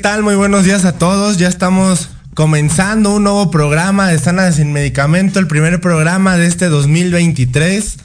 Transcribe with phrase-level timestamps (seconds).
[0.00, 0.22] tal?
[0.22, 1.36] Muy buenos días a todos.
[1.36, 6.70] Ya estamos comenzando un nuevo programa de Sana sin Medicamento, el primer programa de este
[6.70, 7.96] 2023.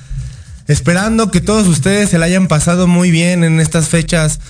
[0.67, 4.41] Esperando que todos ustedes se la hayan pasado muy bien en estas fechas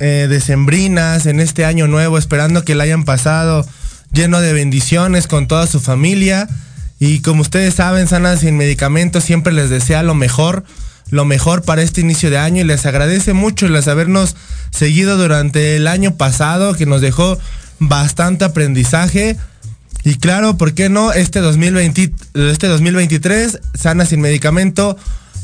[0.00, 3.64] eh, decembrinas, en este año nuevo, esperando que la hayan pasado
[4.12, 6.48] lleno de bendiciones con toda su familia.
[6.98, 10.64] Y como ustedes saben, Sana sin Medicamento siempre les desea lo mejor,
[11.10, 14.36] lo mejor para este inicio de año y les agradece mucho el habernos
[14.70, 17.38] seguido durante el año pasado que nos dejó
[17.78, 19.36] bastante aprendizaje.
[20.04, 21.12] Y claro, ¿por qué no?
[21.12, 22.12] Este, 2020,
[22.50, 24.96] este 2023, Sana sin Medicamento,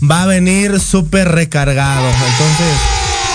[0.02, 2.08] va a venir súper recargado.
[2.08, 2.74] Entonces,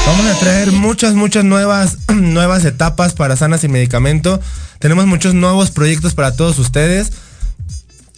[0.05, 4.41] vamos a traer muchas, muchas nuevas, nuevas etapas para Sana sin Medicamento.
[4.79, 7.13] Tenemos muchos nuevos proyectos para todos ustedes.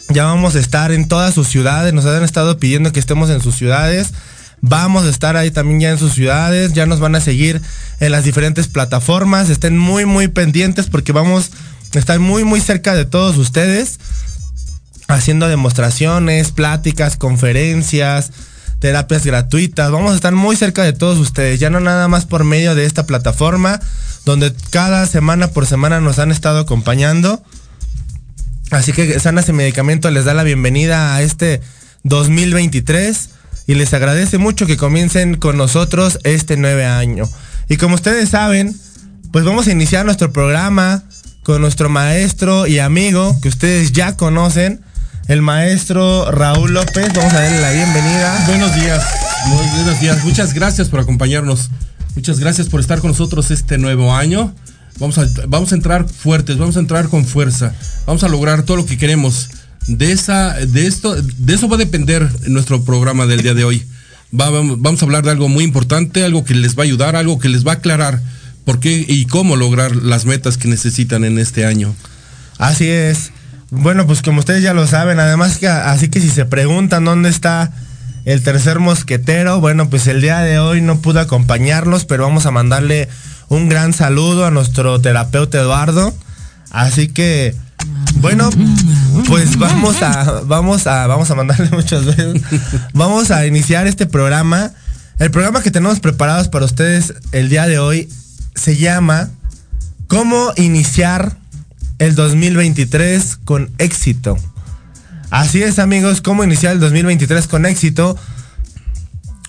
[0.08, 1.92] Ya vamos a estar en todas sus ciudades.
[1.92, 4.12] Nos han estado pidiendo que estemos en sus ciudades.
[4.60, 6.72] Vamos a estar ahí también ya en sus ciudades.
[6.72, 7.60] Ya nos van a seguir
[8.00, 9.50] en las diferentes plataformas.
[9.50, 11.50] Estén muy, muy pendientes porque vamos
[11.94, 13.98] a estar muy, muy cerca de todos ustedes.
[15.08, 18.30] Haciendo demostraciones, pláticas, conferencias,
[18.78, 19.90] terapias gratuitas.
[19.90, 21.58] Vamos a estar muy cerca de todos ustedes.
[21.58, 23.80] Ya no nada más por medio de esta plataforma.
[24.24, 27.42] Donde cada semana por semana nos han estado acompañando.
[28.70, 31.60] Así que Sanas y Medicamento les da la bienvenida a este
[32.02, 33.30] 2023
[33.66, 37.28] y les agradece mucho que comiencen con nosotros este nueve año.
[37.68, 38.74] Y como ustedes saben,
[39.32, 41.04] pues vamos a iniciar nuestro programa
[41.42, 44.80] con nuestro maestro y amigo que ustedes ya conocen,
[45.28, 47.12] el maestro Raúl López.
[47.14, 48.44] Vamos a darle la bienvenida.
[48.48, 49.04] Buenos días,
[49.46, 50.24] muy buenos días.
[50.24, 51.70] Muchas gracias por acompañarnos.
[52.16, 54.52] Muchas gracias por estar con nosotros este nuevo año.
[54.98, 57.74] Vamos a, vamos a entrar fuertes, vamos a entrar con fuerza.
[58.06, 59.48] Vamos a lograr todo lo que queremos.
[59.86, 63.84] De esa, de esto, de eso va a depender nuestro programa del día de hoy.
[64.38, 67.14] Va- vamos, vamos a hablar de algo muy importante, algo que les va a ayudar,
[67.14, 68.20] algo que les va a aclarar
[68.64, 71.94] por qué y cómo lograr las metas que necesitan en este año.
[72.58, 73.30] Así es.
[73.70, 77.28] Bueno, pues como ustedes ya lo saben, además que así que si se preguntan dónde
[77.28, 77.72] está
[78.24, 82.50] el tercer mosquetero, bueno, pues el día de hoy no pudo acompañarnos, pero vamos a
[82.50, 83.08] mandarle
[83.48, 86.14] un gran saludo a nuestro terapeuta Eduardo.
[86.70, 87.54] Así que
[88.16, 88.50] bueno,
[89.28, 92.40] pues vamos a vamos a vamos a mandarle muchos besos.
[92.92, 94.72] Vamos a iniciar este programa.
[95.18, 98.08] El programa que tenemos preparados para ustedes el día de hoy
[98.54, 99.30] se llama
[100.08, 101.36] ¿Cómo iniciar
[101.98, 104.36] el 2023 con éxito?
[105.30, 108.16] Así es amigos, ¿cómo iniciar el 2023 con éxito?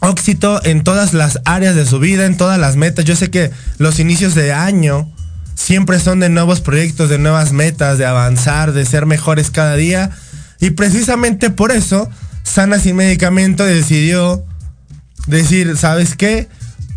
[0.09, 3.05] Éxito en todas las áreas de su vida, en todas las metas.
[3.05, 5.11] Yo sé que los inicios de año
[5.55, 10.11] siempre son de nuevos proyectos, de nuevas metas, de avanzar, de ser mejores cada día.
[10.59, 12.09] Y precisamente por eso,
[12.43, 14.45] Sana Sin Medicamento decidió
[15.27, 16.47] decir, ¿sabes qué?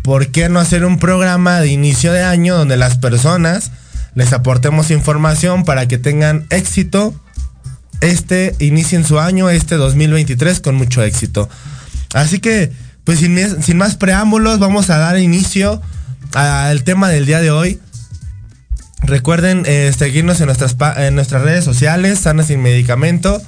[0.03, 3.71] ¿Por qué no hacer un programa de inicio de año donde las personas
[4.15, 7.13] les aportemos información para que tengan éxito?
[7.99, 11.49] Este, inicien su año, este 2023 con mucho éxito.
[12.13, 12.71] Así que,
[13.03, 15.81] pues sin, sin más preámbulos, vamos a dar inicio
[16.33, 17.79] al tema del día de hoy.
[19.03, 23.41] Recuerden eh, seguirnos en nuestras, en nuestras redes sociales, Sana Sin Medicamento.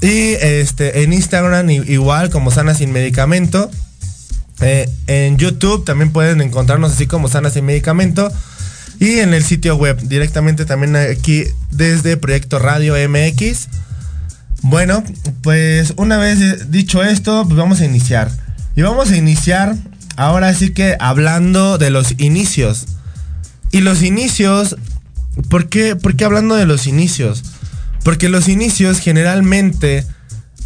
[0.00, 3.70] Y este, en Instagram igual como Sana Sin Medicamento.
[4.60, 8.30] Eh, en YouTube también pueden encontrarnos así como Sanas y Medicamento.
[9.00, 13.68] Y en el sitio web, directamente también aquí desde Proyecto Radio MX.
[14.62, 15.04] Bueno,
[15.42, 18.30] pues una vez dicho esto, pues vamos a iniciar.
[18.78, 19.74] Y vamos a iniciar
[20.14, 22.86] ahora sí que hablando de los inicios.
[23.72, 24.76] Y los inicios,
[25.50, 27.42] ¿por qué, ¿por qué hablando de los inicios?
[28.04, 30.06] Porque los inicios generalmente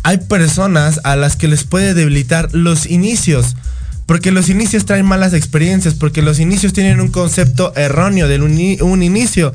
[0.02, 3.56] hay personas a las que les puede debilitar los inicios.
[4.04, 8.58] Porque los inicios traen malas experiencias, porque los inicios tienen un concepto erróneo de un,
[8.58, 9.54] ini- un inicio.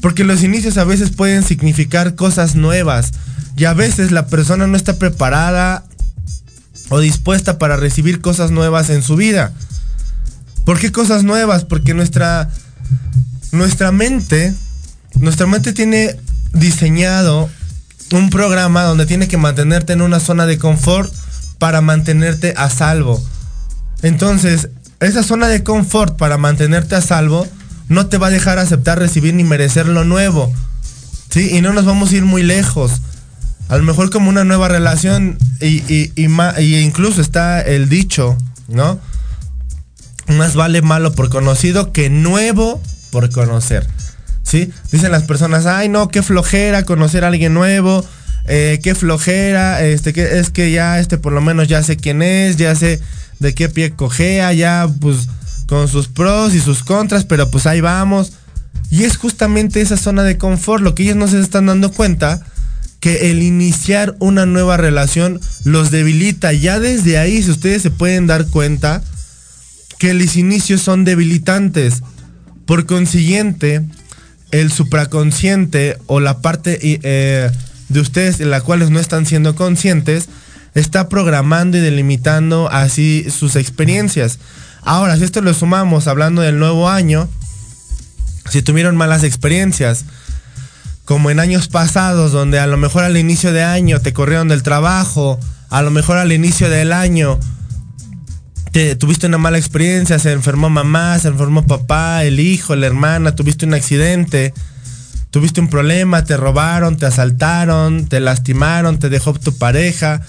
[0.00, 3.10] Porque los inicios a veces pueden significar cosas nuevas.
[3.56, 5.82] Y a veces la persona no está preparada
[6.90, 9.52] o dispuesta para recibir cosas nuevas en su vida.
[10.64, 11.64] ¿Por qué cosas nuevas?
[11.64, 12.50] Porque nuestra,
[13.52, 14.52] nuestra mente,
[15.18, 16.16] nuestra mente tiene
[16.52, 17.48] diseñado
[18.12, 21.12] un programa donde tiene que mantenerte en una zona de confort
[21.58, 23.22] para mantenerte a salvo.
[24.02, 27.46] Entonces, esa zona de confort para mantenerte a salvo
[27.88, 30.52] no te va a dejar aceptar, recibir ni merecer lo nuevo.
[31.30, 31.50] ¿Sí?
[31.56, 33.00] Y no nos vamos a ir muy lejos.
[33.70, 36.26] A lo mejor como una nueva relación y, y- y
[36.60, 38.36] y incluso está el dicho,
[38.68, 38.98] ¿no?
[40.28, 43.86] Más vale malo por conocido que nuevo por conocer.
[44.42, 44.70] ¿Sí?
[44.90, 48.04] Dicen las personas, ay no, qué flojera conocer a alguien nuevo,
[48.46, 52.22] eh, qué flojera, este, que es que ya, este, por lo menos ya sé quién
[52.22, 53.00] es, ya sé
[53.38, 55.28] de qué pie cojea, ya, pues,
[55.68, 58.32] con sus pros y sus contras, pero pues ahí vamos.
[58.90, 62.44] Y es justamente esa zona de confort, lo que ellos no se están dando cuenta,
[63.00, 66.52] que el iniciar una nueva relación los debilita.
[66.52, 69.02] Ya desde ahí, si ustedes se pueden dar cuenta,
[69.98, 72.02] que los inicios son debilitantes.
[72.66, 73.82] Por consiguiente,
[74.50, 77.50] el supraconsciente o la parte eh,
[77.88, 80.28] de ustedes en la cuales no están siendo conscientes
[80.74, 84.38] está programando y delimitando así sus experiencias.
[84.82, 87.28] Ahora, si esto lo sumamos hablando del nuevo año,
[88.48, 90.04] si tuvieron malas experiencias,
[91.10, 94.62] como en años pasados, donde a lo mejor al inicio de año te corrieron del
[94.62, 97.36] trabajo, a lo mejor al inicio del año
[98.70, 103.34] te, tuviste una mala experiencia, se enfermó mamá, se enfermó papá, el hijo, la hermana,
[103.34, 104.54] tuviste un accidente,
[105.32, 110.22] tuviste un problema, te robaron, te asaltaron, te lastimaron, te dejó tu pareja,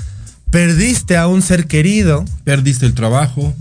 [0.50, 3.54] perdiste a un ser querido, Perdiste el trabajo.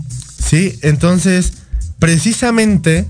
[0.43, 0.79] ¿sí?
[0.81, 1.53] Entonces,
[1.99, 3.05] precisamente,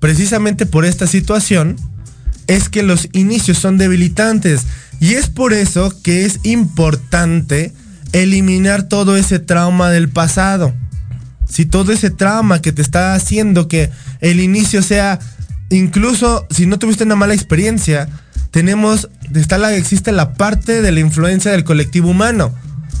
[0.00, 1.76] precisamente por esta situación,
[2.46, 4.62] es que los inicios son debilitantes.
[5.00, 7.72] Y es por eso que es importante
[8.12, 10.74] eliminar todo ese trauma del pasado.
[11.48, 15.18] Si todo ese trauma que te está haciendo que el inicio sea,
[15.70, 18.08] incluso si no tuviste una mala experiencia,
[18.50, 22.54] tenemos, está la, existe la parte de la influencia del colectivo humano,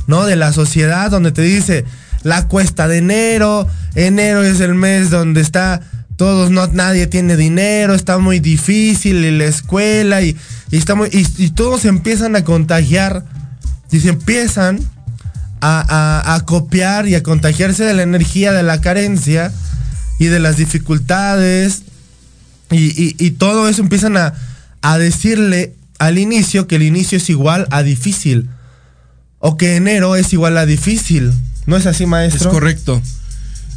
[0.06, 0.26] ¿no?
[0.26, 1.84] De la sociedad donde te dice
[2.22, 5.80] la cuesta de enero, enero es el mes donde está
[6.16, 10.36] todos, no, nadie tiene dinero, está muy difícil y la escuela y,
[10.70, 13.24] y está y- todos empiezan a contagiar
[13.90, 14.80] y se empiezan
[15.60, 15.80] a,
[16.26, 19.52] a- a copiar y a contagiarse de la energía de la carencia
[20.18, 21.82] y de las dificultades
[22.70, 24.32] y, y- todo eso empiezan a,
[24.82, 28.48] a decirle al inicio que el inicio es igual a difícil
[29.38, 31.32] o que enero es igual a difícil.
[31.66, 32.50] ¿No es así, Es maestro?
[32.50, 33.02] correcto.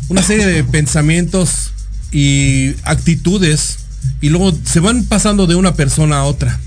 [0.10, 1.72] Una serie de pensamientos
[2.12, 3.80] y actitudes
[4.22, 6.60] y luego se van pasando de una persona a otra.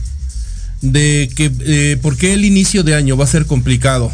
[0.81, 4.13] De que eh, por qué el inicio de año va a ser complicado.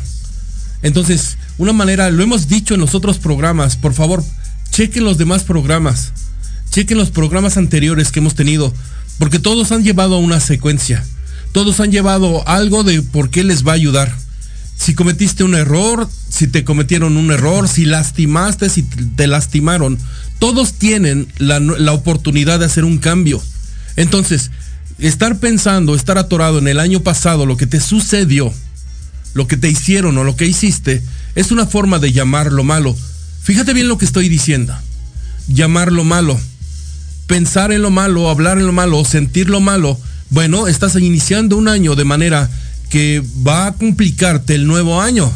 [0.83, 4.23] Entonces, una manera, lo hemos dicho en los otros programas, por favor,
[4.71, 6.13] chequen los demás programas.
[6.71, 8.73] Chequen los programas anteriores que hemos tenido,
[9.19, 11.05] porque todos han llevado a una secuencia.
[11.53, 14.15] Todos han llevado algo de por qué les va a ayudar.
[14.77, 19.99] Si cometiste un error, si te cometieron un error, si lastimaste, si te lastimaron,
[20.39, 23.43] todos tienen la, oportunidad de hacer un cambio.
[23.97, 24.51] Entonces,
[24.99, 28.53] estar pensando, estar atorado en el año pasado, lo que te sucedió,
[29.35, 31.03] lo que te hicieron o lo que hiciste,
[31.35, 32.97] es una forma de llamar lo malo.
[33.43, 34.77] Fíjate bien lo que estoy diciendo.
[35.49, 36.39] Llamar lo malo.
[37.27, 39.99] Pensar en lo malo, hablar en lo malo, sentir lo malo.
[40.31, 42.49] Bueno, estás iniciando un año de manera
[42.91, 45.33] que va a complicarte el nuevo año.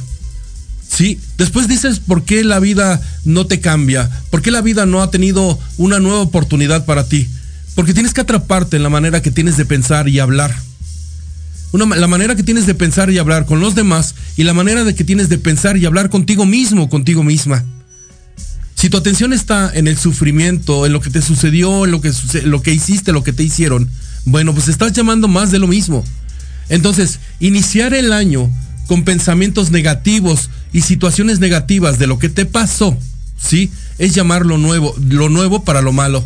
[0.94, 5.02] Sí, después dices por qué la vida no te cambia, por qué la vida no
[5.02, 7.28] ha tenido una nueva oportunidad para ti.
[7.74, 10.54] Porque tienes que atraparte en la manera que tienes de pensar y hablar.
[11.72, 14.94] La manera que tienes de pensar y hablar con los demás y la manera de
[14.94, 17.64] que tienes de pensar y hablar contigo mismo, contigo misma.
[18.74, 22.12] Si tu atención está en el sufrimiento, en lo que te sucedió, en lo que,
[22.44, 23.88] lo que hiciste, lo que te hicieron,
[24.26, 26.04] bueno, pues estás llamando más de lo mismo.
[26.68, 28.50] Entonces, iniciar el año
[28.92, 32.94] con pensamientos negativos y situaciones negativas de lo que te pasó,
[33.42, 33.70] ¿sí?
[33.96, 36.22] Es llamar lo nuevo, lo nuevo para lo malo.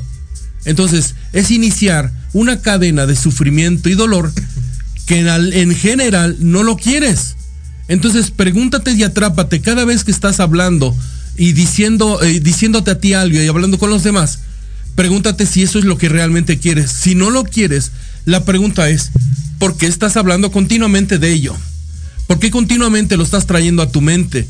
[0.64, 4.32] Entonces, es iniciar una cadena de sufrimiento y dolor
[5.06, 7.36] que en, al- en general no lo quieres.
[7.86, 10.92] Entonces, pregúntate y atrápate cada vez que estás hablando
[11.36, 14.40] y diciendo, eh, diciéndote a ti algo y hablando con los demás.
[14.96, 16.90] Pregúntate si eso es lo que realmente quieres.
[16.90, 17.92] Si no lo quieres,
[18.24, 19.12] la pregunta es,
[19.60, 21.56] ¿por qué estás hablando continuamente de ello?
[22.26, 24.46] ¿Por qué continuamente lo estás trayendo a tu mente?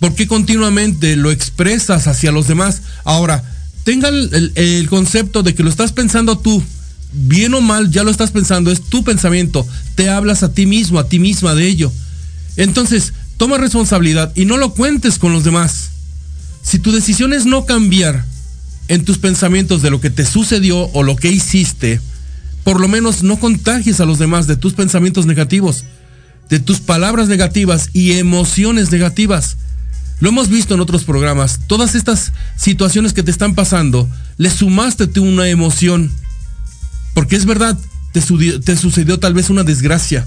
[0.00, 2.82] ¿Por qué continuamente lo expresas hacia los demás?
[3.04, 3.42] Ahora,
[3.84, 6.62] tenga el, el- el concepto de que lo estás pensando tú,
[7.12, 10.98] bien o mal, ya lo estás pensando, es tu pensamiento, te hablas a ti mismo,
[10.98, 11.92] a ti misma de ello.
[12.56, 15.90] Entonces, toma responsabilidad y no lo cuentes con los demás.
[16.62, 18.24] Si tu decisión es no cambiar
[18.88, 22.00] en tus pensamientos de lo que te sucedió o lo que hiciste,
[22.64, 25.84] por lo menos no contagies a los demás de tus pensamientos negativos,
[26.50, 29.56] de tus palabras negativas y emociones negativas.
[30.20, 31.60] Lo hemos visto en otros programas.
[31.66, 36.10] Todas estas situaciones que te están pasando, le sumaste tú una emoción.
[37.14, 37.78] Porque es verdad,
[38.12, 40.26] te, sudi- te sucedió tal vez una desgracia.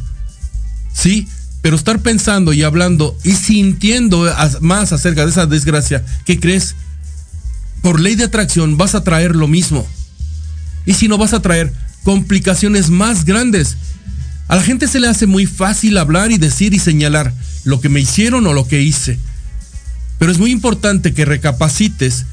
[0.93, 1.27] Sí,
[1.61, 6.75] pero estar pensando y hablando y sintiendo más acerca de esa desgracia, ¿qué crees?
[7.81, 9.87] Por ley de atracción vas a traer lo mismo.
[10.85, 11.71] Y si no vas a traer
[12.03, 13.77] complicaciones más grandes.
[14.47, 17.33] A la gente se le hace muy fácil hablar y decir y señalar
[17.63, 19.19] lo que me hicieron o lo que hice.
[20.19, 22.25] Pero es muy importante que recapacites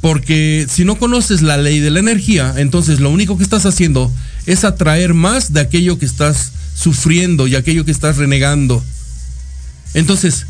[0.00, 4.12] porque si no conoces la ley de la energía, entonces lo único que estás haciendo
[4.46, 8.84] es atraer más de aquello que estás sufriendo y aquello que estás renegando.
[9.94, 10.46] Entonces,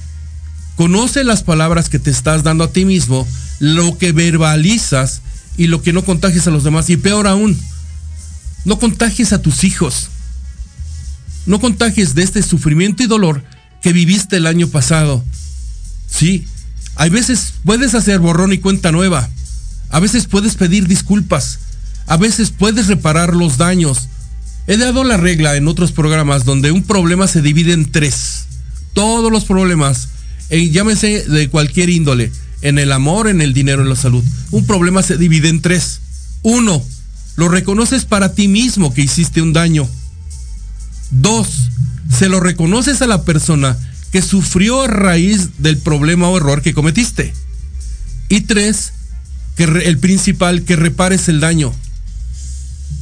[0.74, 3.26] conoce las palabras que te estás dando a ti mismo,
[3.58, 5.22] lo que verbalizas
[5.56, 6.90] y lo que no contagies a los demás.
[6.90, 7.58] Y peor aún,
[8.64, 10.10] no contagies a tus hijos.
[11.46, 13.42] No contagies de este sufrimiento y dolor
[13.80, 15.24] que viviste el año pasado.
[16.08, 16.46] Sí,
[16.96, 19.28] hay veces puedes hacer borrón y cuenta nueva.
[19.90, 21.60] A veces puedes pedir disculpas.
[22.06, 24.08] A veces puedes reparar los daños.
[24.66, 28.46] He dado la regla en otros programas donde un problema se divide en tres.
[28.94, 30.08] Todos los problemas,
[30.50, 32.32] eh, llámese de cualquier índole,
[32.62, 34.24] en el amor, en el dinero, en la salud.
[34.50, 36.00] Un problema se divide en tres.
[36.42, 36.82] Uno,
[37.36, 39.88] lo reconoces para ti mismo que hiciste un daño.
[41.10, 41.48] Dos,
[42.10, 43.76] se lo reconoces a la persona
[44.12, 47.32] que sufrió a raíz del problema o error que cometiste.
[48.28, 48.92] Y tres,
[49.56, 51.72] que el principal, que repares el daño.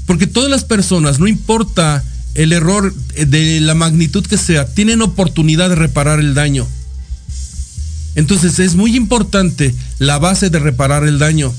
[0.06, 5.02] Porque todas las personas, no importa el error eh, de la magnitud que sea, tienen
[5.02, 6.66] oportunidad de reparar el daño.
[8.14, 11.52] Entonces es muy importante la base de reparar el daño.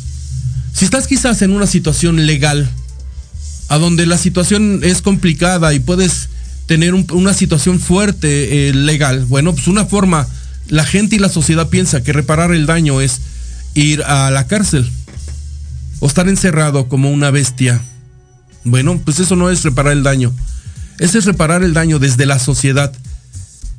[0.73, 2.69] Si estás quizás en una situación legal,
[3.67, 6.29] a donde la situación es complicada y puedes
[6.67, 10.28] tener un- una situación fuerte eh, legal, bueno, pues una forma,
[10.67, 13.19] la gente y la sociedad piensa que reparar el daño es
[13.75, 14.89] ir a la cárcel
[15.99, 17.82] o estar encerrado como una bestia.
[18.63, 20.34] Bueno, pues eso no es reparar el daño.
[20.99, 22.91] Eso es reparar el daño desde la sociedad,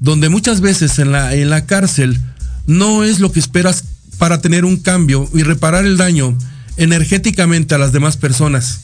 [0.01, 2.21] donde muchas veces en la, en la cárcel
[2.67, 3.83] no es lo que esperas
[4.19, 6.37] para tener un cambio y reparar el daño
[6.77, 8.81] energéticamente a las demás personas,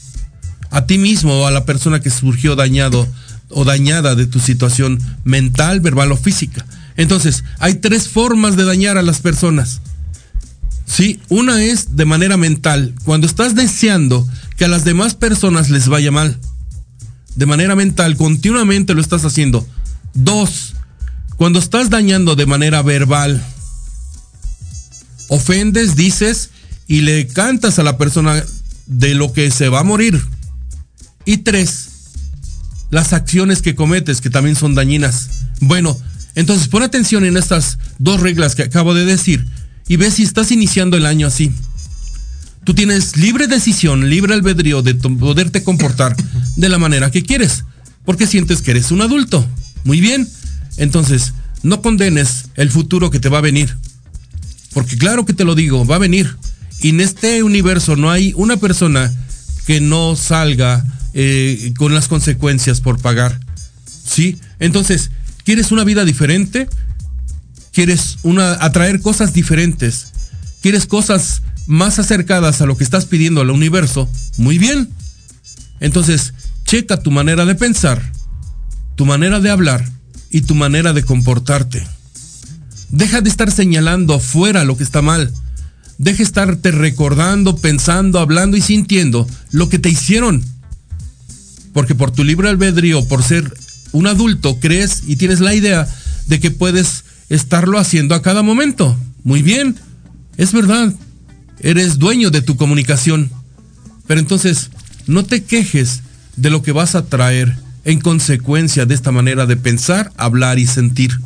[0.71, 3.07] a ti mismo o a la persona que surgió dañado
[3.53, 6.65] o dañada de tu situación mental, verbal o física.
[6.97, 9.81] Entonces, hay tres formas de dañar a las personas.
[10.85, 15.87] Sí, una es de manera mental, cuando estás deseando que a las demás personas les
[15.87, 16.37] vaya mal.
[17.35, 19.65] De manera mental, continuamente lo estás haciendo.
[20.13, 20.75] Dos,
[21.37, 23.43] cuando estás dañando de manera verbal.
[25.29, 26.51] Ofendes, dices
[26.87, 28.43] y le cantas a la persona
[28.85, 30.21] de lo que se va a morir.
[31.25, 31.89] Y tres,
[32.93, 35.29] las acciones que cometes que también son dañinas.
[35.59, 35.99] Bueno,
[36.35, 39.47] entonces pon atención en estas dos reglas que acabo de decir
[39.87, 41.51] y ve si estás iniciando el año así.
[42.63, 46.15] Tú tienes libre decisión, libre albedrío de poderte comportar
[46.55, 47.65] de la manera que quieres,
[48.05, 49.43] porque sientes que eres un adulto.
[49.85, 50.29] Muy bien,
[50.77, 53.75] entonces no condenes el futuro que te va a venir,
[54.71, 56.37] porque claro que te lo digo, va a venir.
[56.79, 59.11] Y en este universo no hay una persona
[59.65, 63.39] que no salga eh, con las consecuencias por pagar.
[64.05, 64.39] ¿Sí?
[64.59, 65.11] Entonces,
[65.43, 66.67] ¿quieres una vida diferente?
[67.71, 70.07] ¿Quieres una, atraer cosas diferentes?
[70.61, 74.09] ¿Quieres cosas más acercadas a lo que estás pidiendo al universo?
[74.37, 74.89] Muy bien.
[75.79, 76.33] Entonces,
[76.65, 78.11] checa tu manera de pensar,
[78.95, 79.87] tu manera de hablar
[80.31, 81.85] y tu manera de comportarte.
[82.89, 85.33] Deja de estar señalando afuera lo que está mal.
[85.97, 90.43] Deja de estarte recordando, pensando, hablando y sintiendo lo que te hicieron.
[91.73, 93.51] Porque por tu libre albedrío, por ser
[93.91, 95.87] un adulto, crees y tienes la idea
[96.27, 98.97] de que puedes estarlo haciendo a cada momento.
[99.23, 99.75] Muy bien,
[100.37, 100.93] es verdad,
[101.59, 103.31] eres dueño de tu comunicación.
[104.07, 104.69] Pero entonces,
[105.07, 106.01] no te quejes
[106.35, 107.55] de lo que vas a traer
[107.85, 111.19] en consecuencia de esta manera de pensar, hablar y sentir.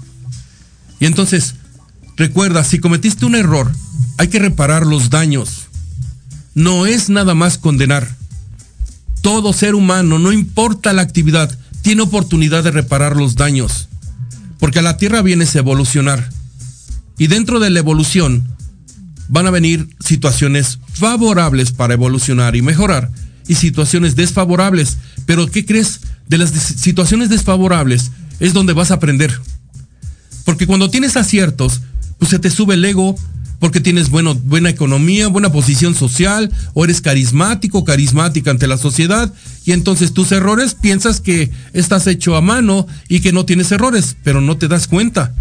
[0.99, 1.55] Y entonces,
[2.15, 3.71] recuerda, si cometiste un error,
[4.17, 5.67] hay que reparar los daños.
[6.55, 8.16] No es nada más condenar.
[9.21, 13.87] Todo ser humano, no importa la actividad, tiene oportunidad de reparar los daños.
[14.59, 16.29] Porque a la Tierra vienes a evolucionar.
[17.17, 18.43] Y dentro de la evolución
[19.29, 23.11] van a venir situaciones favorables para evolucionar y mejorar
[23.47, 24.97] y situaciones desfavorables.
[25.25, 26.01] Pero ¿qué crees?
[26.27, 29.39] De las situaciones desfavorables es donde vas a aprender.
[30.45, 31.81] Porque cuando tienes aciertos,
[32.19, 33.15] pues se te sube el ego,
[33.59, 39.33] porque tienes bueno, buena economía, buena posición social, o eres carismático, carismática ante la sociedad,
[39.65, 44.15] y entonces tus errores piensas que estás hecho a mano y que no tienes errores,
[44.23, 45.33] pero no te das cuenta.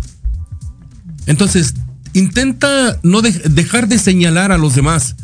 [1.27, 1.75] Entonces,
[2.15, 5.17] intenta no de- dejar de señalar a los demás.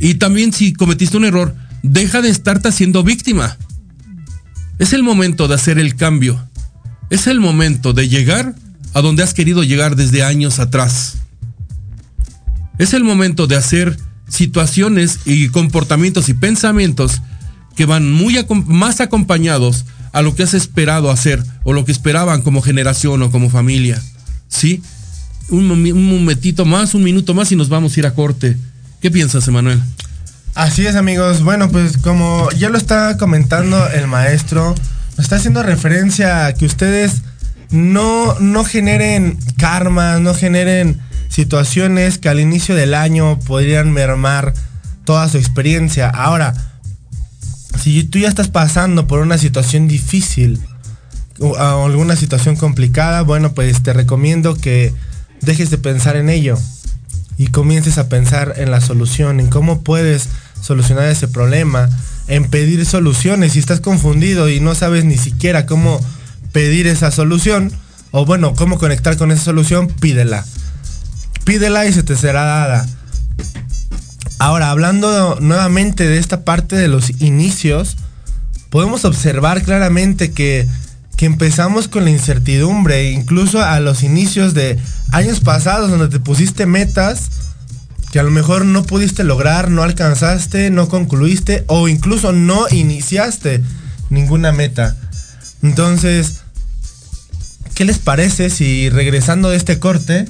[0.00, 3.56] Y también si cometiste un error, deja de estarte haciendo víctima.
[4.78, 6.42] Es el momento de hacer el cambio.
[7.10, 8.54] Es el momento de llegar
[8.94, 11.18] a donde has querido llegar desde años atrás.
[12.80, 13.94] Es el momento de hacer
[14.26, 17.20] situaciones y comportamientos y pensamientos
[17.76, 22.40] que van muy más acompañados a lo que has esperado hacer o lo que esperaban
[22.40, 24.00] como generación o como familia.
[24.48, 24.82] ¿Sí?
[25.50, 28.56] Un, momentito más, un minuto más y nos vamos a ir a corte.
[29.02, 29.78] ¿Qué piensas, Emanuel?
[30.54, 31.42] Así es, amigos.
[31.42, 34.74] Bueno, pues como ya lo está comentando el maestro,
[35.18, 37.20] nos está haciendo referencia a que ustedes
[37.70, 40.98] no, no generen karma, no generen
[41.30, 44.52] situaciones que al inicio del año podrían mermar
[45.04, 46.10] toda su experiencia.
[46.10, 46.54] Ahora,
[47.82, 50.60] si tú ya estás pasando por una situación difícil
[51.38, 54.92] o alguna situación complicada, bueno, pues te recomiendo que
[55.40, 56.58] dejes de pensar en ello
[57.38, 60.28] y comiences a pensar en la solución, en cómo puedes
[60.60, 61.88] solucionar ese problema,
[62.28, 63.54] en pedir soluciones.
[63.54, 66.00] Si estás confundido y no sabes ni siquiera cómo
[66.52, 67.72] pedir esa solución,
[68.10, 70.44] o bueno, cómo conectar con esa solución, pídela.
[71.50, 72.86] Pídela y se te será dada.
[74.38, 77.96] Ahora, hablando nuevamente de esta parte de los inicios,
[78.68, 80.68] podemos observar claramente que,
[81.16, 84.78] que empezamos con la incertidumbre, incluso a los inicios de
[85.10, 87.30] años pasados donde te pusiste metas
[88.12, 93.60] que a lo mejor no pudiste lograr, no alcanzaste, no concluiste o incluso no iniciaste
[94.08, 94.94] ninguna meta.
[95.64, 96.42] Entonces,
[97.74, 100.28] ¿qué les parece si regresando de este corte,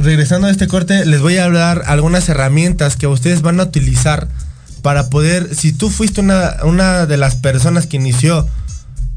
[0.00, 4.28] regresando de este corte, les voy a hablar algunas herramientas que ustedes van a utilizar
[4.82, 8.48] para poder, si tú fuiste una, una de las personas que inició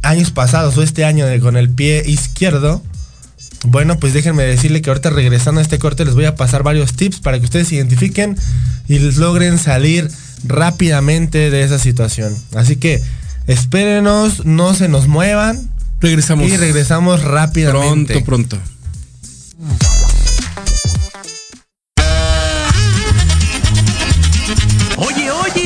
[0.02, 2.84] años pasados o este año de- con el pie izquierdo,
[3.66, 6.94] bueno, pues déjenme decirle que ahorita regresando a este corte les voy a pasar varios
[6.94, 8.36] tips para que ustedes se identifiquen
[8.90, 10.10] y les logren salir
[10.46, 12.36] rápidamente de esa situación.
[12.56, 13.02] Así que
[13.48, 15.70] espérenos, no se nos muevan
[16.02, 18.20] Regresamos y regresamos rápidamente.
[18.22, 19.93] pronto, pronto.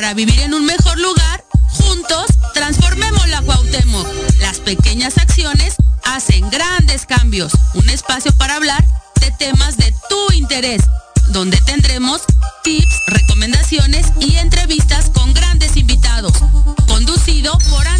[0.00, 4.08] Para vivir en un mejor lugar, juntos transformemos la Cuauhtémoc.
[4.40, 7.52] Las pequeñas acciones hacen grandes cambios.
[7.74, 8.82] Un espacio para hablar
[9.20, 10.80] de temas de tu interés,
[11.28, 12.22] donde tendremos
[12.64, 16.32] tips, recomendaciones y entrevistas con grandes invitados.
[16.88, 17.99] Conducido por Andy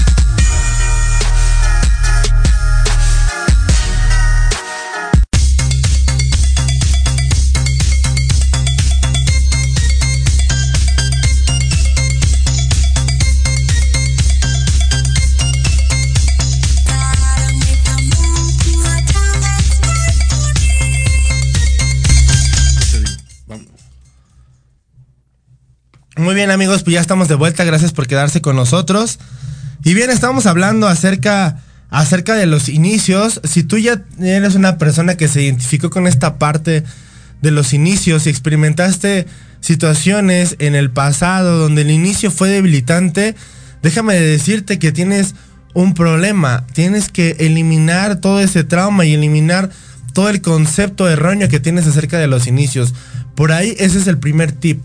[26.21, 29.17] Muy bien amigos, pues ya estamos de vuelta, gracias por quedarse con nosotros.
[29.83, 31.57] Y bien, estamos hablando acerca,
[31.89, 33.41] acerca de los inicios.
[33.43, 36.83] Si tú ya eres una persona que se identificó con esta parte
[37.41, 39.25] de los inicios y experimentaste
[39.61, 43.33] situaciones en el pasado donde el inicio fue debilitante,
[43.81, 45.33] déjame decirte que tienes
[45.73, 46.67] un problema.
[46.73, 49.71] Tienes que eliminar todo ese trauma y eliminar
[50.13, 52.93] todo el concepto erróneo que tienes acerca de los inicios.
[53.33, 54.81] Por ahí ese es el primer tip.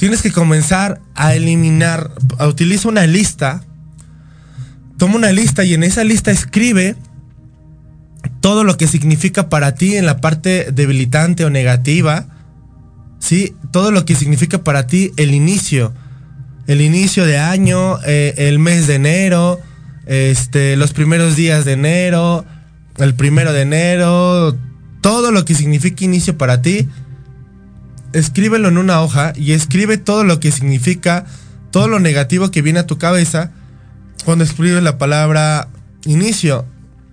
[0.00, 2.10] Tienes que comenzar a eliminar,
[2.48, 3.62] utiliza una lista,
[4.96, 6.96] toma una lista y en esa lista escribe
[8.40, 12.24] todo lo que significa para ti en la parte debilitante o negativa,
[13.18, 13.54] ¿sí?
[13.72, 15.92] Todo lo que significa para ti el inicio,
[16.66, 19.60] el inicio de año, eh, el mes de enero,
[20.06, 22.46] este, los primeros días de enero,
[22.96, 24.56] el primero de enero,
[25.02, 26.88] todo lo que significa inicio para ti,
[28.12, 31.24] escríbelo en una hoja y escribe todo lo que significa,
[31.70, 33.52] todo lo negativo que viene a tu cabeza
[34.24, 35.68] cuando escribes la palabra
[36.04, 36.66] inicio.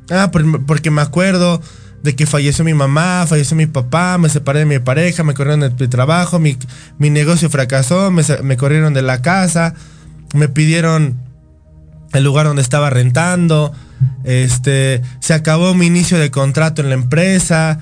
[0.10, 1.62] Ah, por- porque me acuerdo
[2.04, 5.60] de que falleció mi mamá, falleció mi papá, me separé de mi pareja, me corrieron
[5.62, 6.58] de mi trabajo, mi,
[7.00, 9.74] mi negocio fracasó, me, me corrieron de la casa,
[10.34, 11.20] me pidieron
[12.14, 13.74] el lugar donde estaba rentando,
[14.24, 17.80] este, se acabó mi inicio de contrato en la empresa,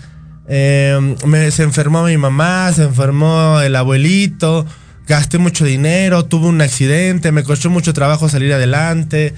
[0.47, 4.65] eh, me, se enfermó mi mamá, se enfermó el abuelito,
[5.08, 9.34] gasté mucho dinero, tuve un accidente, me costó mucho trabajo salir adelante,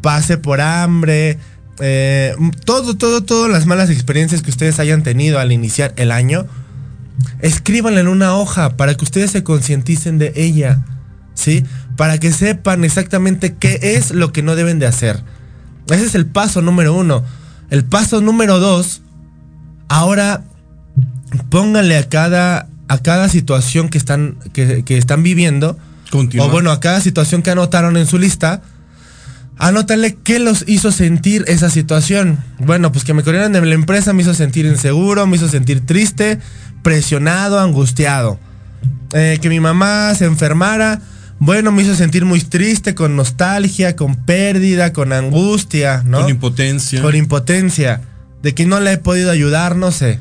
[0.00, 1.38] pasé por hambre,
[1.80, 6.46] eh, todo, todo, todas las malas experiencias que ustedes hayan tenido al iniciar el año,
[7.40, 10.84] escríbanla en una hoja para que ustedes se concienticen de ella,
[11.34, 11.64] ¿sí?
[11.96, 15.22] Para que sepan exactamente qué es lo que no deben de hacer.
[15.88, 17.24] Ese es el paso número uno.
[17.70, 19.02] El paso número dos,
[19.88, 20.44] ahora
[21.48, 25.78] pónganle a cada, a cada situación que están, que, que están viviendo,
[26.12, 28.62] o bueno, a cada situación que anotaron en su lista,
[29.58, 32.38] anótale qué los hizo sentir esa situación.
[32.58, 35.84] Bueno, pues que me corrieron de la empresa me hizo sentir inseguro, me hizo sentir
[35.84, 36.38] triste,
[36.82, 38.38] presionado, angustiado.
[39.12, 41.00] Eh, que mi mamá se enfermara,
[41.40, 46.20] bueno, me hizo sentir muy triste, con nostalgia, con pérdida, con angustia, ¿no?
[46.20, 47.02] Con impotencia.
[47.02, 48.02] Con impotencia.
[48.42, 50.20] De que no le he podido ayudar, no sé.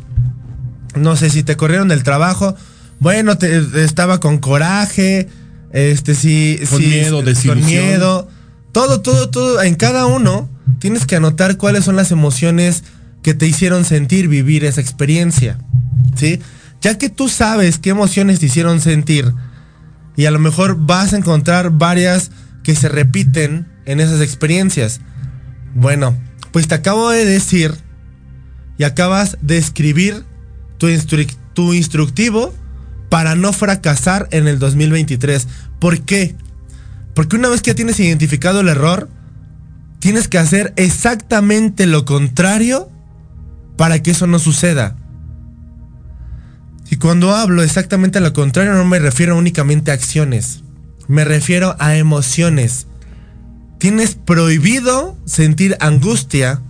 [0.98, 2.56] No sé si te corrieron del trabajo.
[3.00, 5.28] Bueno, te- estaba con coraje.
[5.72, 6.60] Este, sí.
[6.70, 7.66] Con sí, miedo, Con desilusión.
[7.66, 8.28] miedo.
[8.72, 9.62] Todo, todo, todo.
[9.62, 12.84] En cada uno tienes que anotar cuáles son las emociones
[13.24, 15.58] que te hicieron sentir vivir esa experiencia.
[16.16, 16.40] ¿Sí?
[16.82, 19.34] Ya que tú sabes qué emociones te hicieron sentir.
[20.16, 22.32] Y a lo mejor vas a encontrar varias
[22.64, 25.00] que se repiten en esas experiencias.
[25.76, 26.18] Bueno,
[26.52, 27.74] pues te acabo de decir
[28.78, 30.24] y acabas de escribir
[30.78, 32.54] tu, instru- tu instructivo
[33.10, 35.48] para no fracasar en el 2023.
[35.80, 36.36] ¿Por qué?
[37.14, 39.10] Porque una vez que tienes identificado el error,
[40.00, 42.90] tienes que hacer exactamente lo contrario
[43.78, 44.96] para que eso no suceda.
[46.90, 50.64] Y cuando hablo exactamente lo contrario no me refiero únicamente a acciones,
[51.08, 52.88] me refiero a emociones.
[53.78, 56.62] Tienes prohibido sentir angustia,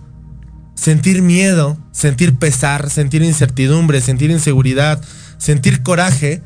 [0.78, 5.00] sentir miedo, sentir pesar, sentir incertidumbre, sentir inseguridad,
[5.36, 6.40] sentir coraje,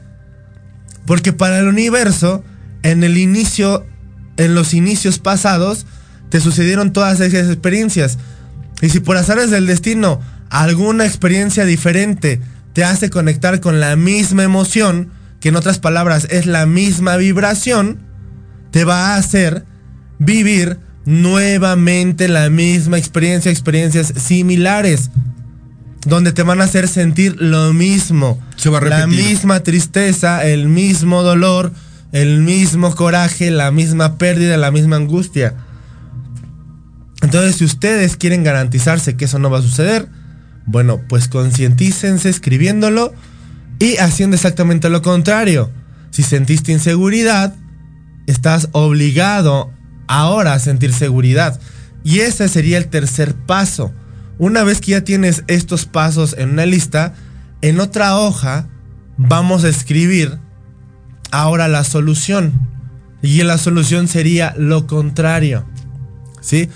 [1.06, 2.42] porque para el universo,
[2.82, 3.86] en el inicio,
[4.38, 5.86] en los inicios pasados,
[6.30, 8.18] te sucedieron todas esas experiencias.
[8.80, 12.40] Y si por azares del destino, alguna experiencia diferente
[12.72, 15.10] te hace conectar con la misma emoción,
[15.40, 17.98] que en otras palabras es la misma vibración,
[18.70, 19.66] te va a hacer
[20.18, 25.10] vivir nuevamente la misma experiencia, experiencias similares,
[26.06, 28.40] donde te van a hacer sentir lo mismo.
[28.56, 31.72] Se va a La misma tristeza, el mismo dolor,
[32.12, 35.54] el mismo coraje, la misma pérdida, la misma angustia.
[37.22, 40.08] Entonces, si ustedes quieren garantizarse que eso no va a suceder,
[40.66, 43.14] bueno, pues concientícense escribiéndolo
[43.78, 45.70] y haciendo exactamente lo contrario.
[46.10, 47.54] Si sentiste inseguridad,
[48.26, 49.72] estás obligado
[50.12, 51.58] ahora sentir seguridad.
[52.04, 53.92] Y ese sería el tercer paso.
[54.38, 57.14] Una vez que ya tienes estos pasos en una lista,
[57.62, 58.68] en otra hoja
[59.16, 60.38] vamos a escribir
[61.30, 62.52] ahora la solución.
[63.22, 65.64] Y la solución sería lo contrario.
[66.40, 66.68] ¿Sí?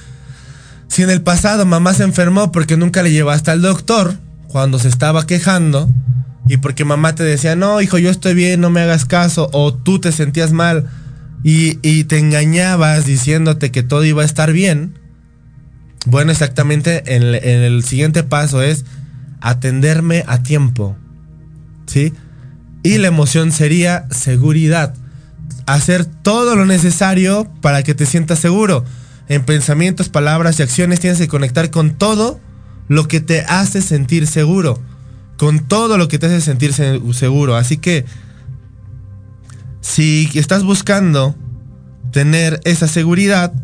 [0.88, 4.14] Si en el pasado mamá se enfermó porque nunca le llevaste al doctor
[4.48, 5.90] cuando se estaba quejando
[6.48, 9.74] y porque mamá te decía, no, hijo, yo estoy bien, no me hagas caso, o
[9.74, 10.88] tú te sentías mal
[11.44, 14.98] y, y te engañabas diciéndote que todo iba a estar bien,
[16.06, 18.84] bueno, exactamente en, el- en el siguiente paso es
[19.40, 20.96] atenderme a tiempo.
[21.86, 22.12] ¿Sí?
[22.82, 24.94] Y la emoción sería seguridad.
[25.66, 28.84] Hacer todo lo necesario para que te sientas seguro.
[29.28, 32.40] En pensamientos, palabras y acciones tienes que conectar con todo
[32.88, 34.80] lo que te hace sentir seguro.
[35.36, 37.56] Con todo lo que te hace sentir se- seguro.
[37.56, 38.04] Así que
[39.96, 41.34] si estás buscando
[42.12, 43.54] tener esa seguridad,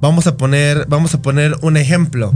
[0.00, 2.34] vamos a poner, vamos a poner un ejemplo.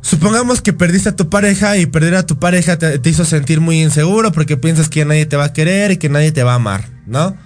[0.00, 3.60] Supongamos que perdiste a tu pareja y perder a tu pareja te, te hizo sentir
[3.60, 6.52] muy inseguro porque piensas que nadie te va a querer y que nadie te va
[6.52, 7.36] a amar, ¿no?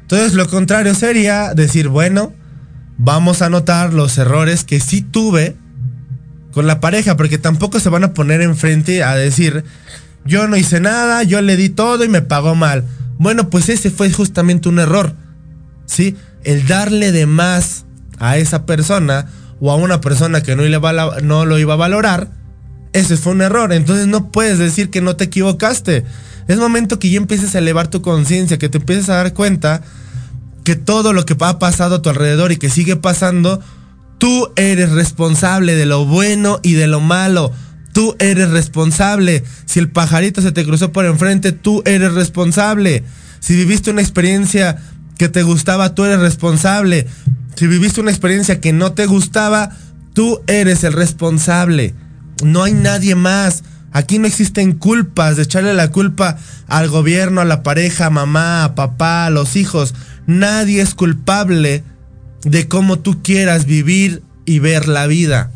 [0.00, 2.32] Entonces lo contrario sería decir, bueno,
[2.96, 5.54] vamos a notar los errores que sí tuve
[6.52, 9.64] con la pareja, porque tampoco se van a poner enfrente a decir,
[10.24, 12.84] yo no hice nada, yo le di todo y me pagó mal.
[13.18, 15.14] Bueno, pues ese fue justamente un error,
[15.86, 16.16] ¿sí?
[16.44, 17.84] El darle de más
[18.18, 19.26] a esa persona
[19.60, 22.30] o a una persona que no, le va no lo iba a valorar,
[22.92, 23.72] ese fue un error.
[23.72, 26.04] Entonces no puedes decir que no te equivocaste.
[26.46, 29.82] Es momento que ya empieces a elevar tu conciencia, que te empieces a dar cuenta
[30.64, 33.60] que todo lo que ha pasado a tu alrededor y que sigue pasando,
[34.18, 37.52] tú eres responsable de lo bueno y de lo malo.
[37.92, 39.44] Tú eres responsable.
[39.66, 43.04] Si el pajarito se te cruzó por enfrente, tú eres responsable.
[43.40, 44.76] Si viviste una experiencia
[45.16, 47.06] que te gustaba, tú eres responsable.
[47.54, 49.70] Si viviste una experiencia que no te gustaba,
[50.12, 51.94] tú eres el responsable.
[52.44, 53.64] No hay nadie más.
[53.92, 56.36] Aquí no existen culpas de echarle la culpa
[56.68, 59.94] al gobierno, a la pareja, a mamá, a papá, a los hijos.
[60.26, 61.82] Nadie es culpable
[62.42, 65.50] de cómo tú quieras vivir y ver la vida.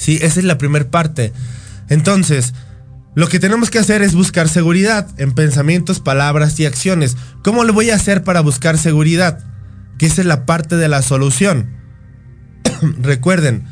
[0.00, 1.34] Sí, esa es la primera parte.
[1.90, 2.54] Entonces,
[3.14, 7.18] lo que tenemos que hacer es buscar seguridad en pensamientos, palabras y acciones.
[7.44, 9.44] ¿Cómo le voy a hacer para buscar seguridad?
[9.98, 11.68] Que esa es la parte de la solución.
[13.02, 13.64] Recuerden,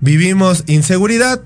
[0.00, 1.42] vivimos inseguridad,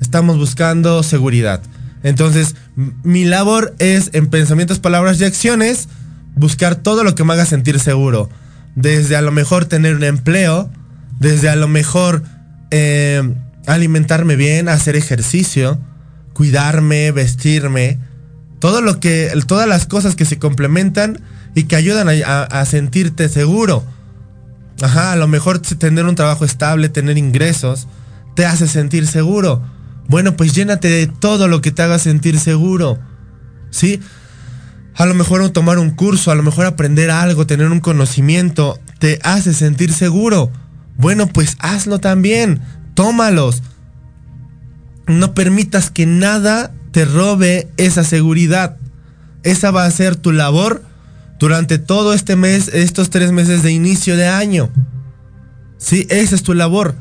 [0.00, 1.60] estamos buscando seguridad.
[2.04, 5.88] Entonces, mi labor es en pensamientos, palabras y acciones
[6.36, 8.28] buscar todo lo que me haga sentir seguro.
[8.76, 10.70] Desde a lo mejor tener un empleo,
[11.18, 12.22] desde a lo mejor
[12.70, 13.34] eh,
[13.66, 15.78] alimentarme bien, hacer ejercicio,
[16.32, 17.98] cuidarme, vestirme,
[18.58, 21.20] todo lo que, todas las cosas que se complementan
[21.54, 23.84] y que ayudan a, sentirte seguro.
[24.80, 27.88] Ajá, a lo mejor tener un trabajo estable, tener ingresos,
[28.34, 29.62] te hace sentir seguro.
[30.08, 32.98] Bueno, pues llénate de todo lo que te haga sentir seguro.
[33.70, 34.00] ¿Sí?
[34.94, 39.18] A lo mejor tomar un curso, a lo mejor aprender algo, tener un conocimiento, te
[39.22, 40.50] hace sentir seguro.
[40.96, 42.60] Bueno, pues hazlo también.
[42.94, 43.62] Tómalos.
[45.06, 48.76] No permitas que nada te robe esa seguridad.
[49.42, 50.82] Esa va a ser tu labor
[51.38, 54.70] durante todo este mes, estos tres meses de inicio de año.
[55.78, 56.94] Sí, esa es tu labor.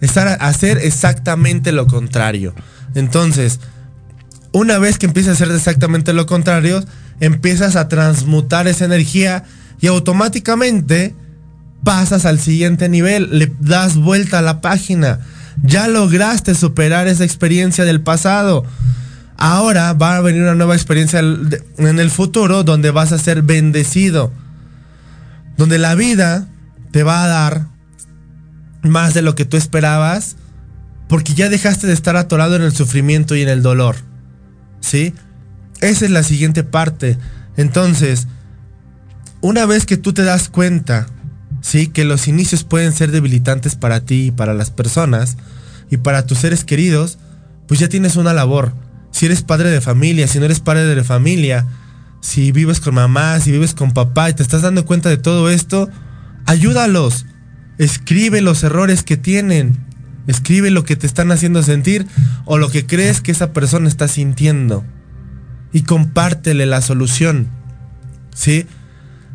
[0.00, 2.54] Estar a hacer exactamente lo contrario.
[2.94, 3.58] Entonces,
[4.52, 6.84] una vez que empiezas a hacer exactamente lo contrario,
[7.18, 9.44] empiezas a transmutar esa energía
[9.80, 11.16] y automáticamente
[11.84, 15.20] pasas al siguiente nivel, le das vuelta a la página.
[15.62, 18.64] Ya lograste superar esa experiencia del pasado.
[19.36, 24.32] Ahora va a venir una nueva experiencia en el futuro donde vas a ser bendecido.
[25.56, 26.48] Donde la vida
[26.90, 27.66] te va a dar
[28.82, 30.36] más de lo que tú esperabas
[31.08, 33.96] porque ya dejaste de estar atorado en el sufrimiento y en el dolor.
[34.80, 35.14] ¿Sí?
[35.80, 37.18] Esa es la siguiente parte.
[37.56, 38.26] Entonces,
[39.40, 41.06] una vez que tú te das cuenta,
[41.64, 41.86] ¿sí?
[41.86, 45.38] Que los inicios pueden ser debilitantes para ti y para las personas
[45.90, 47.18] y para tus seres queridos,
[47.66, 48.74] pues ya tienes una labor.
[49.12, 51.66] Si eres padre de familia, si no eres padre de familia,
[52.20, 55.48] si vives con mamá, si vives con papá y te estás dando cuenta de todo
[55.48, 55.88] esto,
[56.44, 57.24] ayúdalos.
[57.78, 59.86] Escribe los errores que tienen.
[60.26, 62.06] Escribe lo que te están haciendo sentir
[62.44, 64.84] o lo que crees que esa persona está sintiendo.
[65.72, 67.48] Y compártele la solución.
[68.34, 68.66] ¿Sí?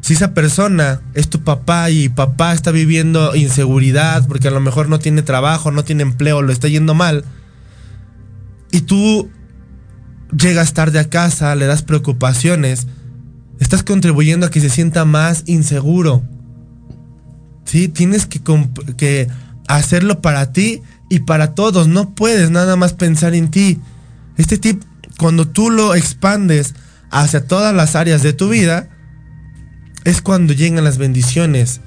[0.02, 4.90] Si esa persona es tu papá y papá está viviendo inseguridad porque a lo mejor
[4.90, 7.26] no tiene trabajo, no tiene empleo, lo está yendo mal,
[8.72, 9.30] y tú
[10.36, 12.88] llegas tarde a casa, le das preocupaciones,
[13.60, 16.24] estás contribuyendo a que se sienta más inseguro.
[17.66, 17.88] ¿sí?
[17.88, 18.42] Tienes que,
[18.96, 19.28] que
[19.68, 21.88] hacerlo para ti y para todos.
[21.88, 23.80] No puedes nada más pensar en ti.
[24.38, 24.84] Este tip,
[25.18, 26.76] cuando tú lo expandes
[27.10, 28.90] hacia todas las áreas de tu vida,
[30.04, 31.82] es cuando llegan las bendiciones.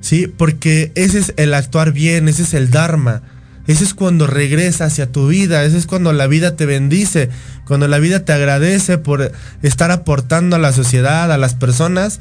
[0.00, 0.26] ¿Sí?
[0.28, 3.22] Porque ese es el actuar bien, ese es el Dharma.
[3.66, 7.30] Ese es cuando regresa hacia tu vida, ese es cuando la vida te bendice,
[7.66, 12.20] cuando la vida te agradece por estar aportando a la sociedad, a las personas,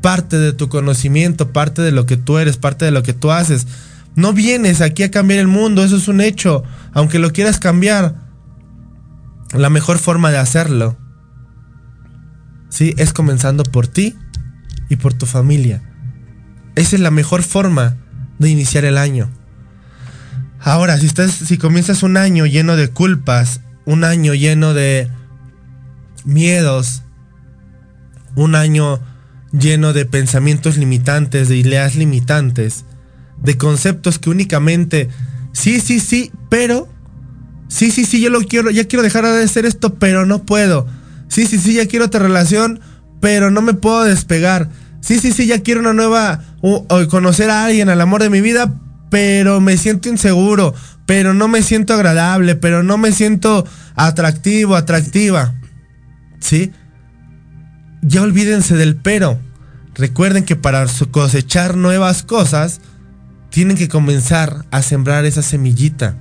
[0.00, 3.32] parte de tu conocimiento, parte de lo que tú eres, parte de lo que tú
[3.32, 3.66] haces.
[4.14, 6.62] No vienes aquí a cambiar el mundo, eso es un hecho.
[6.92, 8.14] Aunque lo quieras cambiar,
[9.52, 10.96] la mejor forma de hacerlo,
[12.68, 14.16] sí, es comenzando por ti
[14.94, 15.82] y por tu familia.
[16.74, 17.96] Esa es la mejor forma
[18.38, 19.30] de iniciar el año.
[20.60, 25.10] Ahora, si estás, si comienzas un año lleno de culpas, un año lleno de
[26.24, 27.02] miedos,
[28.34, 29.00] un año
[29.52, 32.84] lleno de pensamientos limitantes, de ideas limitantes,
[33.42, 35.10] de conceptos que únicamente
[35.52, 36.88] sí, sí, sí, pero
[37.68, 40.86] sí, sí, sí, yo lo quiero, ya quiero dejar de hacer esto, pero no puedo.
[41.28, 42.80] Sí, sí, sí, ya quiero otra relación,
[43.20, 44.70] pero no me puedo despegar.
[45.04, 48.40] Sí, sí, sí, ya quiero una nueva o, conocer a alguien, al amor de mi
[48.40, 48.72] vida,
[49.10, 50.74] pero me siento inseguro,
[51.04, 55.52] pero no me siento agradable, pero no me siento atractivo, atractiva.
[56.40, 56.72] ¿Sí?
[58.00, 59.38] Ya olvídense del pero.
[59.94, 62.80] Recuerden que para cosechar nuevas cosas,
[63.50, 66.16] tienen que comenzar a sembrar esa semillita.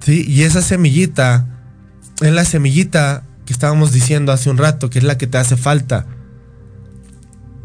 [0.00, 0.24] ¿Sí?
[0.26, 1.46] Y esa semillita
[2.22, 5.58] es la semillita que estábamos diciendo hace un rato, que es la que te hace
[5.58, 6.06] falta.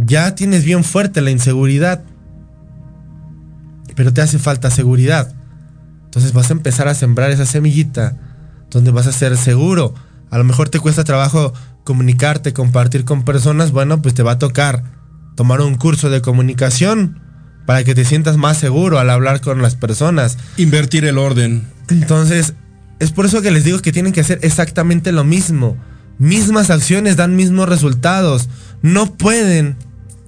[0.05, 2.03] Ya tienes bien fuerte la inseguridad,
[3.95, 5.33] pero te hace falta seguridad.
[6.05, 8.17] Entonces vas a empezar a sembrar esa semillita
[8.69, 9.93] donde vas a ser seguro.
[10.29, 13.71] A lo mejor te cuesta trabajo comunicarte, compartir con personas.
[13.71, 14.83] Bueno, pues te va a tocar
[15.35, 17.19] tomar un curso de comunicación
[17.65, 20.37] para que te sientas más seguro al hablar con las personas.
[20.57, 21.67] Invertir el orden.
[21.89, 22.53] Entonces,
[22.99, 25.77] es por eso que les digo que tienen que hacer exactamente lo mismo.
[26.17, 28.49] Mismas acciones dan mismos resultados.
[28.81, 29.77] No pueden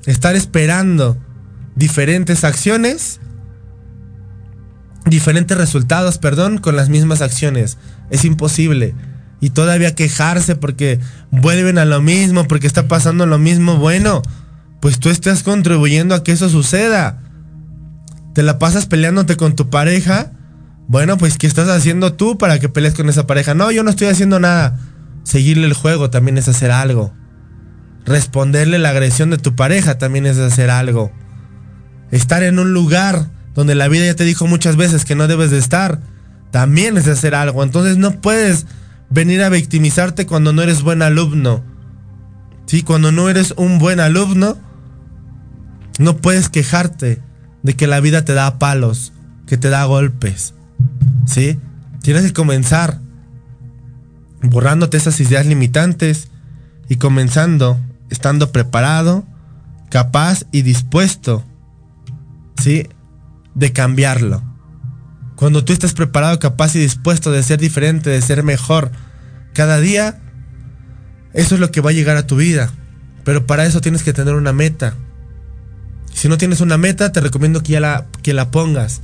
[0.06, 1.18] estar esperando
[1.76, 3.20] diferentes acciones,
[5.06, 7.78] diferentes resultados, perdón, con las mismas acciones.
[8.10, 8.96] Es imposible.
[9.40, 11.00] Y todavía quejarse porque
[11.32, 13.78] vuelven a lo mismo, porque está pasando lo mismo.
[13.78, 14.22] Bueno,
[14.80, 17.22] pues tú estás contribuyendo a que eso suceda.
[18.34, 20.32] Te la pasas peleándote con tu pareja.
[20.88, 23.54] Bueno, pues ¿qué estás haciendo tú para que pelees con esa pareja?
[23.54, 24.80] No, yo no estoy haciendo nada.
[25.24, 27.14] Seguirle el juego también es hacer algo.
[28.06, 31.12] Responderle la agresión de tu pareja también es hacer algo.
[32.12, 35.52] Estar en un lugar donde la vida ya te dijo muchas veces que no debes
[35.52, 36.02] de estar,
[36.52, 37.64] también es hacer algo.
[37.64, 38.66] Entonces no puedes
[39.10, 41.64] venir a victimizarte cuando no eres buen alumno.
[42.66, 44.58] Sí, cuando no eres un buen alumno,
[46.00, 47.22] no puedes quejarte
[47.62, 49.14] de que la vida te da palos,
[49.48, 50.54] que te da golpes.
[51.26, 51.60] ¿Sí?
[52.02, 53.00] Tienes que comenzar
[54.42, 56.28] borrándote esas ideas limitantes
[56.90, 57.80] y comenzando
[58.10, 59.26] estando preparado,
[59.90, 61.44] capaz y dispuesto,
[62.62, 62.88] ¿sí?
[63.56, 64.44] De cambiarlo.
[65.36, 68.92] Cuando tú estás preparado, capaz y dispuesto de ser diferente, de ser mejor
[69.54, 70.20] cada día,
[71.34, 72.72] eso es lo que va a llegar a tu vida.
[73.24, 74.96] Pero para eso tienes que tener una meta.
[76.14, 79.02] Si no tienes una meta, te recomiendo que ya la, que la pongas.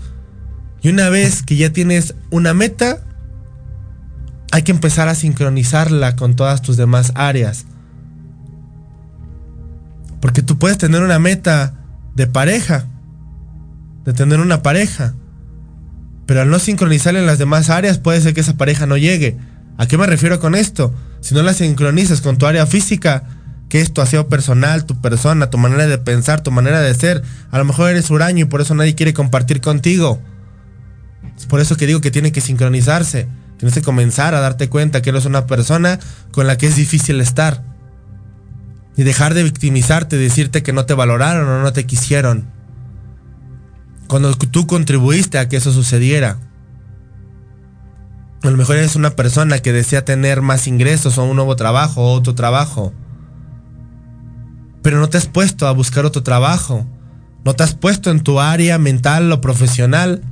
[0.81, 2.99] Y una vez que ya tienes una meta,
[4.51, 7.65] hay que empezar a sincronizarla con todas tus demás áreas.
[10.21, 11.73] Porque tú puedes tener una meta
[12.15, 12.85] de pareja,
[14.05, 15.13] de tener una pareja,
[16.25, 19.37] pero al no sincronizarla en las demás áreas puede ser que esa pareja no llegue.
[19.77, 20.93] ¿A qué me refiero con esto?
[21.21, 23.23] Si no la sincronizas con tu área física,
[23.69, 27.23] que es tu aseo personal, tu persona, tu manera de pensar, tu manera de ser,
[27.51, 30.21] a lo mejor eres huraño y por eso nadie quiere compartir contigo.
[31.37, 33.27] Es por eso que digo que tiene que sincronizarse.
[33.57, 35.99] Tienes que comenzar a darte cuenta que eres una persona
[36.31, 37.63] con la que es difícil estar.
[38.99, 42.51] Y dejar de victimizarte, decirte que no te valoraron o no te quisieron.
[44.09, 46.37] Cuando tú contribuiste a que eso sucediera.
[48.43, 52.01] A lo mejor eres una persona que desea tener más ingresos o un nuevo trabajo
[52.01, 52.91] o otro trabajo.
[54.81, 56.85] Pero no te has puesto a buscar otro trabajo.
[57.45, 60.23] No te has puesto en tu área mental o profesional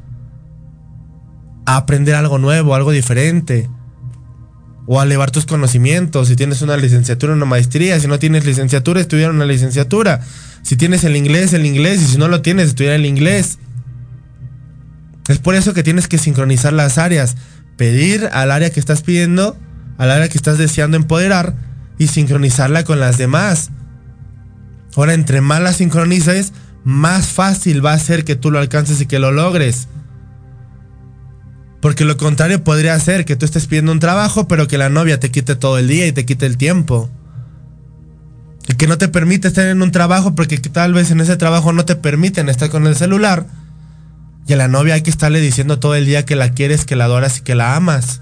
[1.65, 3.69] a aprender algo nuevo, algo diferente.
[4.87, 6.29] O a elevar tus conocimientos.
[6.29, 7.99] Si tienes una licenciatura, una maestría.
[7.99, 10.21] Si no tienes licenciatura, estudiar una licenciatura.
[10.63, 12.01] Si tienes el inglés, el inglés.
[12.01, 13.59] Y si no lo tienes, estudiar el inglés.
[15.27, 17.35] Es por eso que tienes que sincronizar las áreas.
[17.75, 19.57] Pedir al área que estás pidiendo,
[19.97, 21.53] al área que estás deseando empoderar
[21.97, 23.69] y sincronizarla con las demás.
[24.95, 29.05] Ahora, entre más la sincronices, más fácil va a ser que tú lo alcances y
[29.05, 29.87] que lo logres.
[31.81, 35.19] Porque lo contrario podría ser que tú estés pidiendo un trabajo, pero que la novia
[35.19, 37.09] te quite todo el día y te quite el tiempo.
[38.67, 41.71] Y que no te permite estar en un trabajo porque tal vez en ese trabajo
[41.73, 43.45] no te permiten estar con el celular.
[44.47, 46.95] Y a la novia hay que estarle diciendo todo el día que la quieres, que
[46.95, 48.21] la adoras y que la amas.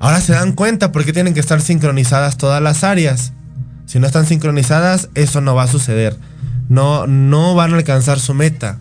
[0.00, 3.32] Ahora se dan cuenta porque tienen que estar sincronizadas todas las áreas.
[3.86, 6.16] Si no están sincronizadas, eso no va a suceder.
[6.68, 8.80] No, no van a alcanzar su meta.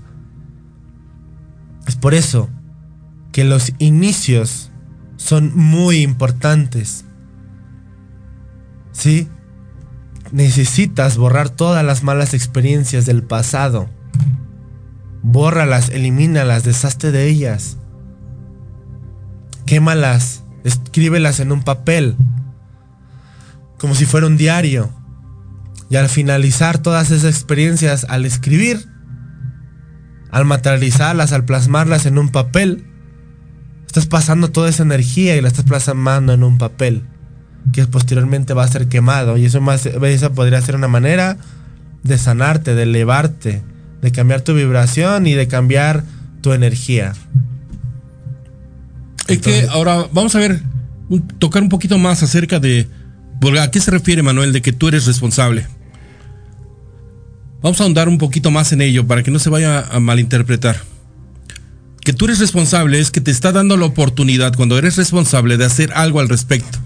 [1.87, 2.49] Es por eso
[3.31, 4.71] que los inicios
[5.15, 7.05] son muy importantes.
[8.91, 9.27] ¿Sí?
[10.31, 13.89] Necesitas borrar todas las malas experiencias del pasado.
[15.23, 17.77] Bórralas, elimínalas, deshazte de ellas.
[19.65, 22.17] Quémalas, escríbelas en un papel.
[23.77, 24.89] Como si fuera un diario.
[25.89, 28.89] Y al finalizar todas esas experiencias, al escribir,
[30.31, 32.85] al materializarlas, al plasmarlas en un papel,
[33.85, 37.03] estás pasando toda esa energía y la estás plasmando en un papel
[37.73, 39.87] que posteriormente va a ser quemado y eso más
[40.35, 41.37] podría ser una manera
[42.03, 43.63] de sanarte, de elevarte,
[44.01, 46.03] de cambiar tu vibración y de cambiar
[46.41, 47.13] tu energía.
[49.27, 50.61] Es que ahora vamos a ver,
[51.09, 52.87] un- tocar un poquito más acerca de,
[53.61, 55.67] ¿a qué se refiere Manuel de que tú eres responsable?
[57.61, 60.77] Vamos a ahondar un poquito más en ello para que no se vaya a malinterpretar.
[62.01, 65.65] Que tú eres responsable es que te está dando la oportunidad cuando eres responsable de
[65.65, 66.77] hacer algo al respecto.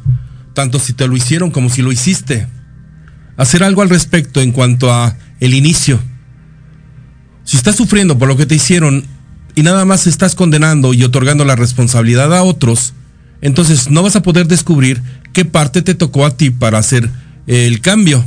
[0.53, 2.47] Tanto si te lo hicieron como si lo hiciste.
[3.38, 5.99] Hacer algo al respecto en cuanto a el inicio.
[7.43, 9.05] Si estás sufriendo por lo que te hicieron
[9.55, 12.93] y nada más estás condenando y otorgando la responsabilidad a otros,
[13.41, 15.01] entonces no vas a poder descubrir
[15.34, 17.09] qué parte te tocó a ti para hacer
[17.47, 18.24] el cambio.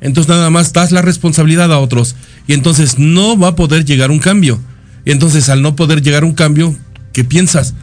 [0.00, 2.14] Entonces nada más das la responsabilidad a otros
[2.46, 4.60] y entonces no va a poder llegar un cambio.
[5.04, 6.76] Y entonces al no poder llegar un cambio,
[7.12, 7.74] ¿qué piensas?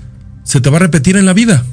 [0.44, 1.66] Se te va a repetir en la vida.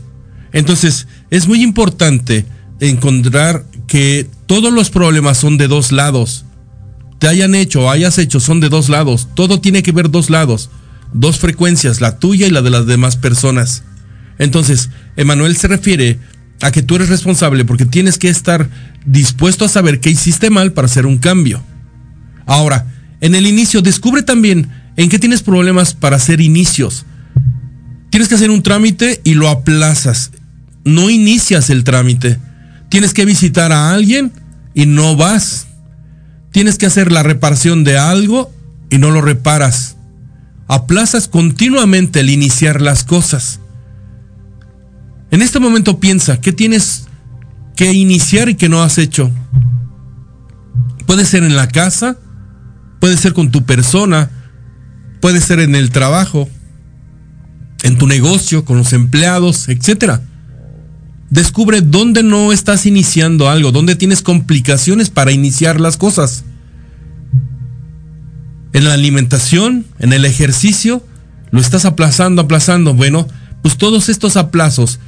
[0.52, 2.46] Entonces es muy importante
[2.80, 6.44] encontrar que todos los problemas son de dos lados
[7.22, 9.28] te hayan hecho o hayas hecho son de dos lados.
[9.36, 10.70] Todo tiene que ver dos lados.
[11.12, 13.84] Dos frecuencias, la tuya y la de las demás personas.
[14.40, 16.18] Entonces, Emanuel se refiere
[16.62, 18.70] a que tú eres responsable porque tienes que estar
[19.04, 21.62] dispuesto a saber qué hiciste mal para hacer un cambio.
[22.46, 22.86] Ahora,
[23.20, 27.04] en el inicio, descubre también en qué tienes problemas para hacer inicios.
[28.10, 30.30] Tienes que hacer un trámite y lo aplazas.
[30.84, 32.38] No inicias el trámite.
[32.88, 34.32] Tienes que visitar a alguien
[34.72, 35.66] y no vas.
[36.52, 38.52] Tienes que hacer la reparación de algo
[38.88, 39.96] y no lo reparas.
[40.68, 43.58] Aplazas continuamente el iniciar las cosas.
[45.32, 47.06] En este momento piensa, ¿qué tienes
[47.74, 49.30] que iniciar y que no has hecho?
[51.06, 52.18] Puede ser en la casa,
[53.00, 54.30] puede ser con tu persona,
[55.22, 56.50] puede ser en el trabajo,
[57.82, 60.20] en tu negocio, con los empleados, etcétera.
[61.30, 66.44] Descubre dónde no estás iniciando algo, dónde tienes complicaciones para iniciar las cosas.
[68.74, 71.02] En la alimentación, en el ejercicio,
[71.50, 72.92] lo estás aplazando, aplazando.
[72.92, 73.26] Bueno,
[73.62, 75.00] pues todos estos aplazos,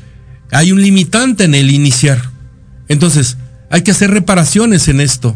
[0.55, 2.31] hay un limitante en el iniciar.
[2.87, 3.37] Entonces,
[3.71, 5.35] hay que hacer reparaciones en esto.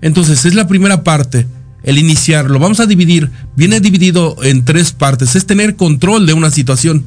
[0.00, 1.48] Entonces, es la primera parte,
[1.82, 2.48] el iniciar.
[2.48, 5.34] Lo vamos a dividir, viene dividido en tres partes.
[5.34, 7.04] Es tener control de una situación.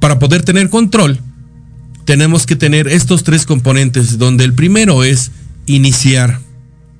[0.00, 1.20] Para poder tener control,
[2.06, 5.32] tenemos que tener estos tres componentes, donde el primero es
[5.66, 6.40] iniciar.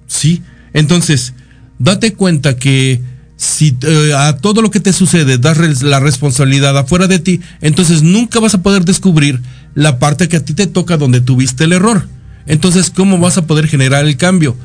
[0.09, 0.43] ¿Sí?
[0.75, 1.33] Entonces,
[1.79, 3.01] date cuenta que
[3.37, 8.03] si eh, a todo lo que te sucede das la responsabilidad afuera de ti, entonces
[8.03, 9.41] nunca vas a poder descubrir
[9.75, 12.09] la parte que a ti te toca donde tuviste el error.
[12.47, 14.57] Entonces, ¿cómo vas a poder generar el cambio?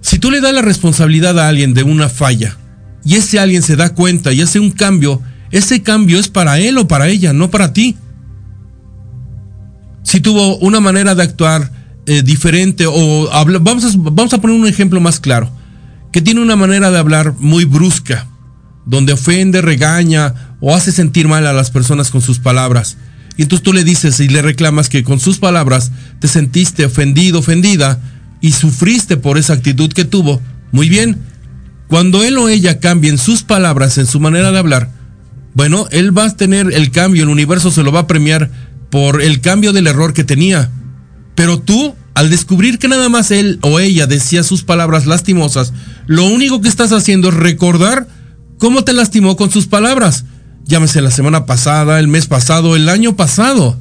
[0.00, 2.56] Si tú le das la responsabilidad a alguien de una falla
[3.04, 6.78] y ese alguien se da cuenta y hace un cambio, ese cambio es para él
[6.78, 7.96] o para ella, no para ti
[10.04, 11.72] si tuvo una manera de actuar
[12.06, 13.28] eh, diferente o
[13.60, 15.50] vamos, a, vamos a poner un ejemplo más claro,
[16.14, 18.28] que tiene una manera de hablar muy brusca,
[18.86, 22.98] donde ofende, regaña o hace sentir mal a las personas con sus palabras.
[23.36, 25.90] Y entonces tú le dices y le reclamas que con sus palabras
[26.20, 28.00] te sentiste ofendido, ofendida
[28.40, 30.40] y sufriste por esa actitud que tuvo.
[30.70, 31.18] Muy bien,
[31.88, 34.92] cuando él o ella cambien sus palabras en su manera de hablar,
[35.54, 38.52] bueno, él va a tener el cambio, el universo se lo va a premiar
[38.88, 40.70] por el cambio del error que tenía.
[41.34, 45.72] Pero tú, al descubrir que nada más él o ella decía sus palabras lastimosas,
[46.06, 48.06] lo único que estás haciendo es recordar
[48.58, 50.24] cómo te lastimó con sus palabras.
[50.64, 53.76] Llámese la semana pasada, el mes pasado, el año pasado.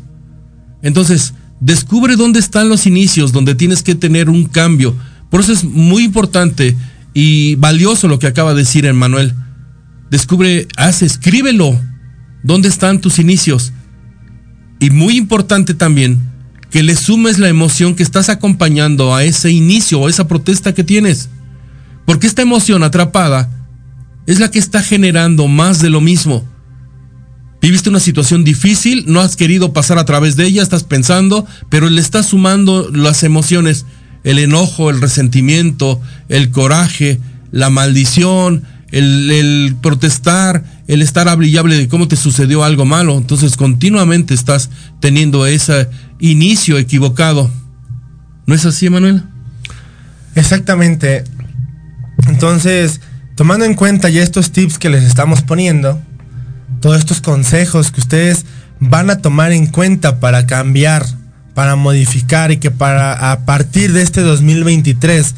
[0.82, 4.96] Entonces, descubre dónde están los inicios, donde tienes que tener un cambio,
[5.30, 6.76] Por eso es muy importante
[7.16, 9.34] y valioso lo que acaba de decir Emmanuel.
[10.12, 11.80] Descubre, haz, escríbelo.
[12.44, 13.74] ¿Dónde están tus inicios?
[14.80, 16.33] Y muy importante también
[16.74, 20.84] que le sumes la emoción que estás acompañando a ese inicio o esa protesta que
[20.84, 21.30] tienes.
[22.04, 23.48] Porque esta emoción atrapada
[24.26, 26.44] es la que está generando más de lo mismo.
[27.62, 31.92] Viviste una situación difícil, no has querido pasar a través de ella, estás pensando, pero
[31.92, 33.86] le estás sumando las emociones,
[34.24, 37.20] el enojo, el resentimiento, el coraje,
[37.52, 38.64] la maldición,
[38.94, 43.18] el, protestar, el estar hablable de cómo te sucedió algo malo.
[43.18, 44.70] Entonces continuamente estás
[45.00, 45.89] teniendo ese
[46.20, 47.50] inicio equivocado.
[48.46, 49.24] ¿No es así, Manuel?
[50.36, 51.24] Exactamente.
[52.28, 53.02] Entonces,
[53.36, 56.00] tomando en cuenta ya estos tips que les estamos poniendo,
[56.80, 58.46] todos estos consejos que ustedes
[58.80, 61.06] van a tomar en cuenta para cambiar,
[61.54, 65.36] para modificar y que para a partir de este 2023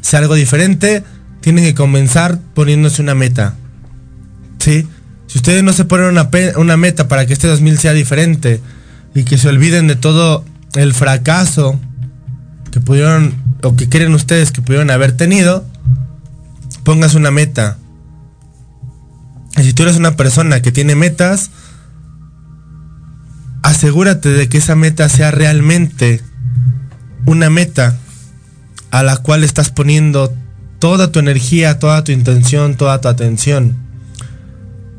[0.00, 1.04] sea algo diferente,
[1.46, 3.54] tienen que comenzar poniéndose una meta.
[4.58, 4.88] ¿Sí?
[5.28, 8.60] Si ustedes no se ponen una, una meta para que este 2000 sea diferente
[9.14, 10.44] y que se olviden de todo
[10.74, 11.78] el fracaso
[12.72, 13.32] que pudieron
[13.62, 15.64] o que creen ustedes que pudieron haber tenido,
[16.82, 17.78] pongas una meta.
[19.56, 21.52] Y si tú eres una persona que tiene metas,
[23.62, 26.22] asegúrate de que esa meta sea realmente
[27.24, 27.96] una meta
[28.90, 30.34] a la cual estás poniendo
[30.78, 33.76] toda tu energía, toda tu intención, toda tu atención.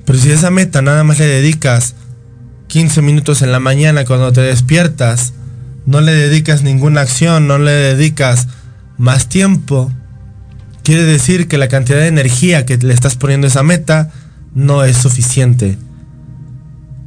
[0.05, 1.95] Pero si a esa meta nada más le dedicas
[2.67, 5.33] 15 minutos en la mañana cuando te despiertas,
[5.85, 8.47] no le dedicas ninguna acción, no le dedicas
[8.97, 9.91] más tiempo,
[10.83, 14.11] quiere decir que la cantidad de energía que le estás poniendo a esa meta
[14.53, 15.77] no es suficiente.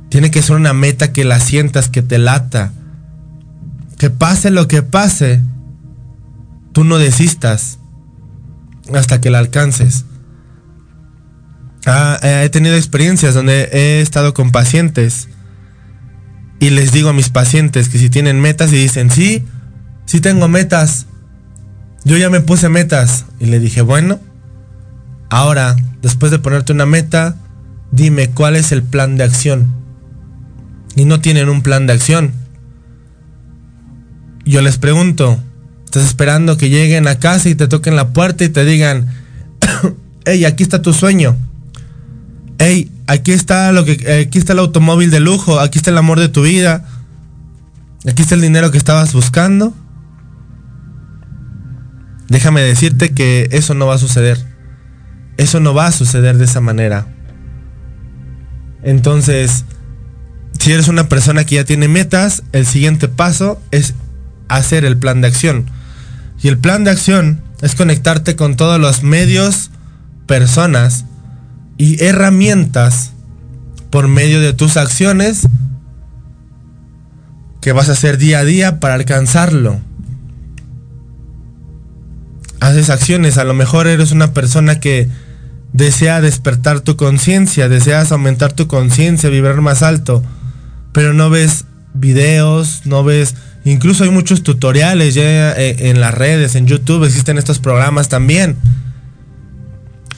[0.08, 2.72] Tiene que ser una meta que la sientas, que te lata.
[3.98, 5.42] Que pase lo que pase,
[6.72, 7.79] tú no desistas
[8.94, 10.04] hasta que la alcances.
[11.86, 15.28] Ah, he tenido experiencias donde he estado con pacientes
[16.60, 19.44] y les digo a mis pacientes que si tienen metas y dicen, sí,
[20.04, 21.06] sí tengo metas,
[22.04, 23.24] yo ya me puse metas.
[23.40, 24.20] Y le dije, bueno,
[25.30, 27.36] ahora, después de ponerte una meta,
[27.92, 29.72] dime cuál es el plan de acción.
[30.96, 32.32] Y no tienen un plan de acción.
[34.44, 35.42] Yo les pregunto,
[35.90, 39.08] ¿estás esperando que lleguen a casa y te toquen la puerta y te digan,
[40.24, 41.36] hey, aquí está tu sueño?
[42.60, 46.20] Hey, aquí está lo que aquí está el automóvil de lujo, aquí está el amor
[46.20, 46.84] de tu vida.
[48.08, 49.74] Aquí está el dinero que estabas buscando.
[52.28, 54.38] Déjame decirte que eso no va a suceder.
[55.38, 57.08] Eso no va a suceder de esa manera.
[58.84, 59.64] Entonces,
[60.58, 63.94] si eres una persona que ya tiene metas, el siguiente paso es
[64.48, 65.66] hacer el plan de acción.
[66.42, 69.70] Y el plan de acción es conectarte con todos los medios,
[70.26, 71.04] personas
[71.76, 73.12] y herramientas
[73.90, 75.48] por medio de tus acciones
[77.60, 79.80] que vas a hacer día a día para alcanzarlo.
[82.60, 85.08] Haces acciones, a lo mejor eres una persona que
[85.72, 90.22] desea despertar tu conciencia, deseas aumentar tu conciencia, vibrar más alto,
[90.92, 91.64] pero no ves
[91.94, 93.34] videos, no ves,
[93.64, 98.56] incluso hay muchos tutoriales ya eh, en las redes, en YouTube existen estos programas también.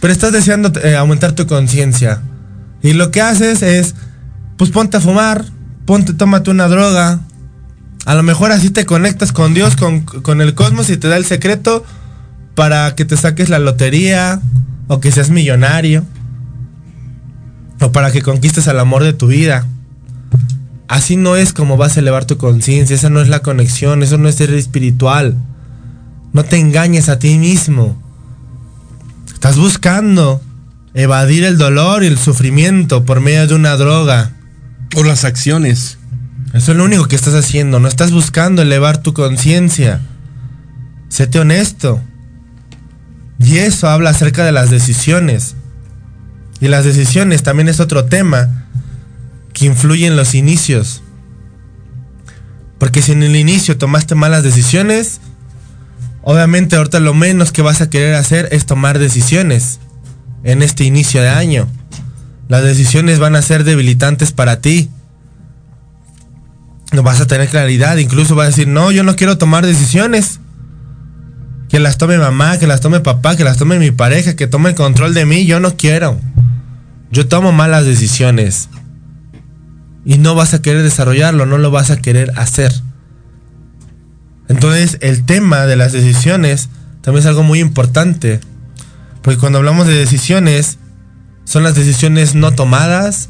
[0.00, 2.22] Pero estás deseando eh, aumentar tu conciencia.
[2.82, 3.94] Y lo que haces es,
[4.56, 5.44] pues ponte a fumar,
[5.86, 7.20] ponte, tómate una droga.
[8.04, 11.24] A lo mejor así te conectas con Dios, con, el cosmos y te da el
[11.24, 11.84] secreto
[12.56, 14.40] para que te saques la lotería
[14.88, 16.04] o que seas millonario
[17.80, 19.66] o para que conquistes al amor de tu vida.
[20.88, 24.18] Así no es como vas a elevar tu conciencia, esa no es la conexión, eso
[24.18, 25.36] no es ser espiritual.
[26.32, 28.00] No te engañes a ti mismo.
[29.32, 30.40] Estás buscando
[30.94, 34.32] evadir el dolor y el sufrimiento por medio de una droga.
[34.94, 35.98] O las acciones.
[36.52, 37.80] Eso es lo único que estás haciendo.
[37.80, 40.02] No estás buscando elevar tu conciencia.
[41.08, 42.00] Séte honesto.
[43.38, 45.56] Y eso habla acerca de las decisiones.
[46.60, 48.61] Y las decisiones también es otro tema
[49.52, 51.02] que influye en los inicios.
[52.78, 55.20] Porque si en el inicio tomaste malas decisiones,
[56.22, 59.78] obviamente ahorita lo menos que vas a querer hacer es tomar decisiones
[60.42, 61.68] en este inicio de año.
[62.48, 64.90] Las decisiones van a ser debilitantes para ti.
[66.92, 70.40] No vas a tener claridad, incluso vas a decir, no, yo no quiero tomar decisiones.
[71.68, 74.70] Que las tome mamá, que las tome papá, que las tome mi pareja, que tome
[74.70, 76.20] el control de mí, yo no quiero.
[77.10, 78.68] Yo tomo malas decisiones.
[80.04, 82.72] Y no vas a querer desarrollarlo, no lo vas a querer hacer.
[84.48, 86.68] Entonces el tema de las decisiones
[87.02, 88.40] también es algo muy importante.
[89.22, 90.78] Porque cuando hablamos de decisiones,
[91.44, 93.28] son las decisiones no tomadas,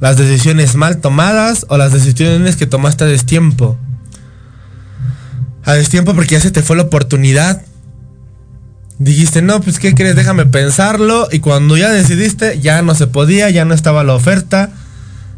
[0.00, 3.78] las decisiones mal tomadas o las decisiones que tomaste a destiempo.
[5.64, 7.62] A destiempo porque ya se te fue la oportunidad.
[8.98, 10.16] Dijiste, no, pues ¿qué crees?
[10.16, 11.28] Déjame pensarlo.
[11.30, 14.70] Y cuando ya decidiste, ya no se podía, ya no estaba la oferta.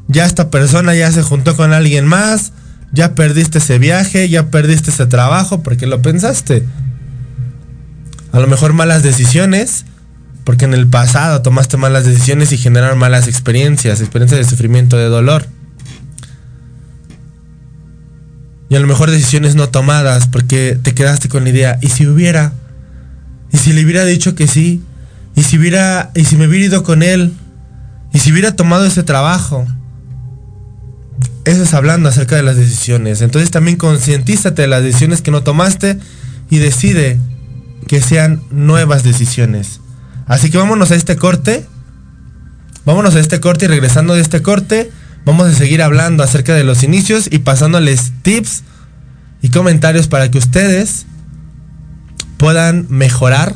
[0.09, 2.53] Ya esta persona ya se juntó con alguien más.
[2.92, 6.66] Ya perdiste ese viaje, ya perdiste ese trabajo porque lo pensaste.
[8.32, 9.86] A lo mejor malas decisiones,
[10.44, 15.07] porque en el pasado tomaste malas decisiones y generaron malas experiencias, experiencias de sufrimiento, de
[15.07, 15.46] dolor.
[18.68, 22.07] Y a lo mejor decisiones no tomadas, porque te quedaste con la idea, ¿y si
[22.07, 22.53] hubiera?
[23.53, 24.82] ¿Y si le hubiera dicho que sí?
[25.36, 27.34] ¿Y si hubiera, y si me hubiera ido con él?
[28.14, 29.66] ¿Y si hubiera tomado ese trabajo?
[31.45, 33.20] Eso es hablando acerca de las decisiones.
[33.20, 35.99] Entonces también concientízate de las decisiones que no tomaste
[36.51, 37.18] y decide
[37.88, 39.80] que sean nuevas decisiones.
[40.26, 41.66] Así que vámonos a este corte.
[42.84, 44.90] Vámonos a este corte y regresando de este corte,
[45.24, 48.64] vamos a seguir hablando acerca de los inicios y pasándoles tips
[49.40, 51.07] y comentarios para que ustedes
[52.38, 53.55] puedan mejorar.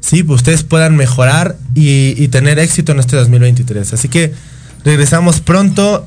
[0.00, 3.94] Sí, ustedes puedan mejorar y, y tener éxito en este 2023.
[3.94, 4.34] Así que
[4.84, 6.06] regresamos pronto,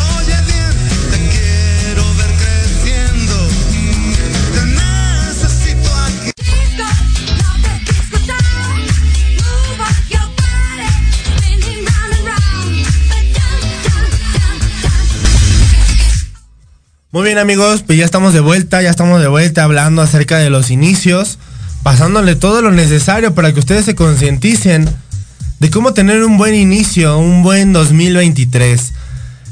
[17.13, 20.49] Muy bien amigos, pues ya estamos de vuelta, ya estamos de vuelta hablando acerca de
[20.49, 21.39] los inicios,
[21.83, 24.89] pasándole todo lo necesario para que ustedes se concienticen
[25.59, 28.93] de cómo tener un buen inicio, un buen 2023.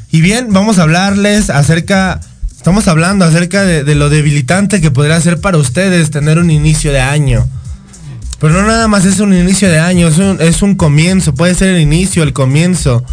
[0.09, 2.21] Y bien, vamos a hablarles acerca,
[2.55, 7.01] estamos hablando acerca de, lo debilitante que podría ser para ustedes tener un inicio de
[7.01, 7.45] año.
[8.39, 11.81] Pero no nada más es un inicio de año, es un comienzo, puede ser el
[11.81, 13.03] inicio, el comienzo.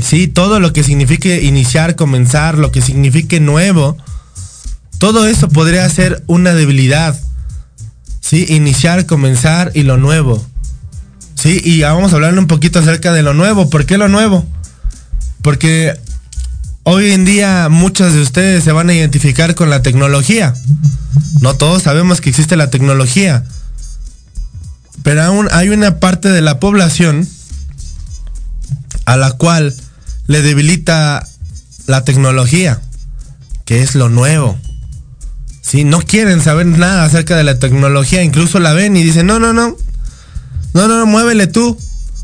[0.00, 3.96] Sí, todo lo que signifique iniciar, comenzar, lo que signifique nuevo,
[4.98, 7.18] todo eso podría ser una debilidad.
[8.20, 10.44] Sí, iniciar, comenzar y lo nuevo.
[11.34, 13.70] Sí, y vamos a hablar un poquito acerca de lo nuevo.
[13.70, 14.44] ¿Por qué lo nuevo?
[15.40, 15.98] Porque
[16.82, 20.54] hoy en día muchos de ustedes se van a identificar con la tecnología.
[21.40, 23.44] No todos sabemos que existe la tecnología.
[25.04, 27.26] Pero aún hay una parte de la población
[29.04, 29.74] a la cual
[30.28, 31.26] le debilita
[31.86, 32.80] la tecnología,
[33.64, 34.56] que es lo nuevo.
[35.62, 39.40] Si no quieren saber nada acerca de la tecnología, incluso la ven y dicen, no,
[39.40, 39.76] no, no,
[40.74, 41.76] No, no, no, muévele tú.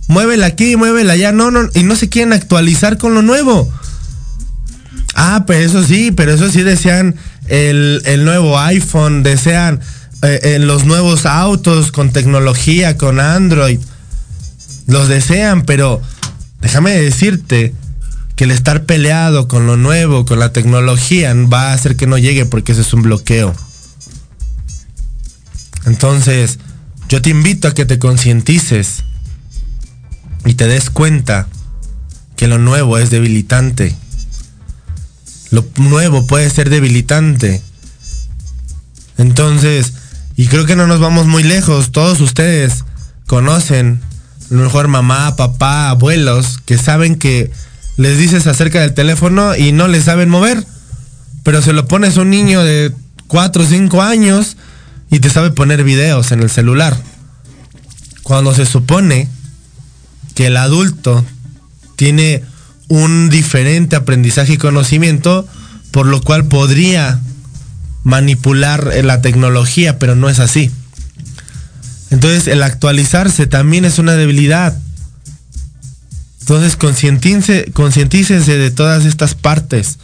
[0.07, 1.33] Muévela aquí, muévela allá.
[1.33, 3.73] No, no, y no se quieren actualizar con lo nuevo.
[5.15, 7.17] Ah, pues eso sí, pero eso sí desean
[7.49, 9.81] el, el nuevo iPhone, desean
[10.23, 13.81] eh, eh, los nuevos autos con tecnología, con Android.
[14.87, 16.03] Los desean, pero
[16.61, 17.73] déjame decirte
[18.37, 22.19] que el estar peleado con lo nuevo, con la tecnología, va a hacer que no
[22.19, 23.55] llegue porque ese es un bloqueo.
[25.87, 26.59] Entonces,
[27.09, 29.05] yo te invito a que te concientices
[30.45, 31.47] y te des cuenta
[32.37, 33.95] que lo nuevo es debilitante.
[35.51, 37.63] Lo nuevo puede ser debilitante.
[39.19, 39.93] Entonces,
[40.37, 41.93] y creo que no nos vamos muy lejos.
[41.93, 42.85] Todos ustedes
[43.27, 44.01] conocen,
[44.51, 47.53] a lo mejor mamá, papá, abuelos, que saben que
[47.97, 50.65] les dices acerca del teléfono y no le saben mover.
[51.43, 52.93] Pero se lo pones a un niño de
[53.29, 54.57] 4 o 5 años
[55.11, 56.97] y te sabe poner videos en el celular.
[58.23, 59.29] Cuando se supone
[60.35, 61.25] que el adulto
[61.97, 62.43] tiene
[62.89, 65.47] un diferente aprendizaje y conocimiento,
[65.91, 67.21] por lo cual podría
[68.03, 70.71] manipular eh, la tecnología, pero no es así.
[72.11, 74.77] Entonces el actualizarse también es una debilidad.
[76.45, 79.97] Entonces concientícense, de todas estas partes.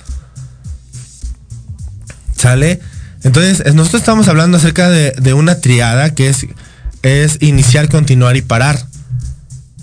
[2.34, 2.80] ¿Sale?
[3.22, 6.46] Entonces es- nosotros estamos hablando acerca de, una triada que es,
[7.02, 8.86] es iniciar, continuar y parar.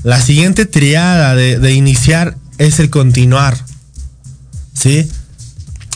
[0.02, 3.56] La siguiente triada de, iniciar es el continuar.
[4.74, 5.08] ¿Sí?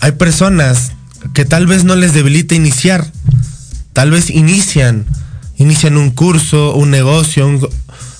[0.01, 0.91] Hay personas
[1.33, 3.11] que tal vez no les debilita iniciar.
[3.93, 5.07] Tal vez inician.
[5.57, 7.49] Inician un curso, un negocio,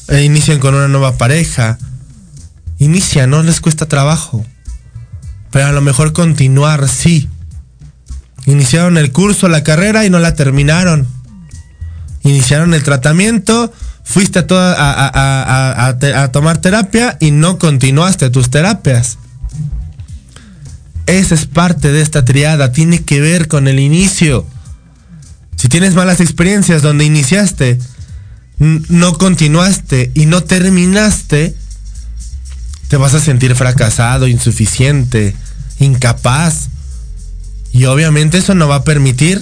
[0.07, 1.77] eh, inician con una nueva pareja.
[2.81, 4.43] Inician, no les cuesta trabajo.
[5.51, 7.29] Pero a lo mejor continuar, sí.
[8.47, 11.07] Iniciaron el curso, la carrera y no la terminaron.
[12.23, 13.71] Iniciaron el tratamiento,
[14.03, 19.19] fuiste a, toda- a, tomar terapia y no continuaste tus terapias.
[21.05, 24.47] Esa es parte de esta triada, tiene que ver con el inicio.
[25.55, 27.77] Si tienes malas experiencias donde iniciaste,
[28.57, 31.55] no continuaste y no terminaste,
[32.91, 35.33] te vas a sentir fracasado, insuficiente,
[35.79, 36.67] incapaz.
[37.71, 39.41] Y obviamente eso no va a permitir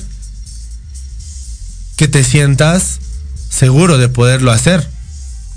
[1.95, 2.99] que te sientas
[3.49, 4.87] seguro de poderlo hacer,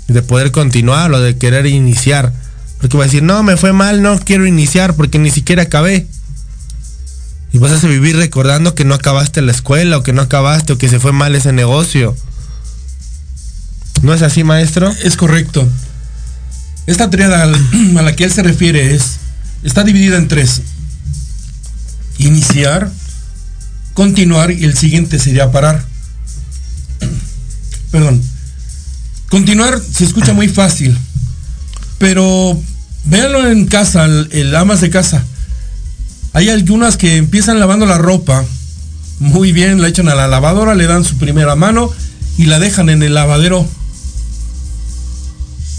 [0.07, 2.33] de poder continuar o de querer iniciar.
[2.79, 6.07] Porque vas a decir, no, me fue mal, no quiero iniciar porque ni siquiera acabé.
[7.51, 10.79] Y vas a vivir recordando que no acabaste la escuela o que no acabaste o
[10.79, 12.17] que se fue mal ese negocio.
[14.01, 14.91] ¿No es así, maestro?
[15.03, 15.69] Es correcto.
[16.85, 17.43] Esta triada
[17.97, 19.17] a la que él se refiere es
[19.63, 20.61] está dividida en tres.
[22.17, 22.91] Iniciar,
[23.93, 25.83] continuar y el siguiente sería parar.
[27.91, 28.21] Perdón.
[29.29, 30.95] Continuar se escucha muy fácil,
[31.97, 32.61] pero
[33.05, 35.23] véanlo en casa, el, el amas de casa.
[36.33, 38.45] Hay algunas que empiezan lavando la ropa
[39.19, 41.89] muy bien, la echan a la lavadora, le dan su primera mano
[42.37, 43.67] y la dejan en el lavadero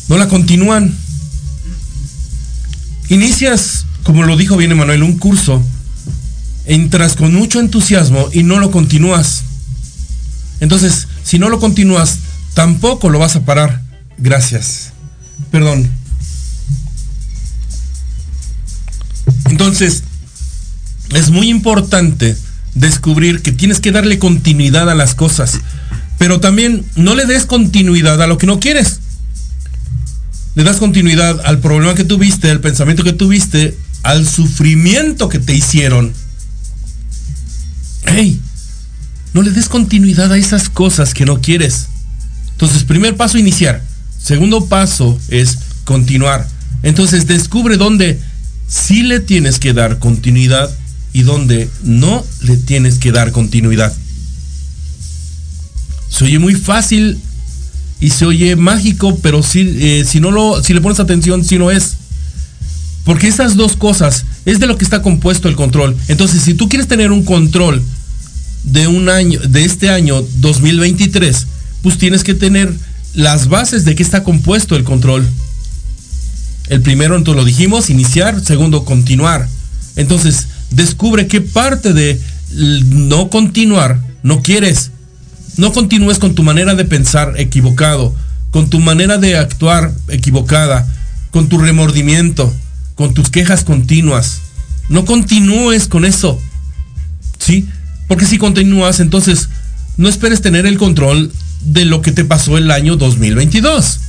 [0.09, 0.97] no la continúan.
[3.09, 5.63] Inicias, como lo dijo bien Emanuel, un curso,
[6.67, 9.43] entras con mucho entusiasmo y no lo continúas.
[10.61, 12.19] Entonces, si no lo continúas,
[12.55, 13.83] tampoco lo vas a parar.
[14.19, 14.93] Gracias.
[15.51, 15.91] Perdón.
[19.47, 20.03] Entonces,
[21.11, 22.37] es muy importante
[22.75, 25.61] descubrir que tienes que darle continuidad a las cosas,
[26.19, 29.01] pero también no le des continuidad a lo que no quieres
[30.55, 35.55] le das continuidad al problema que tuviste, al pensamiento que tuviste, al sufrimiento que te
[35.55, 36.13] hicieron.
[38.07, 38.41] Hey,
[39.33, 41.89] no le des continuidad a esas cosas que no quieres.
[42.53, 43.83] Entonces, primer paso, iniciar.
[44.23, 46.47] Segundo paso es continuar.
[46.83, 48.21] Entonces, descubre dónde
[48.69, 50.71] sí le tienes que dar continuidad
[51.13, 53.93] y dónde no le tienes que dar continuidad.
[56.09, 57.19] Se oye muy fácil
[58.01, 61.59] y se oye mágico, pero si, eh, si no lo, si le pones atención, si
[61.59, 61.97] no es.
[63.05, 65.97] Porque esas dos cosas es de lo que está compuesto el control.
[66.09, 67.83] Entonces, si tú quieres tener un control
[68.65, 71.47] de un año, de este año 2023,
[71.83, 72.73] pues tienes que tener
[73.15, 75.29] las bases de qué está compuesto el control.
[76.69, 78.43] El primero, entonces lo dijimos, iniciar.
[78.43, 79.49] Segundo, continuar.
[79.97, 82.19] Entonces, descubre qué parte de
[82.51, 84.91] no continuar no quieres.
[85.57, 88.15] No continúes con tu manera de pensar equivocado,
[88.51, 90.87] con tu manera de actuar equivocada,
[91.31, 92.53] con tu remordimiento,
[92.95, 94.41] con tus quejas continuas.
[94.89, 96.41] No continúes con eso.
[97.39, 97.69] ¿Sí?
[98.09, 99.49] Porque si continúas, entonces
[99.97, 104.01] no esperes tener el control de lo que te pasó el año 2022.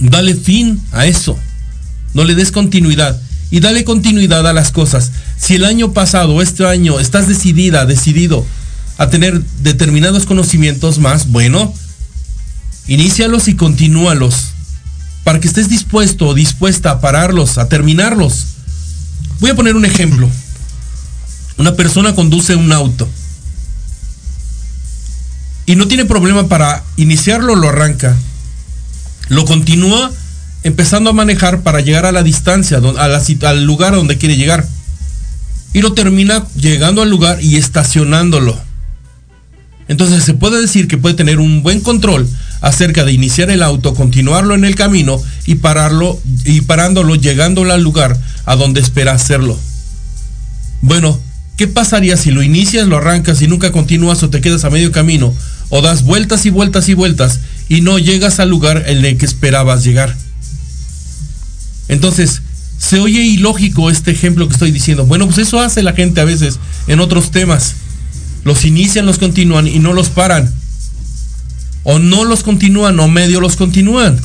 [0.00, 1.38] Dale fin a eso.
[2.14, 3.20] No le des continuidad.
[3.50, 5.12] Y dale continuidad a las cosas.
[5.38, 8.44] Si el año pasado este año estás decidida, decidido
[8.98, 11.72] a tener determinados conocimientos más, bueno,
[12.88, 14.48] inícialos y continúalos.
[15.22, 18.46] Para que estés dispuesto o dispuesta a pararlos, a terminarlos.
[19.40, 20.28] Voy a poner un ejemplo.
[21.58, 23.08] Una persona conduce un auto.
[25.66, 28.16] Y no tiene problema para iniciarlo, lo arranca.
[29.28, 30.10] Lo continúa
[30.64, 34.66] empezando a manejar para llegar a la distancia, a la al lugar donde quiere llegar.
[35.72, 38.67] Y lo termina llegando al lugar y estacionándolo.
[39.88, 42.28] Entonces se puede decir que puede tener un buen control
[42.60, 47.82] acerca de iniciar el auto, continuarlo en el camino y pararlo y parándolo, llegándolo al
[47.82, 49.58] lugar a donde espera hacerlo.
[50.82, 51.18] Bueno,
[51.56, 54.92] ¿qué pasaría si lo inicias, lo arrancas y nunca continúas o te quedas a medio
[54.92, 55.34] camino
[55.70, 59.26] o das vueltas y vueltas y vueltas y no llegas al lugar en el que
[59.26, 60.14] esperabas llegar?
[61.88, 62.42] Entonces,
[62.78, 65.06] se oye ilógico este ejemplo que estoy diciendo.
[65.06, 67.74] Bueno, pues eso hace la gente a veces en otros temas.
[68.48, 70.50] Los inician, los continúan y no los paran.
[71.84, 74.18] O no los continúan o medio los continúan.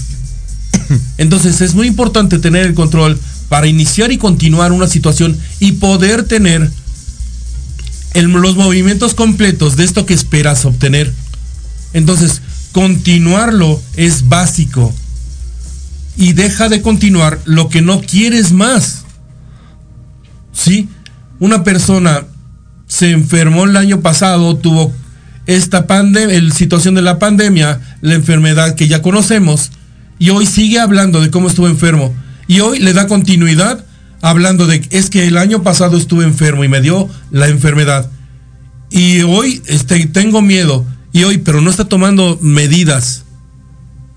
[1.18, 3.20] Entonces es muy importante tener el control
[3.50, 6.72] para iniciar y continuar una situación y poder tener
[8.14, 11.14] el- los movimientos completos de esto que esperas obtener.
[11.92, 14.94] Entonces, continuarlo es básico.
[16.16, 19.04] Y deja de continuar lo que no quieres más.
[20.54, 20.88] ¿Sí?
[21.40, 22.24] Una persona
[22.94, 24.94] se enfermó el año pasado, tuvo
[25.48, 29.72] esta pandemia, situación de la pandemia, la enfermedad que ya conocemos,
[30.20, 32.14] y hoy sigue hablando de cómo estuvo enfermo.
[32.46, 33.84] Y hoy le da continuidad
[34.22, 38.12] hablando de es que el año pasado estuve enfermo y me dio la enfermedad.
[38.92, 40.86] Y hoy este, tengo miedo.
[41.14, 43.24] Y hoy, pero no está tomando medidas,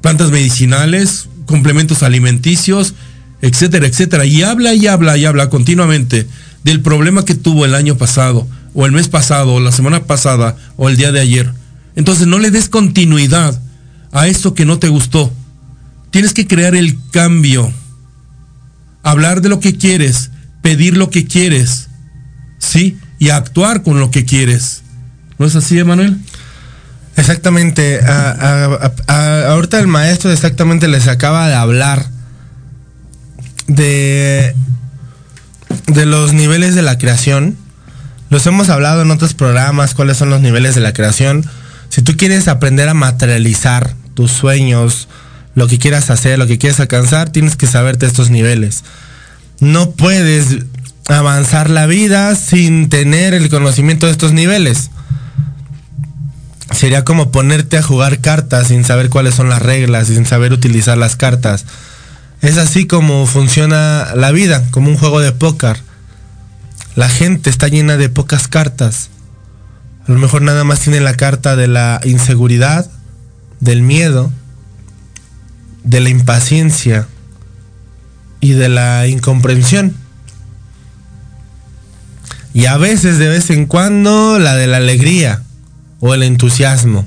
[0.02, 2.92] plantas medicinales, complementos alimenticios,
[3.40, 4.26] etcétera, etcétera.
[4.26, 6.26] Y habla y habla y habla continuamente
[6.62, 8.46] del problema que tuvo el año pasado,
[8.76, 11.50] o el mes pasado, o la semana pasada, o el día de ayer.
[11.96, 13.58] Entonces no le des continuidad
[14.12, 15.32] a eso que no te gustó.
[16.10, 17.72] Tienes que crear el cambio.
[19.02, 20.30] Hablar de lo que quieres,
[20.60, 21.88] pedir lo que quieres,
[22.58, 22.98] ¿sí?
[23.18, 24.82] Y actuar con lo que quieres.
[25.38, 26.18] ¿No es así, Emanuel?
[27.16, 28.00] Exactamente.
[29.06, 32.10] ahorita el maestro exactamente les acaba de hablar
[33.68, 34.54] de,
[35.86, 37.56] de los niveles de la creación.
[38.36, 41.42] Los hemos hablado en otros programas, cuáles son los niveles de la creación.
[41.88, 45.08] Si tú quieres aprender a materializar tus sueños,
[45.54, 48.84] lo que quieras hacer, lo que quieras alcanzar, tienes que saberte estos niveles.
[49.58, 50.66] No puedes
[51.08, 54.90] avanzar la vida sin tener el conocimiento de estos niveles
[56.72, 60.98] sería como ponerte a jugar cartas sin saber cuáles son las reglas sin saber utilizar
[60.98, 61.64] las cartas.
[62.42, 65.85] Es así como funciona la vida, como un juego de póker.
[66.96, 69.10] La gente está llena de pocas cartas.
[70.08, 72.90] A lo mejor nada más tiene la carta de la inseguridad,
[73.60, 74.32] del miedo,
[75.84, 77.06] de la impaciencia
[78.40, 79.94] y de la incomprensión.
[82.54, 85.42] Y a veces, de vez en cuando, la de la alegría
[86.00, 87.06] o el entusiasmo.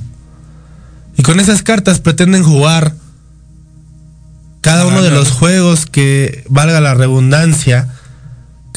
[1.17, 2.93] Y con esas cartas pretenden jugar
[4.61, 7.93] cada uno de los juegos que, valga la redundancia,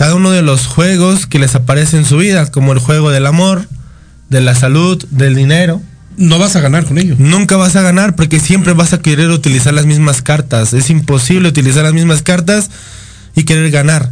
[0.03, 3.25] cada uno de los juegos que les aparece en su vida, como el juego del
[3.25, 3.69] amor,
[4.31, 5.81] de la salud, del dinero.
[6.17, 7.15] No vas a ganar con ello.
[7.21, 10.73] Nunca vas a ganar porque siempre vas a querer utilizar las mismas cartas.
[10.73, 12.69] Es imposible utilizar las mismas cartas
[13.37, 14.11] y querer ganar.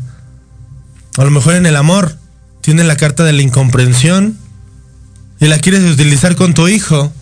[1.19, 2.17] A lo mejor en el amor
[2.61, 4.39] tienes la carta de la incomprensión
[5.41, 7.13] y la quieres utilizar con tu hijo,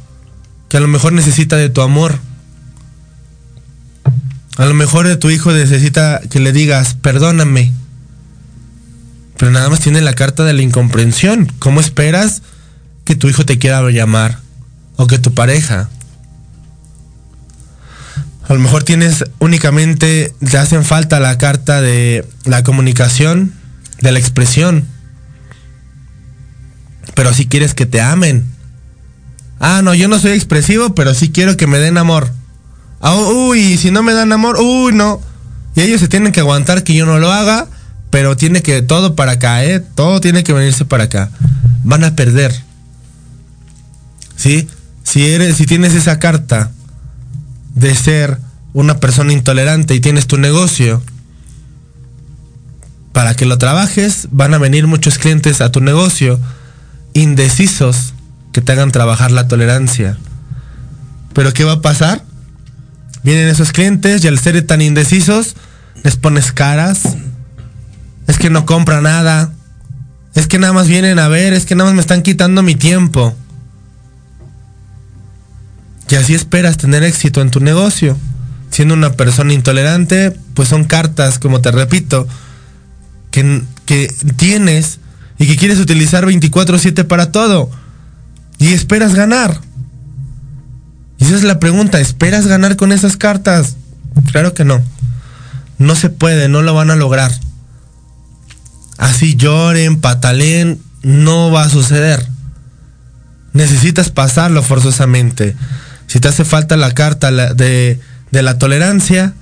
[0.68, 2.18] que a lo mejor necesita de tu amor.
[4.58, 7.72] A lo mejor de tu hijo necesita que le digas, perdóname.
[9.38, 11.46] Pero nada más tiene la carta de la incomprensión.
[11.60, 12.42] ¿Cómo esperas
[13.04, 14.40] que tu hijo te quiera llamar?
[14.96, 15.88] O que tu pareja.
[18.48, 23.52] A lo mejor tienes únicamente, te hacen falta la carta de la comunicación,
[24.00, 24.86] de la expresión.
[27.14, 28.44] Pero si quieres que te amen.
[29.60, 32.30] Ah, no, yo no soy expresivo, pero sí quiero que me den amor.
[33.00, 35.20] Ah, uy, si no me dan amor, uy, no.
[35.76, 37.68] Y ellos se tienen que aguantar que yo no lo haga,
[38.10, 39.80] pero tiene que todo para acá, ¿eh?
[39.80, 41.30] Todo tiene que venirse para acá.
[41.84, 42.54] Van a perder.
[44.36, 44.68] ¿Sí?
[45.02, 46.70] Si eres, si tienes esa carta
[47.74, 48.38] de ser
[48.72, 51.02] una persona intolerante y tienes tu negocio,
[53.12, 56.38] para que lo trabajes, van a venir muchos clientes a tu negocio
[57.14, 58.14] indecisos,
[58.52, 60.16] que te hagan trabajar la tolerancia.
[61.32, 62.22] Pero ¿qué va a pasar?
[63.24, 65.56] Vienen esos clientes y al ser tan indecisos,
[66.04, 67.16] les pones caras.
[68.28, 69.52] Es que no compra nada.
[70.34, 72.76] Es que nada más vienen a ver, es que nada más me están quitando mi
[72.76, 73.34] tiempo.
[76.08, 78.16] Y así esperas tener éxito en tu negocio.
[78.70, 82.28] Siendo una persona intolerante, pues son cartas, como te repito,
[83.30, 85.00] que, que tienes
[85.38, 87.70] y que quieres utilizar 24/7 para todo.
[88.58, 89.60] Y esperas ganar.
[91.18, 93.76] Y esa es la pregunta, ¿esperas ganar con esas cartas?
[94.30, 94.82] Claro que no.
[95.78, 97.32] No se puede, no lo van a lograr.
[98.98, 102.26] Así lloren, patalen, no va a suceder.
[103.52, 105.56] Necesitas pasarlo forzosamente.
[106.06, 108.00] Si te hace falta la carta de,
[108.30, 109.32] de la tolerancia,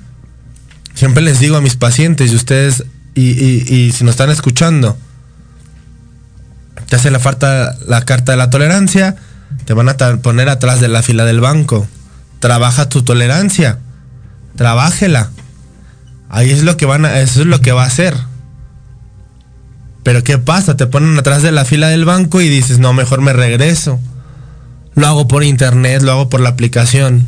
[0.94, 2.84] siempre les digo a mis pacientes y ustedes,
[3.14, 4.96] y, si nos están escuchando,
[6.88, 9.16] te hace la falta la carta de la tolerancia,
[9.64, 11.86] te van a poner atrás de la fila del banco.
[12.40, 13.78] Trabaja tu tolerancia.
[14.56, 15.30] Trabájela.
[16.28, 18.14] Ahí es lo que van a, eso es lo que va a hacer.
[20.06, 20.76] Pero ¿qué pasa?
[20.76, 23.98] Te ponen atrás de la fila del banco y dices, no, mejor me regreso.
[24.94, 27.26] Lo hago por internet, lo hago por la aplicación.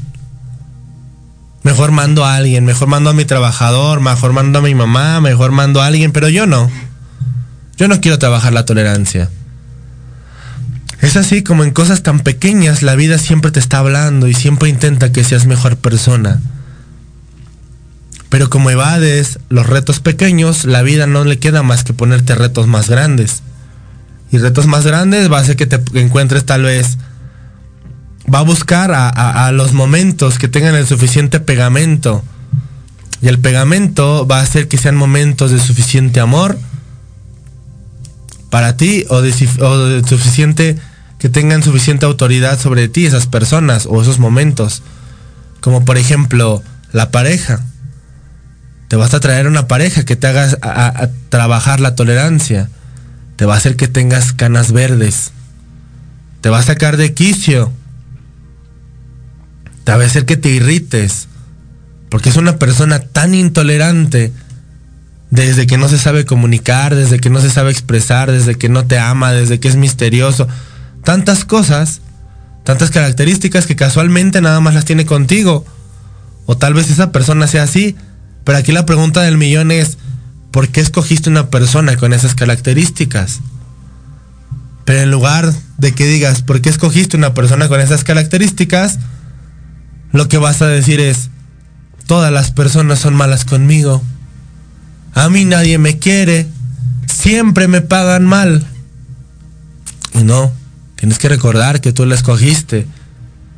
[1.64, 5.50] Mejor mando a alguien, mejor mando a mi trabajador, mejor mando a mi mamá, mejor
[5.50, 6.70] mando a alguien, pero yo no.
[7.76, 9.28] Yo no quiero trabajar la tolerancia.
[11.00, 14.68] Es así como en cosas tan pequeñas la vida siempre te está hablando y siempre
[14.68, 16.40] intenta que seas mejor persona.
[18.28, 22.66] Pero como evades los retos pequeños, la vida no le queda más que ponerte retos
[22.66, 23.42] más grandes.
[24.30, 26.98] Y retos más grandes va a hacer que te encuentres tal vez...
[28.32, 32.22] Va a buscar a, los momentos que tengan el suficiente pegamento.
[33.22, 36.58] Y el pegamento va a hacer que sean momentos de suficiente amor
[38.50, 39.32] para ti o de
[40.06, 40.76] suficiente
[41.18, 44.82] que tengan suficiente autoridad sobre ti esas personas o esos momentos.
[45.60, 47.64] Como por ejemplo la pareja.
[48.88, 52.68] Te vas a traer una pareja que te haga a- a- a trabajar la tolerancia.
[53.36, 55.30] Te va a hacer que tengas canas verdes.
[56.40, 57.70] Te va a sacar de quicio.
[59.84, 61.28] Te va a hacer que te irrites.
[62.10, 64.32] Porque es una persona tan intolerante.
[65.30, 68.86] Desde que no se sabe comunicar, desde que no se sabe expresar, desde que no
[68.86, 70.48] te ama, desde que es misterioso.
[71.04, 72.00] Tantas cosas,
[72.64, 75.66] tantas características que casualmente nada más las tiene contigo.
[76.46, 77.94] O tal vez esa persona sea así.
[78.48, 79.98] Pero aquí la pregunta del millón es,
[80.50, 83.40] ¿por qué escogiste una persona con esas características?
[84.86, 89.00] Pero en lugar de que digas, ¿por qué escogiste una persona con esas características?
[90.12, 91.28] Lo que vas a decir es,
[92.06, 94.02] todas las personas son malas conmigo.
[95.12, 96.46] A mí nadie me quiere.
[97.04, 98.66] Siempre me pagan mal.
[100.14, 100.50] Y no,
[100.96, 102.86] tienes que recordar que tú la escogiste.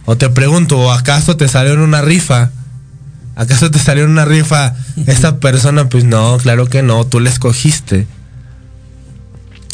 [0.05, 2.51] O te pregunto, ¿o acaso te salió en una rifa?
[3.37, 4.75] ¿Acaso te salió una rifa
[5.07, 5.89] esta persona?
[5.89, 8.07] Pues no, claro que no, tú la escogiste.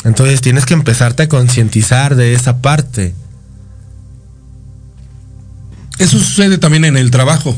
[0.05, 3.15] Entonces tienes que empezarte a concientizar de esa parte.
[5.99, 7.57] Eso sucede también en el trabajo.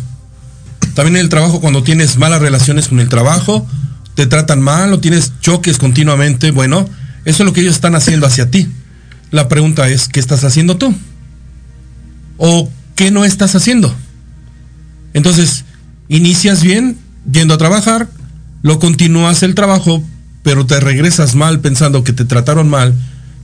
[0.95, 3.67] También en el trabajo cuando tienes malas relaciones con el trabajo,
[4.15, 6.89] te tratan mal o tienes choques continuamente, bueno,
[7.25, 8.69] eso es lo que ellos están haciendo hacia ti.
[9.31, 10.95] La pregunta es, ¿qué estás haciendo tú?
[12.37, 13.95] ¿O qué no estás haciendo?
[15.13, 15.65] Entonces,
[16.09, 16.99] inicias bien,
[17.31, 18.09] yendo a trabajar,
[18.63, 20.03] lo continúas el trabajo,
[20.43, 22.95] pero te regresas mal pensando que te trataron mal,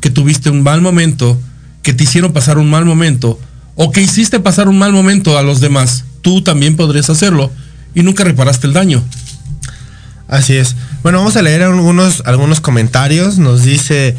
[0.00, 1.40] que tuviste un mal momento,
[1.82, 3.38] que te hicieron pasar un mal momento,
[3.76, 6.04] o que hiciste pasar un mal momento a los demás.
[6.22, 7.50] Tú también podrías hacerlo
[7.94, 9.02] y nunca reparaste el daño.
[10.28, 10.74] Así es.
[11.02, 13.38] Bueno, vamos a leer algunos, algunos comentarios.
[13.38, 14.16] Nos dice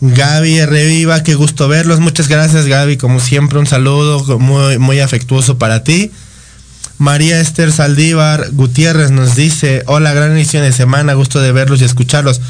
[0.00, 2.00] Gaby Reviva, qué gusto verlos.
[2.00, 6.10] Muchas gracias Gaby, como siempre un saludo muy, muy afectuoso para ti.
[7.02, 11.84] María Esther Saldívar Gutiérrez nos dice, hola, gran inicio de semana, gusto de verlos y
[11.84, 12.40] escucharlos.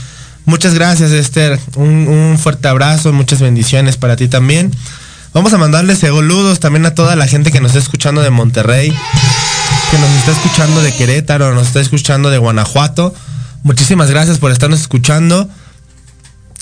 [0.45, 4.71] Muchas gracias Esther, un, fuerte abrazo, muchas bendiciones para ti también.
[5.33, 8.91] Vamos a mandarles saludos también a toda la gente que nos está escuchando de Monterrey,
[9.91, 13.15] que nos está escuchando de Querétaro, nos está escuchando de Guanajuato.
[13.63, 15.49] Muchísimas gracias por estarnos escuchando.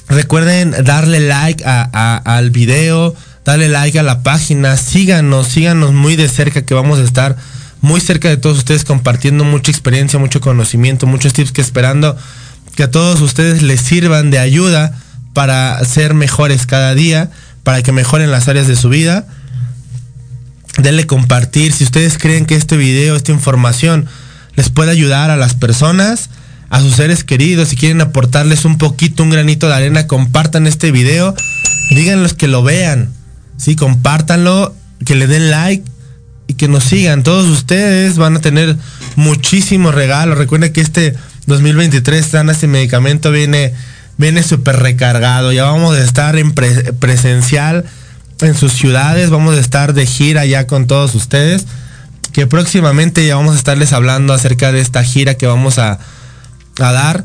[0.06, 6.28] Recuerden darle like a- al video, darle like a la página, síganos, síganos muy de
[6.28, 7.36] cerca que vamos a estar
[7.80, 12.16] muy cerca de todos ustedes compartiendo mucha experiencia, mucho conocimiento, muchos tips que esperando
[12.74, 14.98] que a todos ustedes les sirvan de ayuda
[15.32, 17.30] para ser mejores cada día,
[17.62, 19.26] para que mejoren las áreas de su vida.
[20.78, 21.72] Denle compartir.
[21.72, 24.06] Si ustedes creen que este video, esta información
[24.56, 26.30] les puede ayudar a las personas,
[26.68, 30.90] a sus seres queridos, si quieren aportarles un poquito, un granito de arena, compartan este
[30.92, 31.34] video.
[31.90, 33.10] Díganlos que lo vean.
[33.56, 34.74] Sí, compártanlo,
[35.04, 35.89] que le den like
[36.50, 37.22] y que nos sigan.
[37.22, 38.76] Todos ustedes van a tener
[39.16, 40.36] muchísimos regalos.
[40.36, 41.14] Recuerden que este
[41.46, 43.72] 2023 Sanas sin Medicamento viene,
[44.18, 45.52] viene súper recargado.
[45.52, 47.84] Ya vamos a estar en pre- presencial
[48.40, 49.30] en sus ciudades.
[49.30, 51.66] Vamos a estar de gira ya con todos ustedes.
[52.32, 55.98] Que próximamente ya vamos a estarles hablando acerca de esta gira que vamos a,
[56.80, 57.24] a dar.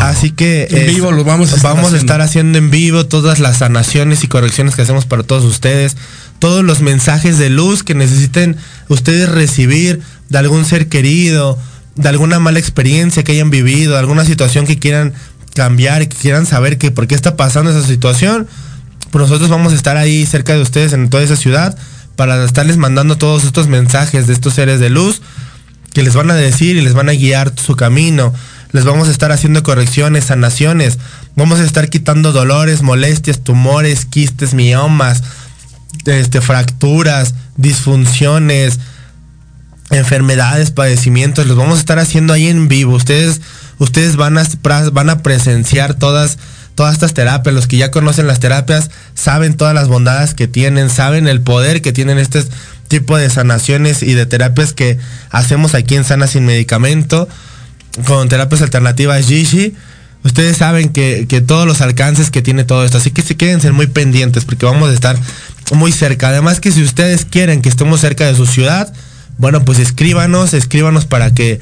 [0.00, 3.40] Así que En vivo lo vamos a estar vamos a estar haciendo en vivo todas
[3.40, 5.96] las sanaciones y correcciones que hacemos para todos ustedes,
[6.38, 8.56] todos los mensajes de luz que necesiten
[8.88, 11.58] ustedes recibir de algún ser querido,
[11.94, 15.14] de alguna mala experiencia que hayan vivido, de alguna situación que quieran
[15.56, 18.46] cambiar que quieran saber que por qué está pasando esa situación.
[19.10, 21.76] Pues nosotros vamos a estar ahí cerca de ustedes en toda esa ciudad
[22.14, 25.22] para estarles mandando todos estos mensajes de estos seres de luz
[25.92, 28.34] que les van a decir y les van a guiar su camino.
[28.72, 30.98] Les vamos a estar haciendo correcciones, sanaciones.
[31.34, 35.22] Vamos a estar quitando dolores, molestias, tumores, quistes, miomas,
[36.04, 38.78] este, fracturas, disfunciones,
[39.90, 41.46] enfermedades, padecimientos.
[41.46, 42.94] Los vamos a estar haciendo ahí en vivo.
[42.94, 43.40] Ustedes,
[43.78, 44.46] ustedes van a,
[44.92, 46.38] van a presenciar todas,
[46.74, 47.54] todas estas terapias.
[47.54, 51.82] Los que ya conocen las terapias saben todas las bondades que tienen, saben el poder
[51.82, 52.44] que tienen este
[52.88, 54.98] tipo de sanaciones y de terapias que
[55.30, 57.28] hacemos aquí en Sana Sin Medicamento
[58.06, 59.74] con terapias alternativas Gishi.
[60.24, 62.98] Ustedes saben que, que todos los alcances que tiene todo esto.
[62.98, 65.16] Así que se quédense muy pendientes porque vamos a estar
[65.72, 66.28] muy cerca.
[66.28, 68.92] Además que si ustedes quieren que estemos cerca de su ciudad,
[69.38, 71.60] bueno, pues escríbanos, escríbanos para que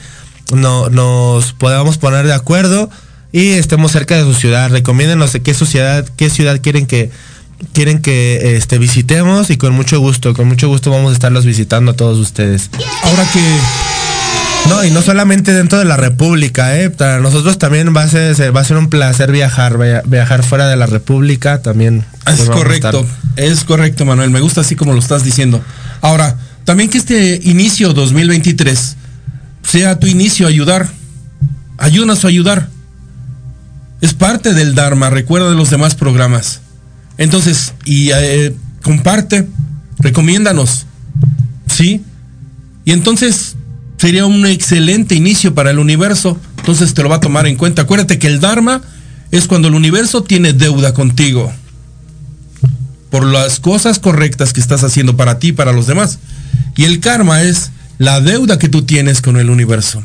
[0.55, 2.91] no, nos podamos poner de acuerdo
[3.33, 4.71] y estemos cerca de su ciudad.
[4.71, 7.11] Recomiéndenos de qué su ciudad, qué ciudad quieren que
[7.73, 11.93] quieren que este visitemos y con mucho gusto, con mucho gusto vamos a estarlos visitando
[11.93, 12.69] a todos ustedes.
[13.05, 13.41] Ahora que
[14.69, 16.89] No, y no solamente dentro de la República, ¿eh?
[16.91, 20.43] Para nosotros también va a ser, se- va a ser un placer viajar, via- viajar
[20.43, 22.05] fuera de la República también.
[22.27, 23.07] Es Pues correcto,
[23.37, 24.31] es correcto, Manuel.
[24.31, 25.63] Me gusta así como lo estás diciendo.
[26.01, 28.97] Ahora, también que este inicio 2023
[29.63, 30.89] sea tu inicio a ayudar.
[31.79, 32.69] Ayúdanos a ayudar.
[34.01, 36.61] Es parte del Dharma, recuerda de los demás programas.
[37.17, 39.49] Entonces, y eh, comparte,
[39.99, 40.87] recomiéndanos.
[41.67, 42.03] ¿Sí?
[42.85, 43.57] Y entonces
[43.97, 46.39] sería un excelente inicio para el universo.
[46.59, 47.83] Entonces te lo va a tomar en cuenta.
[47.83, 48.83] Acuérdate que el Dharma
[49.31, 51.53] es cuando el universo tiene deuda contigo
[53.15, 56.19] por las cosas correctas que estás haciendo para ti y para los demás.
[56.75, 60.03] Y el karma es la deuda que tú tienes con el universo.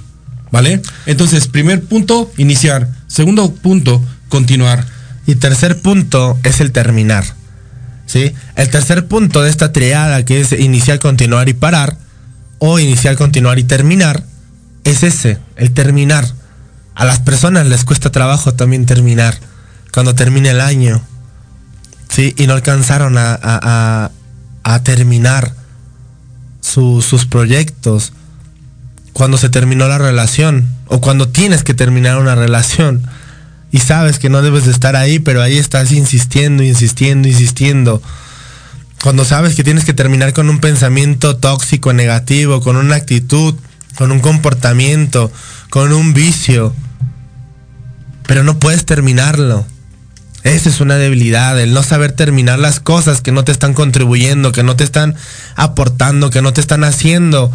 [0.51, 0.79] ¿Vale?
[1.07, 2.87] Entonces, primer punto, iniciar.
[3.07, 4.85] Segundo punto, continuar.
[5.25, 7.23] Y tercer punto es el terminar.
[8.05, 8.31] ¿Sí?
[8.55, 11.97] El tercer punto de esta triada que es iniciar, continuar y parar,
[12.59, 14.23] o iniciar, continuar y terminar,
[14.83, 16.27] es ese, el terminar.
[16.93, 19.35] A las personas les cuesta trabajo también terminar.
[19.91, 21.01] Cuando termine el año.
[22.09, 22.33] ¿Sí?
[22.37, 24.11] Y no alcanzaron a, a-
[24.63, 25.53] a- terminar
[26.61, 28.13] su- sus proyectos.
[29.13, 30.67] Cuando se terminó la relación.
[30.87, 33.03] O cuando tienes que terminar una relación
[33.71, 38.01] y sabes que no debes de estar ahí, pero ahí estás insistiendo, insistiendo, insistiendo.
[39.03, 43.53] Cuando sabes que tienes que terminar con un pensamiento tóxico, negativo, con una actitud,
[43.95, 45.31] con un comportamiento,
[45.69, 46.73] con un vicio,
[48.25, 49.65] pero no puedes terminarlo.
[50.43, 54.51] Esa es una debilidad, el no saber terminar las cosas que no te están contribuyendo,
[54.51, 55.15] que no te están
[55.55, 57.51] aportando, que no te están haciendo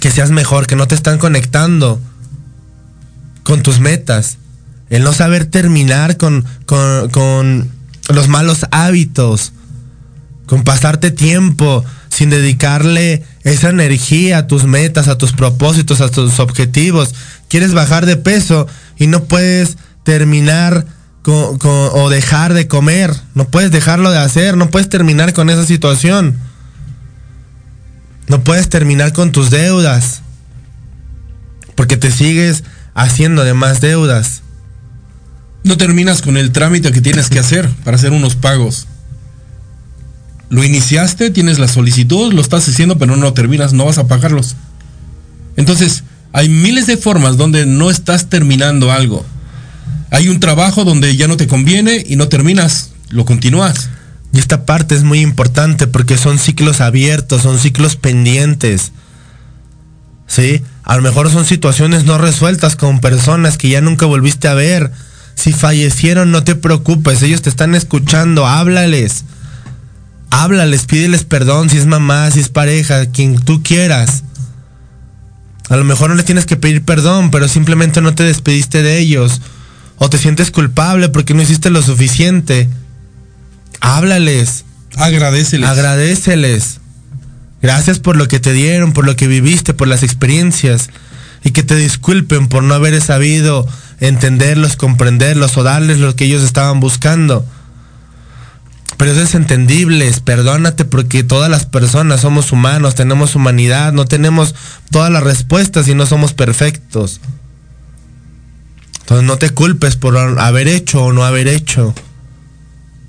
[0.00, 2.00] que seas mejor, que no te están conectando
[3.42, 4.38] con tus metas.
[4.88, 7.70] El no saber terminar con, con, con
[8.08, 9.52] los malos hábitos,
[10.46, 16.40] con pasarte tiempo sin dedicarle esa energía a tus metas, a tus propósitos, a tus
[16.40, 17.14] objetivos.
[17.48, 18.66] Quieres bajar de peso
[18.96, 20.86] y no puedes terminar
[21.24, 23.14] o dejar de comer.
[23.34, 26.36] No puedes dejarlo de hacer, no puedes terminar con esa situación.
[28.28, 30.22] No puedes terminar con tus deudas.
[31.74, 32.64] Porque te sigues
[32.94, 34.42] haciendo de más deudas.
[35.62, 38.86] No terminas con el trámite que tienes que hacer para hacer unos pagos.
[40.48, 44.56] Lo iniciaste, tienes la solicitud, lo estás haciendo, pero no terminas, no vas a pagarlos.
[45.56, 46.02] Entonces,
[46.32, 49.24] hay miles de formas donde no estás terminando algo.
[50.10, 53.88] Hay un trabajo donde ya no te conviene y no terminas, lo continúas.
[54.32, 58.92] Y esta parte es muy importante porque son ciclos abiertos, son ciclos pendientes.
[60.26, 60.62] ¿Sí?
[60.84, 64.92] A lo mejor son situaciones no resueltas con personas que ya nunca volviste a ver.
[65.34, 69.24] Si fallecieron, no te preocupes, ellos te están escuchando, háblales.
[70.30, 74.22] Háblales, pídeles perdón si es mamá, si es pareja, quien tú quieras.
[75.68, 78.98] A lo mejor no le tienes que pedir perdón, pero simplemente no te despediste de
[78.98, 79.40] ellos.
[80.02, 82.68] O te sientes culpable porque no hiciste lo suficiente
[83.80, 84.64] háblales,
[84.96, 85.68] Agradeceles.
[85.68, 86.80] Agradeceles.
[87.62, 90.90] Gracias por lo que te dieron, por lo que viviste, por las experiencias.
[91.44, 93.66] Y que te disculpen por no haber sabido
[94.00, 97.46] entenderlos, comprenderlos o darles lo que ellos estaban buscando.
[98.98, 104.54] Pero eso es entendible, perdónate porque todas las personas somos humanos, tenemos humanidad, no tenemos
[104.90, 107.20] todas las respuestas y no somos perfectos.
[109.10, 111.92] Entonces no te culpes por haber hecho o no haber hecho,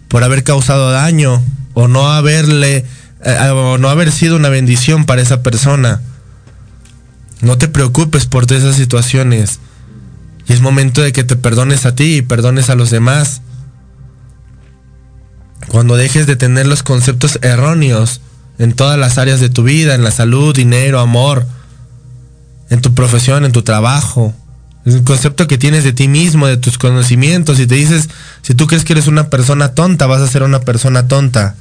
[0.07, 1.43] por haber causado daño
[1.75, 2.85] o no haberle
[3.23, 6.01] eh, o no haber sido una bendición para esa persona.
[7.41, 9.59] No te preocupes por esas situaciones.
[10.47, 13.43] Y es momento de que te perdones a ti y perdones a los demás.
[15.67, 18.21] Cuando dejes de tener los conceptos erróneos
[18.57, 21.45] en todas las áreas de tu vida, en la salud, dinero, amor,
[22.71, 24.33] en tu profesión, en tu trabajo.
[24.85, 28.09] El concepto que tienes de ti mismo, de tus conocimientos, y te dices,
[28.41, 31.55] si tú crees que eres una persona tonta, vas a ser una persona tonta.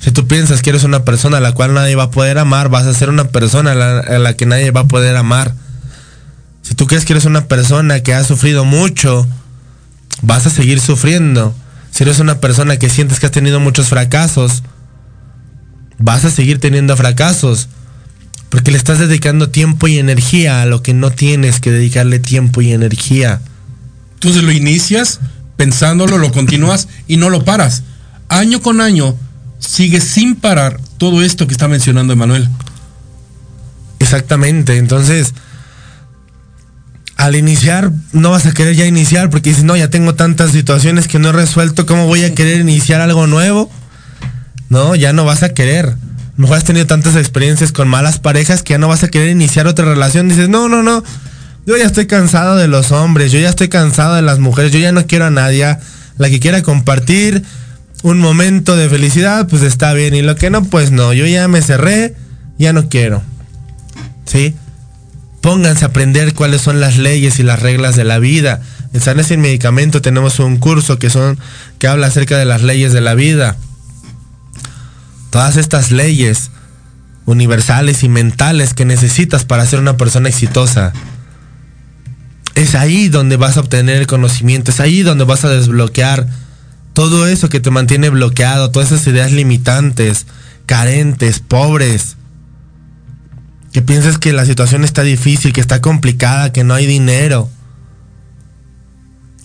[0.00, 2.68] Si tú piensas que eres una persona a la cual nadie va a poder amar,
[2.68, 5.54] vas a ser una persona a la que nadie va a poder amar.
[6.62, 9.26] Si tú crees que eres una persona que ha sufrido mucho,
[10.22, 11.54] vas a seguir sufriendo.
[11.90, 14.62] Si eres una persona que sientes que has tenido muchos fracasos,
[15.98, 17.68] vas a seguir teniendo fracasos.
[18.52, 22.60] Porque le estás dedicando tiempo y energía a lo que no tienes que dedicarle tiempo
[22.60, 23.40] y energía.
[24.12, 25.20] Entonces lo inicias
[25.56, 27.82] pensándolo, lo continúas y no lo paras.
[28.28, 29.16] Año con año
[29.58, 32.46] sigues sin parar todo esto que está mencionando Emanuel.
[34.00, 35.32] Exactamente, entonces
[37.16, 41.08] al iniciar no vas a querer ya iniciar porque dices, no, ya tengo tantas situaciones
[41.08, 43.70] que no he resuelto, ¿cómo voy a querer iniciar algo nuevo?
[44.68, 45.96] No, ya no vas a querer.
[46.36, 49.66] Mejor has tenido tantas experiencias con malas parejas que ya no vas a querer iniciar
[49.66, 50.28] otra relación.
[50.28, 51.04] Dices, no, no, no.
[51.66, 54.80] Yo ya estoy cansado de los hombres, yo ya estoy cansado de las mujeres, yo
[54.80, 55.76] ya no quiero a nadie.
[56.18, 57.42] La que quiera compartir
[58.02, 60.14] un momento de felicidad, pues está bien.
[60.14, 61.12] Y lo que no, pues no.
[61.12, 62.14] Yo ya me cerré,
[62.58, 63.22] ya no quiero.
[64.24, 64.54] ¿Sí?
[65.40, 68.60] Pónganse a aprender cuáles son las leyes y las reglas de la vida.
[68.92, 71.38] En Sanes sin Medicamento tenemos un curso que son
[71.78, 73.56] que habla acerca de las leyes de la vida.
[75.32, 76.50] Todas estas leyes
[77.24, 80.92] universales y mentales que necesitas para ser una persona exitosa.
[82.54, 86.28] Es ahí donde vas a obtener el conocimiento, es ahí donde vas a desbloquear
[86.92, 90.26] todo eso que te mantiene bloqueado, todas esas ideas limitantes,
[90.66, 92.16] carentes, pobres
[93.72, 97.48] que piensas que la situación está difícil, que está complicada, que no hay dinero,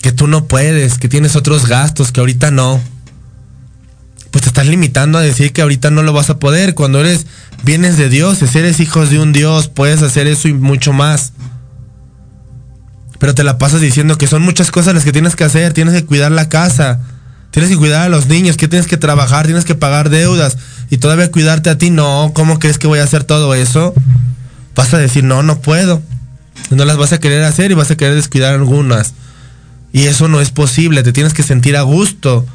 [0.01, 2.81] que tú no puedes, que tienes otros gastos, que ahorita no.
[4.37, 6.75] Pues te estás limitando a decir que ahorita no lo vas a poder.
[6.75, 7.25] Cuando eres,
[7.63, 11.33] vienes de Dios, eres hijos de un Dios, puedes hacer eso y mucho más.
[13.17, 15.73] Pero te la pasas diciendo que son muchas cosas las que tienes que hacer.
[15.73, 16.99] Tienes que cuidar la casa,
[17.49, 20.59] tienes que cuidar a los niños, que tienes que trabajar, tienes que pagar deudas
[20.91, 21.89] y todavía cuidarte a ti.
[21.89, 23.95] No, ¿cómo crees que voy a hacer todo eso?
[24.75, 25.99] Vas a decir, no, no puedo.
[26.69, 29.15] No las vas a querer hacer y vas a querer descuidar algunas.
[29.91, 32.45] Y eso no es posible, te tienes que sentir a gusto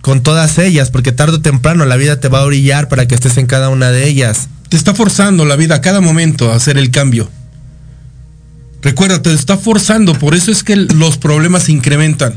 [0.00, 3.14] con todas ellas, porque tarde o temprano la vida te va a orillar para que
[3.14, 4.48] estés en cada una de ellas.
[4.68, 7.28] Te está forzando la vida a cada momento a hacer el cambio.
[8.82, 12.34] Recuerda, te está forzando, por eso es que los problemas se incrementan.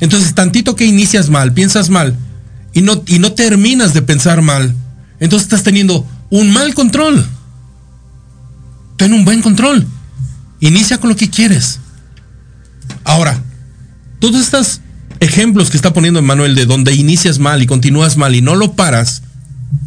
[0.00, 2.16] Entonces, tantito que inicias mal, piensas mal,
[2.72, 4.74] y no, y no terminas de pensar mal,
[5.20, 7.24] entonces estás teniendo un mal control.
[8.96, 9.86] Ten un buen control.
[10.60, 11.80] Inicia con lo que quieres.
[13.04, 13.40] Ahora,
[14.18, 14.80] todos estos
[15.24, 18.72] ejemplos que está poniendo Manuel de donde inicias mal y continúas mal y no lo
[18.74, 19.22] paras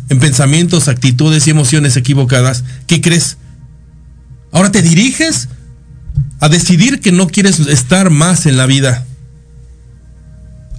[0.10, 3.38] en pensamientos, actitudes y emociones equivocadas, ¿qué crees?
[4.52, 5.50] Ahora te diriges
[6.40, 9.06] a decidir que no quieres estar más en la vida.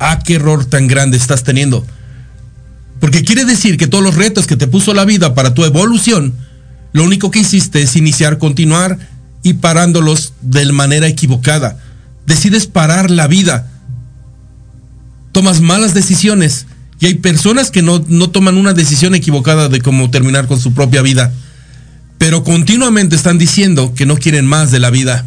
[0.01, 1.87] Ah, qué error tan grande estás teniendo.
[3.01, 6.35] Porque quiere decir que todos los retos que te puso la vida para tu evolución,
[6.93, 8.99] lo único que hiciste es iniciar, continuar
[9.43, 11.79] y parándolos de manera equivocada.
[12.27, 13.71] Decides parar la vida.
[15.33, 16.67] Tomas malas decisiones.
[17.01, 20.75] Y hay personas que no, no toman una decisión equivocada de cómo terminar con su
[20.75, 21.33] propia vida.
[22.19, 25.25] Pero continuamente están diciendo que no quieren más de la vida.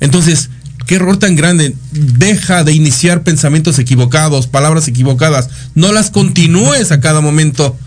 [0.00, 0.50] Entonces,
[0.86, 1.76] qué error tan grande.
[1.92, 5.48] Deja de iniciar pensamientos equivocados, palabras equivocadas.
[5.76, 7.78] No las continúes a cada momento,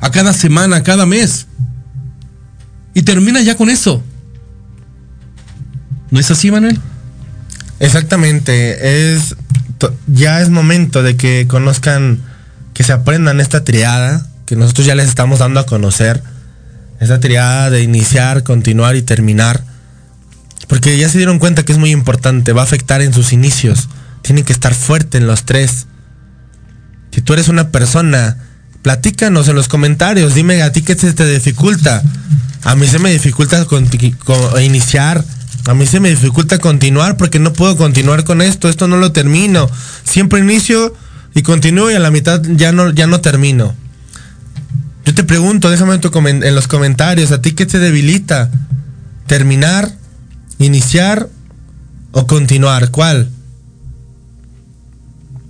[0.00, 1.46] a cada semana, a cada mes.
[2.94, 4.02] Y termina ya con eso.
[6.10, 6.78] ¿No es así, Manuel?
[7.78, 9.36] Exactamente, es
[10.06, 12.20] ya es momento de que conozcan,
[12.74, 16.22] que se aprendan esta triada que nosotros ya les estamos dando a conocer.
[16.98, 19.62] Esta triada de iniciar, continuar y terminar.
[20.68, 23.88] Porque ya se dieron cuenta que es muy importante, va a afectar en sus inicios.
[24.22, 25.86] Tienen que estar fuertes en los tres.
[27.12, 28.36] Si tú eres una persona,
[28.82, 32.02] platícanos en los comentarios, dime a ti qué se te dificulta.
[32.62, 35.24] A mí se me dificulta conti- co- iniciar,
[35.70, 39.12] a mí se me dificulta continuar porque no puedo continuar con esto, esto no lo
[39.12, 39.70] termino.
[40.02, 40.92] Siempre inicio
[41.32, 43.72] y continúo y a la mitad ya no, ya no termino.
[45.06, 48.50] Yo te pregunto, déjame en, los comentarios, ¿a ti qué te debilita?
[49.28, 49.92] ¿Terminar?
[50.58, 51.28] ¿Iniciar?
[52.10, 52.90] ¿O continuar?
[52.90, 53.30] ¿Cuál?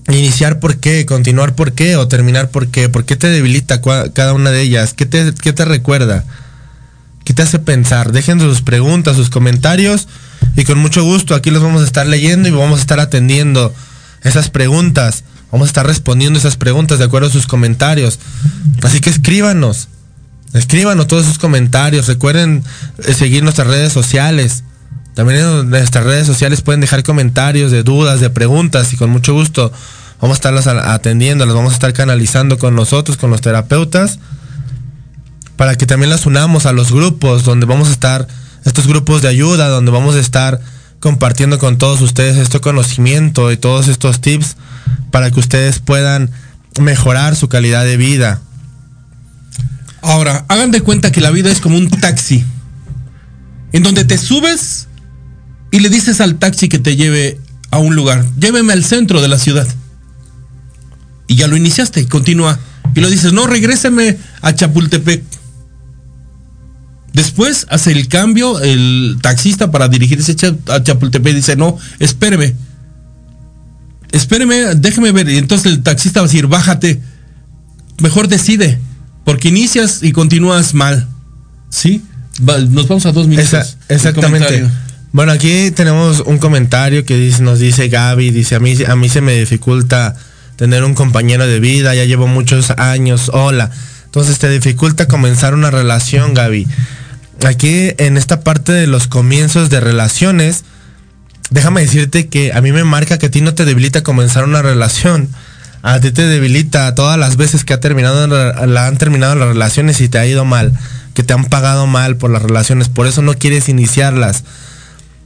[0.08, 4.34] Iniciar por qué, continuar por qué o terminar por qué, por qué te debilita cada
[4.34, 6.26] una de ellas, qué te, qué te recuerda,
[7.24, 8.12] qué te hace pensar.
[8.12, 10.08] Dejen sus preguntas, sus comentarios
[10.56, 13.74] y con mucho gusto aquí los vamos a estar leyendo y vamos a estar atendiendo
[14.22, 15.24] esas preguntas.
[15.52, 18.18] Vamos a estar respondiendo esas preguntas de acuerdo a sus comentarios.
[18.82, 19.88] Así que escríbanos,
[20.54, 22.06] escríbanos todos sus comentarios.
[22.06, 22.62] Recuerden
[23.04, 24.62] eh, seguir nuestras redes sociales.
[25.14, 29.34] También en nuestras redes sociales pueden dejar comentarios de dudas, de preguntas y con mucho
[29.34, 29.72] gusto
[30.20, 34.18] vamos a estarlas atendiendo, las vamos a estar canalizando con nosotros, con los terapeutas,
[35.60, 38.26] para que también las unamos a los grupos donde vamos a estar,
[38.64, 40.58] estos grupos de ayuda, donde vamos a estar
[41.00, 44.56] compartiendo con todos ustedes este conocimiento y todos estos tips
[45.10, 46.30] para que ustedes puedan
[46.80, 48.40] mejorar su calidad de vida.
[50.00, 52.42] Ahora, hagan de cuenta que la vida es como un taxi.
[53.72, 54.88] En donde te subes
[55.70, 57.38] y le dices al taxi que te lleve
[57.70, 58.24] a un lugar.
[58.40, 59.68] Lléveme al centro de la ciudad.
[61.26, 62.58] Y ya lo iniciaste y continúa.
[62.94, 65.29] Y lo dices, no, regréseme a Chapultepec.
[67.12, 71.34] Después hace el cambio el taxista para dirigirse a Cha- a Chapultepec.
[71.34, 72.54] Dice, no, espéreme.
[74.12, 75.28] Espéreme, déjeme ver.
[75.28, 77.00] Y entonces el taxista va a decir, bájate.
[78.00, 78.78] Mejor decide.
[79.24, 81.06] Porque inicias y continúas mal.
[81.68, 82.02] ¿Sí?
[82.48, 83.52] Va- nos vamos a dos minutos.
[83.52, 84.66] Esa- exactamente.
[85.12, 89.08] Bueno, aquí tenemos un comentario que dice, nos dice Gaby, dice, a mí, a mí
[89.08, 90.14] se me dificulta
[90.56, 93.70] tener un compañero de vida, ya llevo muchos años, hola.
[94.04, 96.66] Entonces te dificulta comenzar una relación, Gaby.
[97.46, 100.64] Aquí en esta parte de los comienzos de relaciones,
[101.50, 104.62] déjame decirte que a mí me marca que a ti no te debilita comenzar una
[104.62, 105.28] relación.
[105.82, 110.00] A ti te debilita todas las veces que ha terminado, la han terminado las relaciones
[110.02, 110.78] y te ha ido mal,
[111.14, 114.44] que te han pagado mal por las relaciones, por eso no quieres iniciarlas.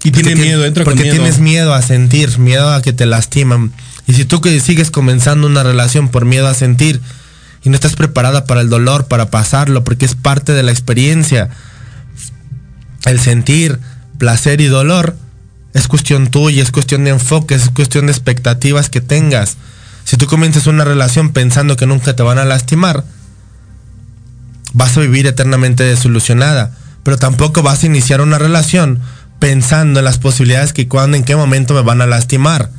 [0.04, 1.16] Y tiene miedo, entra con Porque miedo.
[1.16, 3.72] tienes miedo a sentir, miedo a que te lastiman.
[4.06, 7.00] Y si tú que sigues comenzando una relación por miedo a sentir
[7.64, 11.48] y no estás preparada para el dolor, para pasarlo, porque es parte de la experiencia,
[13.10, 13.78] el sentir
[14.18, 15.16] placer y dolor
[15.74, 19.56] es cuestión tuya, es cuestión de enfoque, es cuestión de expectativas que tengas.
[20.04, 23.04] Si tú comienzas una relación pensando que nunca te van a lastimar,
[24.72, 26.76] vas a vivir eternamente desilusionada.
[27.02, 29.00] Pero tampoco vas a iniciar una relación
[29.38, 32.70] pensando en las posibilidades que cuándo, en qué momento me van a lastimar.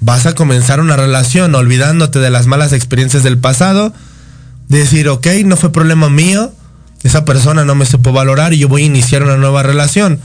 [0.00, 3.92] Vas a comenzar una relación olvidándote de las malas experiencias del pasado,
[4.68, 6.52] decir, ok, no fue problema mío,
[7.02, 10.20] esa persona no me supo valorar y yo voy a iniciar una nueva relación.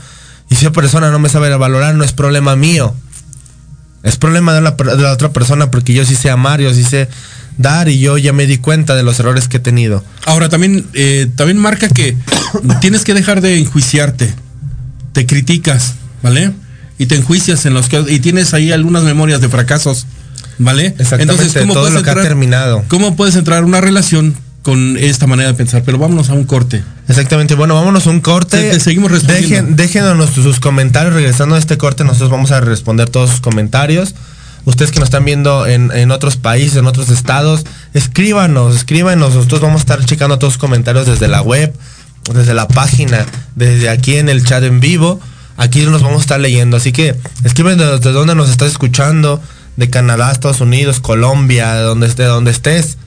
[0.50, 2.94] Y si esa persona no me sabe valorar, no es problema mío.
[4.02, 6.84] Es problema de la, de la otra persona porque yo sí sé amar, yo sí
[6.84, 7.08] sé
[7.58, 10.04] dar y yo ya me di cuenta de los errores que he tenido.
[10.24, 12.16] Ahora también, eh, también marca que
[12.80, 14.32] tienes que dejar de enjuiciarte.
[15.12, 16.52] Te criticas, ¿vale?
[16.96, 20.06] Y te enjuicias en los que y tienes ahí algunas memorias de fracasos,
[20.58, 20.94] ¿vale?
[20.98, 22.84] Exactamente, todo lo que ha terminado.
[22.88, 24.36] ¿Cómo puedes entrar a una relación
[24.68, 25.82] con esta manera de pensar?
[25.82, 26.84] Pero vámonos a un corte.
[27.08, 28.58] Exactamente, bueno, vámonos a un corte.
[28.60, 29.48] Te- te seguimos respondiendo.
[29.48, 31.14] Dejen, déjenos sus comentarios.
[31.14, 34.14] Regresando a este corte, nosotros vamos a responder todos sus comentarios.
[34.66, 37.64] Ustedes que nos están viendo en, en otros países, en otros estados,
[37.94, 39.34] escríbanos, escríbanos.
[39.34, 41.72] Nosotros vamos a estar checando todos sus comentarios desde la web,
[42.34, 43.24] desde la página,
[43.56, 45.18] desde aquí en el chat en vivo.
[45.56, 46.76] Aquí nos vamos a estar leyendo.
[46.76, 49.40] Así que escriben de, de dónde nos estás escuchando,
[49.78, 52.98] de Canadá, Estados Unidos, Colombia, de donde esté, donde estés.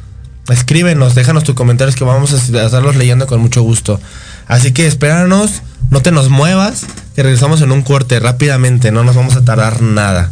[0.52, 3.99] Escríbenos, déjanos tus comentarios que vamos a estarlos leyendo con mucho gusto.
[4.48, 9.15] Así que espéranos, no te nos muevas, que regresamos en un corte rápidamente, no nos
[9.15, 10.32] vamos a tardar nada.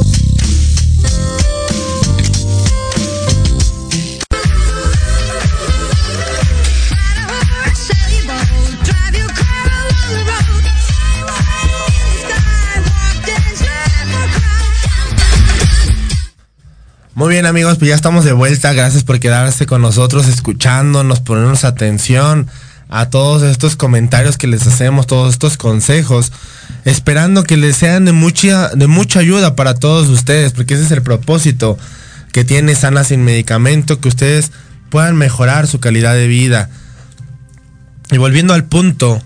[17.13, 18.71] Muy bien amigos, pues ya estamos de vuelta.
[18.71, 22.47] Gracias por quedarse con nosotros, escuchándonos, ponernos atención
[22.87, 26.31] a todos estos comentarios que les hacemos, todos estos consejos,
[26.85, 30.91] esperando que les sean de mucha, de mucha ayuda para todos ustedes, porque ese es
[30.91, 31.77] el propósito
[32.31, 34.53] que tiene Sana sin medicamento, que ustedes
[34.89, 36.69] puedan mejorar su calidad de vida.
[38.09, 39.21] Y volviendo al punto,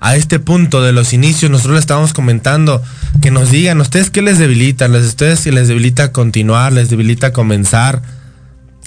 [0.00, 2.82] a este punto de los inicios, nosotros le estábamos comentando
[3.22, 7.32] que nos digan ustedes qué les debilita, les ustedes si les debilita continuar, les debilita
[7.32, 8.02] comenzar,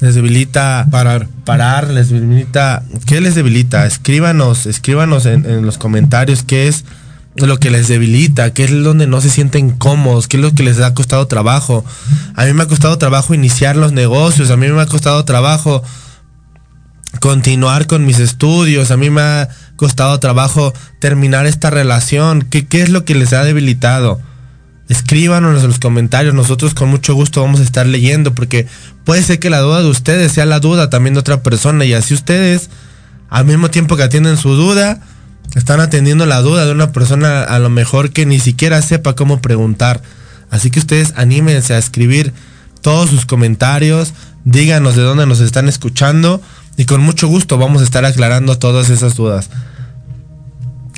[0.01, 1.27] les debilita Parar.
[1.45, 3.85] parar, les debilita, ¿qué les debilita?
[3.85, 6.85] Escríbanos, escríbanos en, en los comentarios qué es
[7.35, 10.63] lo que les debilita, qué es donde no se sienten cómodos, qué es lo que
[10.63, 11.85] les ha costado trabajo.
[12.35, 15.83] A mí me ha costado trabajo iniciar los negocios, a mí me ha costado trabajo
[17.19, 19.49] continuar con mis estudios, a mí me ha
[19.79, 24.19] costado trabajo terminar esta relación, ¿qué, qué es lo que les ha debilitado?
[24.89, 28.67] Escríbanos en los comentarios, nosotros con mucho gusto vamos a estar leyendo, porque
[29.05, 31.93] puede ser que la duda de ustedes sea la duda también de otra persona, y
[31.93, 32.69] así ustedes,
[33.29, 34.99] al mismo tiempo que atienden su duda,
[35.55, 39.41] están atendiendo la duda de una persona a lo mejor que ni siquiera sepa cómo
[39.41, 40.01] preguntar.
[40.51, 42.33] Así que ustedes anímense a escribir
[42.81, 46.41] todos sus comentarios, díganos de dónde nos están escuchando
[46.77, 49.49] y con mucho gusto vamos a estar aclarando todas esas dudas.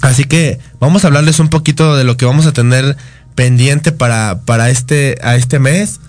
[0.02, 2.98] Así que vamos a hablarles un poquito de lo que vamos a tener
[3.36, 6.00] pendiente para, para este, a este mes.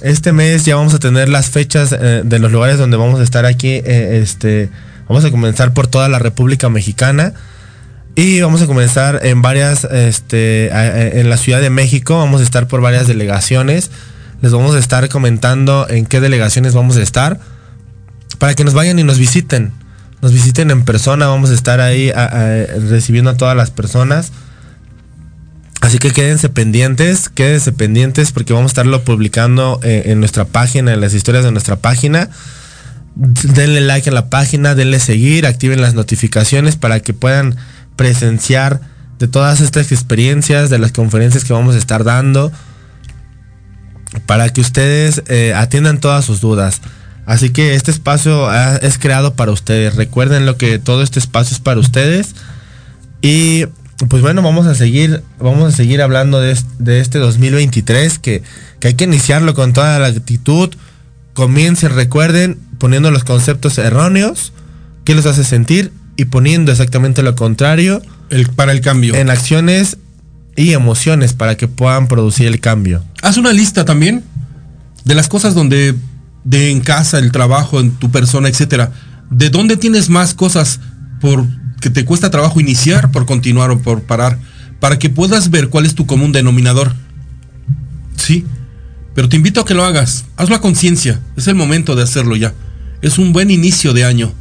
[0.00, 3.22] Este mes ya vamos a tener las fechas eh, de los lugares donde vamos a
[3.22, 3.68] estar aquí.
[3.68, 4.70] eh, este,
[5.08, 7.32] vamos a comenzar por toda la República Mexicana.
[8.14, 10.70] Y vamos a comenzar en varias, este,
[11.20, 13.92] en la Ciudad de México, vamos a estar por varias delegaciones.
[14.42, 17.38] Les vamos a estar comentando en qué delegaciones vamos a estar.
[18.38, 19.72] Para que nos vayan y nos visiten.
[20.20, 22.10] Nos visiten en persona, vamos a estar ahí
[22.88, 24.32] recibiendo a todas las personas.
[25.80, 30.92] Así que quédense pendientes, quédense pendientes porque vamos a estarlo publicando eh, en nuestra página,
[30.92, 32.30] en las historias de nuestra página.
[33.14, 37.56] Denle like a la página, denle seguir, activen las notificaciones para que puedan
[37.96, 38.80] presenciar
[39.18, 42.52] de todas estas experiencias, de las conferencias que vamos a estar dando,
[44.26, 46.80] para que ustedes eh, atiendan todas sus dudas.
[47.28, 48.50] Así que este espacio
[48.80, 49.96] es creado para ustedes.
[49.96, 52.34] Recuerden lo que todo este espacio es para ustedes.
[53.20, 53.66] Y
[54.08, 58.42] pues bueno, vamos a seguir, vamos a seguir hablando de, de este 2023 que,
[58.80, 60.70] que hay que iniciarlo con toda la actitud.
[61.34, 64.54] Comiencen, recuerden, poniendo los conceptos erróneos,
[65.04, 68.00] qué los hace sentir y poniendo exactamente lo contrario
[68.30, 69.14] El, para el cambio.
[69.14, 69.98] en acciones
[70.56, 73.04] y emociones para que puedan producir el cambio.
[73.20, 74.24] Haz una lista también
[75.04, 75.94] de las cosas donde
[76.44, 78.92] de en casa, el trabajo, en tu persona, etcétera.
[79.30, 80.80] ¿De dónde tienes más cosas
[81.20, 81.46] por
[81.80, 84.38] que te cuesta trabajo iniciar, por continuar o por parar?
[84.80, 86.94] Para que puedas ver cuál es tu común denominador.
[88.16, 88.44] Sí.
[89.14, 90.24] Pero te invito a que lo hagas.
[90.36, 91.20] Hazlo a conciencia.
[91.36, 92.54] Es el momento de hacerlo ya.
[93.02, 94.32] Es un buen inicio de año.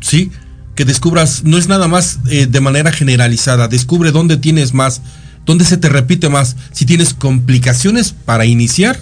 [0.00, 0.30] ¿Sí?
[0.74, 3.68] Que descubras, no es nada más eh, de manera generalizada.
[3.68, 5.02] Descubre dónde tienes más
[5.44, 6.56] ¿Dónde se te repite más?
[6.72, 8.98] Si tienes complicaciones para iniciar,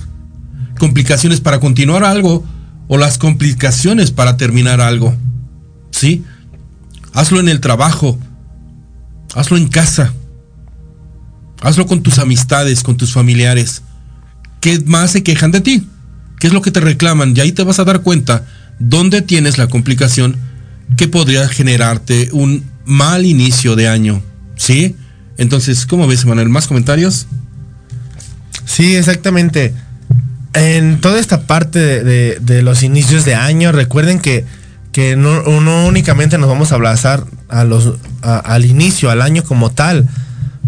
[0.81, 2.43] complicaciones para continuar algo
[2.89, 5.15] o las complicaciones para terminar algo.
[5.91, 6.25] ¿Sí?
[7.13, 8.19] Hazlo en el trabajo.
[9.35, 10.15] Hazlo en casa.
[11.61, 13.83] Hazlo con tus amistades, con tus familiares.
[14.61, 15.87] ¿Qué más se quejan de ti?
[16.39, 17.37] ¿Qué es lo que te reclaman?
[17.37, 18.47] Y ahí te vas a dar cuenta
[18.79, 20.37] dónde tienes la complicación
[20.97, 24.23] que podría generarte un mal inicio de año.
[24.57, 24.97] ¿Sí?
[25.37, 26.49] Entonces, ¿cómo ves, Manuel?
[26.49, 27.27] ¿Más comentarios?
[28.65, 29.75] Sí, exactamente.
[30.53, 34.45] En toda esta parte de, los inicios de año, recuerden que,
[35.17, 35.43] no,
[35.87, 40.09] únicamente nos vamos a abrazar al inicio, al año como tal.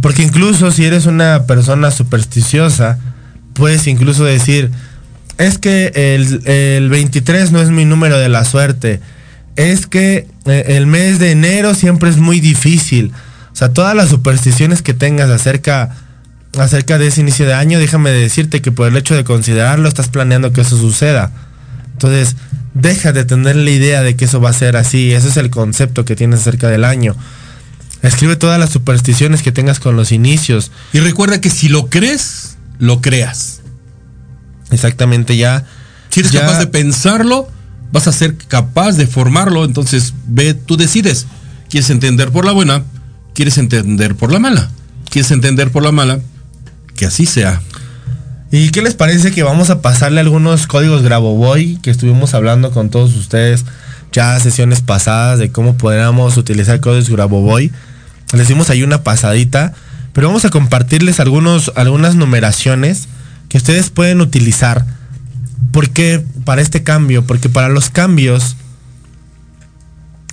[0.01, 2.99] Porque incluso si eres una persona supersticiosa,
[3.55, 4.71] puedes incluso decir,
[5.39, 9.01] es que el, el 23 no es mi número de la suerte.
[9.57, 13.13] Es que eh, el mes de enero siempre es muy difícil.
[13.53, 15.91] O sea, todas las supersticiones que tengas acerca,
[16.59, 20.09] acerca de ese inicio de año, déjame decirte que por el hecho de considerarlo estás
[20.09, 21.31] planeando que eso suceda.
[21.93, 22.37] Entonces,
[22.75, 25.13] deja de tener la idea de que eso va a ser así.
[25.13, 27.17] Ese es el concepto que tienes acerca del año.
[28.03, 30.73] Escribe todas las supersticiones que tengas con los inicios.
[30.93, 33.61] Y recuerda que si lo crees, lo creas.
[34.71, 35.65] Exactamente, ya.
[36.11, 37.49] Si eres ya- capaz de pensarlo,
[37.93, 39.65] vas a ser capaz de formarlo.
[39.65, 41.27] Entonces, ve, tú decides.
[41.71, 42.83] ¿Quieres entender por la buena?
[43.35, 44.71] ¿Quieres entender por la mala?
[45.11, 46.21] ¿Quieres entender por la mala?
[46.97, 47.61] Que así sea.
[48.51, 52.91] ¿Y qué les parece que vamos a pasarle algunos códigos Grabovoi que estuvimos hablando con
[52.91, 53.65] todos ustedes
[54.13, 57.73] ya sesiones pasadas de cómo podríamos utilizar códigos Grabovoi?
[58.35, 59.73] Les dimos ahí una pasadita,
[60.13, 63.09] pero vamos a compartirles algunos, algunas numeraciones
[63.49, 64.85] que ustedes pueden utilizar.
[65.71, 66.23] ¿Por qué?
[66.45, 68.57] Para este cambio, porque para los cambios,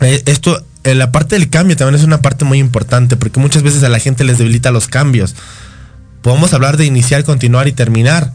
[0.02, 3.64] eh, esto, eh, la parte del cambio también es una parte muy importante, porque muchas
[3.64, 5.36] veces a la gente les debilita los cambios.
[6.21, 8.33] Podemos hablar de iniciar, continuar y terminar.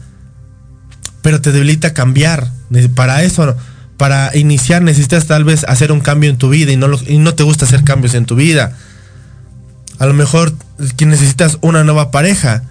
[1.21, 2.51] Pero te debilita cambiar.
[2.95, 3.55] Para eso,
[3.97, 7.17] para iniciar necesitas tal vez hacer un cambio en tu vida y no, lo- y
[7.17, 8.75] no te gusta hacer cambios en tu vida.
[9.99, 10.53] A lo mejor
[10.97, 12.63] que necesitas una nueva pareja,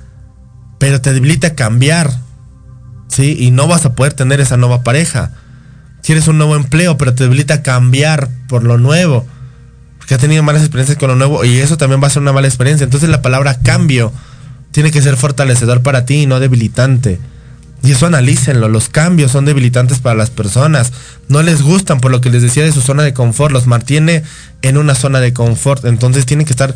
[0.78, 2.12] pero te debilita cambiar.
[3.09, 3.36] ¿Sí?
[3.39, 5.31] Y no vas a poder tener esa nueva pareja.
[6.03, 9.27] Quieres un nuevo empleo, pero te debilita cambiar por lo nuevo.
[9.99, 12.32] Porque has tenido malas experiencias con lo nuevo y eso también va a ser una
[12.32, 12.85] mala experiencia.
[12.85, 14.12] Entonces la palabra cambio
[14.75, 17.21] tiene que ser fortalecedor para ti y no debilitante.
[17.85, 20.93] Y eso analícenlo, los cambios son debilitantes para las personas.
[21.29, 24.25] No les gustan por lo que les decía de su zona de confort, los mantiene
[24.63, 25.85] en una zona de confort.
[25.85, 26.75] Entonces tienen que estar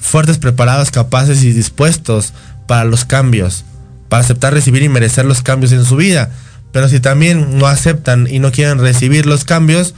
[0.00, 2.32] fuertes, preparados, capaces y dispuestos
[2.66, 3.64] para los cambios,
[4.08, 6.30] para aceptar, recibir y merecer los cambios en su vida.
[6.72, 9.92] Pero si también no aceptan y no quieren recibir los cambios,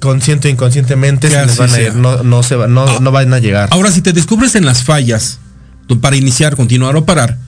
[0.00, 3.34] consciente o inconscientemente se les van a ir, no, no, se va- no, no van
[3.34, 3.68] a llegar.
[3.72, 5.40] Ahora, si te descubres en las fallas
[6.00, 7.38] para iniciar, continuar o parar,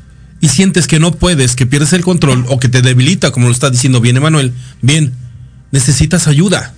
[0.40, 3.52] y sientes que no puedes, que pierdes el control o que te debilita, como lo
[3.52, 4.52] está diciendo bien Emanuel,
[4.82, 5.12] bien,
[5.70, 6.72] necesitas ayuda.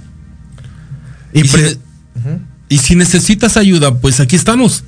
[1.32, 1.78] Y, Y, si, ne-
[2.68, 4.84] y si necesitas ayuda, pues aquí estamos.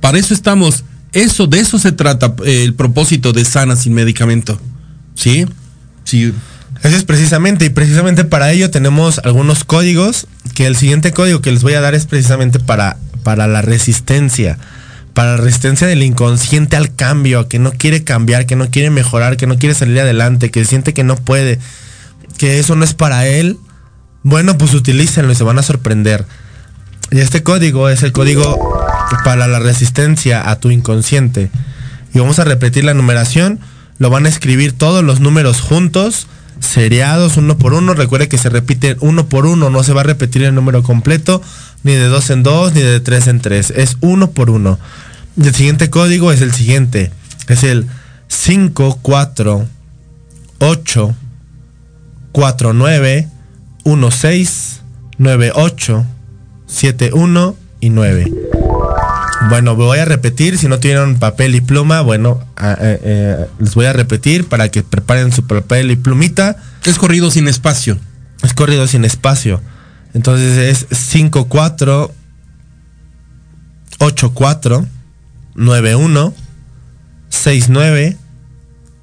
[0.00, 0.84] Para eso estamos.
[1.12, 4.60] Eso, de eso se trata eh, el propósito de Sana sin medicamento.
[5.14, 5.44] ¿Sí?
[6.04, 6.32] Sí.
[6.82, 11.52] Eso es precisamente, y precisamente para ello tenemos algunos códigos, que el siguiente código que
[11.52, 14.56] les voy a dar es precisamente para, para la resistencia,
[15.14, 19.46] para resistencia del inconsciente al cambio, que no quiere cambiar, que no quiere mejorar, que
[19.46, 21.58] no quiere salir adelante, que siente que no puede,
[22.38, 23.58] que eso no es para él.
[24.22, 26.26] Bueno, pues utilícenlo y se van a sorprender.
[27.10, 28.84] Y este código es el código
[29.24, 31.50] para la resistencia a tu inconsciente.
[32.14, 33.60] Y vamos a repetir la numeración.
[33.98, 36.26] Lo van a escribir todos los números juntos,
[36.60, 37.94] seriados uno por uno.
[37.94, 41.42] Recuerde que se repite uno por uno, no se va a repetir el número completo,
[41.82, 43.72] ni de dos en dos, ni de tres en tres.
[43.74, 44.78] Es uno por uno.
[45.40, 47.10] El siguiente código es el siguiente.
[47.48, 47.86] Es el
[48.28, 49.66] 5, 4,
[50.60, 51.14] 8,
[52.32, 53.28] 4, 9,
[53.84, 54.80] 1, 6,
[55.18, 56.06] 9, 8,
[56.66, 58.49] 7, 1 y 9.
[59.48, 63.74] Bueno, voy a repetir, si no tuvieron papel y pluma, bueno, a- eh, eh, les
[63.74, 66.56] voy a repetir para que preparen su papel y plumita.
[66.84, 67.98] Es corrido sin espacio.
[68.42, 69.60] Es corrido sin espacio.
[70.12, 72.12] Entonces es 5, 4,
[73.98, 74.86] 8, 4,
[75.54, 76.34] 9, 1,
[77.30, 78.16] 6, 9,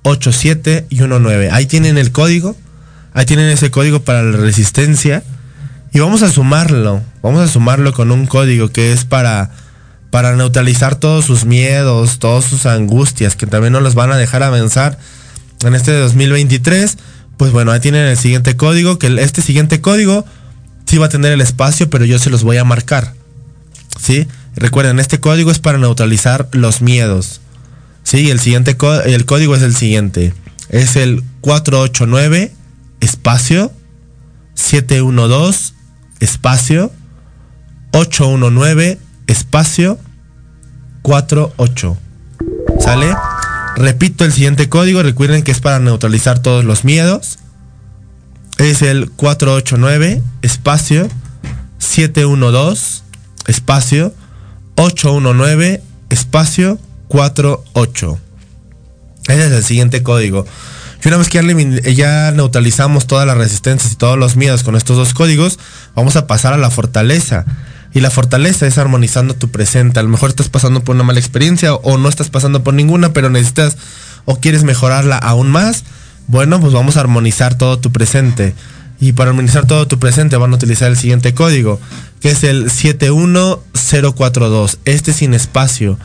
[0.04, 1.50] 8, 7 y 1, 9.
[1.52, 2.56] Ahí tienen el código.
[3.14, 5.24] Ahí tienen ese código para la resistencia.
[5.94, 7.02] Y vamos a sumarlo.
[7.24, 9.50] Vamos a sumarlo con un código que es para,
[10.10, 14.44] para neutralizar todos sus miedos, todas sus angustias, que también no los van a dejar
[14.44, 14.98] avanzar
[15.64, 16.98] en este 2023.
[17.38, 20.26] Pues bueno, ahí tienen el siguiente código, que este siguiente código
[20.86, 23.14] sí va a tener el espacio, pero yo se los voy a marcar.
[24.00, 24.28] ¿Sí?
[24.56, 27.42] Recuerden, este código es para neutralizar los miedos.
[28.04, 30.34] Sí, el siguiente el código es el siguiente.
[30.70, 32.54] Es el 489
[33.00, 33.72] espacio
[34.56, 35.74] 712
[36.20, 36.92] espacio
[37.92, 38.98] 819
[39.28, 40.00] espacio
[41.04, 41.98] 48.
[42.80, 43.16] ¿Sale?
[43.76, 47.40] Repito el siguiente código, recuerden que es para neutralizar todos los miedos.
[48.58, 51.08] Es el 489 espacio
[51.78, 53.04] 712
[53.46, 54.14] espacio
[54.76, 58.20] 819 espacio 48.
[59.28, 60.46] Ese es el siguiente código.
[61.04, 64.98] Y una vez que ya, neutralizamos todas las resistencias y todos los miedos con estos
[64.98, 65.60] dos códigos,
[65.96, 67.46] vamos a pasar a la fortaleza.
[67.98, 70.00] Y la fortaleza es armonizando tu presente.
[70.00, 73.12] A lo mejor estás pasando por una mala experiencia o no estás pasando por ninguna,
[73.12, 73.76] pero necesitas
[74.26, 75.84] o quieres mejorarla aún más.
[76.28, 78.54] Bueno, pues vamos a armonizar todo tu presente.
[79.00, 81.80] Y para armonizar todo tu presente van a utilizar el siguiente código,
[82.22, 84.78] que es el 71042.
[84.86, 85.98] Este sin espacio.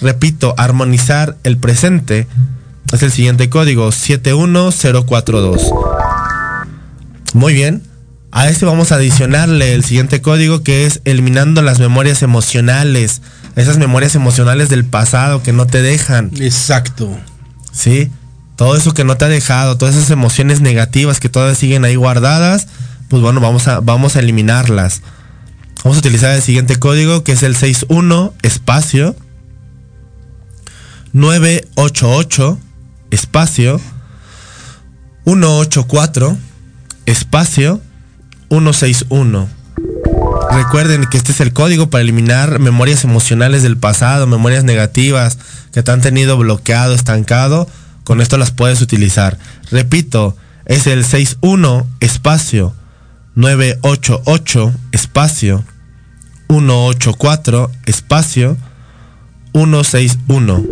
[0.00, 2.28] Repito, armonizar el presente
[2.92, 5.68] es el siguiente código, 71042.
[7.34, 7.89] Muy bien.
[8.32, 13.22] A este vamos a adicionarle el siguiente código que es eliminando las memorias emocionales.
[13.56, 16.30] Esas memorias emocionales del pasado que no te dejan.
[16.38, 17.18] Exacto.
[17.72, 18.10] Sí.
[18.54, 21.96] Todo eso que no te ha dejado, todas esas emociones negativas que todavía siguen ahí
[21.96, 22.68] guardadas,
[23.08, 25.02] pues bueno, vamos a, vamos a eliminarlas.
[25.82, 29.16] Vamos a utilizar el siguiente código que es el 61 espacio
[31.12, 32.58] 988
[33.10, 33.80] espacio
[35.24, 36.36] 184
[37.06, 37.80] espacio
[38.50, 39.48] 161.
[40.52, 45.38] Recuerden que este es el código para eliminar memorias emocionales del pasado, memorias negativas
[45.72, 47.68] que te han tenido bloqueado, estancado.
[48.04, 49.38] Con esto las puedes utilizar.
[49.70, 50.36] Repito,
[50.66, 52.74] es el 61 espacio
[53.36, 55.64] 988 espacio
[56.48, 58.56] 184 espacio
[59.52, 60.64] 161.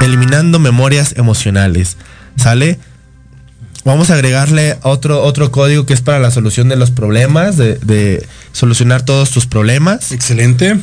[0.00, 1.96] Eliminando memorias emocionales.
[2.36, 2.78] ¿Sale?
[3.84, 7.76] Vamos a agregarle otro, otro código que es para la solución de los problemas, de,
[7.78, 10.10] de solucionar todos tus problemas.
[10.12, 10.78] Excelente.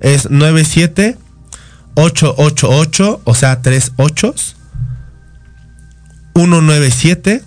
[0.01, 4.57] Es 97888, o sea, tres ochos.
[6.35, 7.43] 197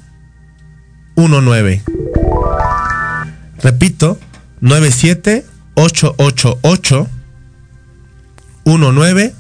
[1.16, 1.82] 19.
[3.62, 4.20] Repito,
[4.62, 5.46] 97
[5.76, 7.08] 888
[8.66, 9.34] 19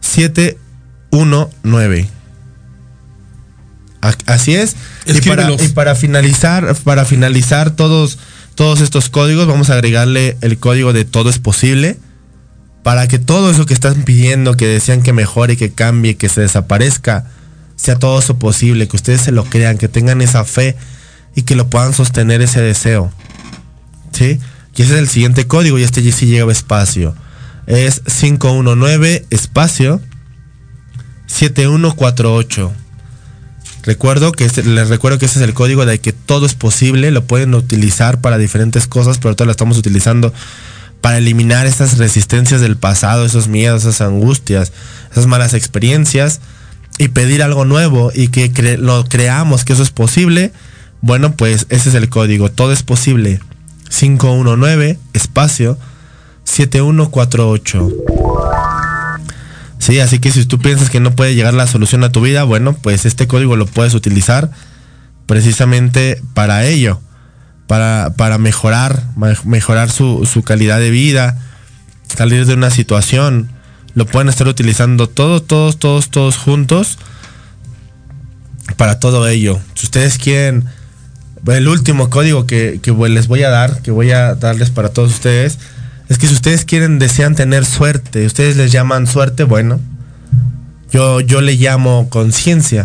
[0.00, 2.08] 719.
[4.02, 4.76] A- Así es.
[5.06, 8.18] Y para, y para finalizar, para finalizar todos,
[8.54, 11.96] todos estos códigos, vamos a agregarle el código de todo es posible.
[12.82, 16.42] Para que todo eso que están pidiendo, que desean que mejore, que cambie, que se
[16.42, 17.24] desaparezca,
[17.76, 20.76] sea todo eso posible, que ustedes se lo crean, que tengan esa fe
[21.34, 23.12] y que lo puedan sostener ese deseo.
[24.12, 24.38] ¿Sí?
[24.76, 27.14] Y ese es el siguiente código y este ya sí lleva espacio.
[27.66, 30.00] Es 519 espacio
[31.26, 32.72] 7148.
[33.82, 37.10] Recuerdo que este- les recuerdo que ese es el código de que todo es posible,
[37.10, 40.32] lo pueden utilizar para diferentes cosas, pero ahorita lo estamos utilizando
[41.00, 44.72] para eliminar estas resistencias del pasado, esos miedos, esas angustias,
[45.12, 46.40] esas malas experiencias
[46.98, 50.52] y pedir algo nuevo y que lo creamos que eso es posible.
[51.00, 53.40] Bueno, pues ese es el código, todo es posible.
[53.90, 55.78] 519 espacio
[56.44, 57.90] 7148.
[59.78, 62.44] Sí, así que si tú piensas que no puede llegar la solución a tu vida,
[62.44, 64.50] bueno, pues este código lo puedes utilizar
[65.26, 67.00] precisamente para ello,
[67.66, 69.02] para, para mejorar,
[69.44, 71.38] mejorar su calidad de vida,
[72.08, 73.50] salir de una situación.
[73.94, 76.98] Lo pueden estar utilizando todos, todos, todos, todos juntos
[78.76, 79.60] para todo ello.
[79.74, 80.64] Si ustedes quieren,
[81.46, 85.12] el último código que, que les voy a dar, que voy a darles para todos
[85.12, 85.58] ustedes,
[86.08, 89.80] es que si ustedes quieren, desean tener suerte, ustedes les llaman suerte, bueno,
[90.90, 92.84] yo, yo le llamo conciencia.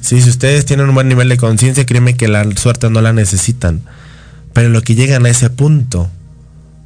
[0.00, 3.12] Sí, si ustedes tienen un buen nivel de conciencia, créeme que la suerte no la
[3.12, 3.82] necesitan.
[4.52, 6.10] Pero en lo que llegan a ese punto,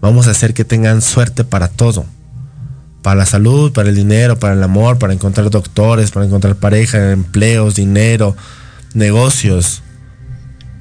[0.00, 2.06] vamos a hacer que tengan suerte para todo.
[3.02, 7.10] Para la salud, para el dinero, para el amor, para encontrar doctores, para encontrar pareja,
[7.10, 8.36] empleos, dinero,
[8.94, 9.82] negocios.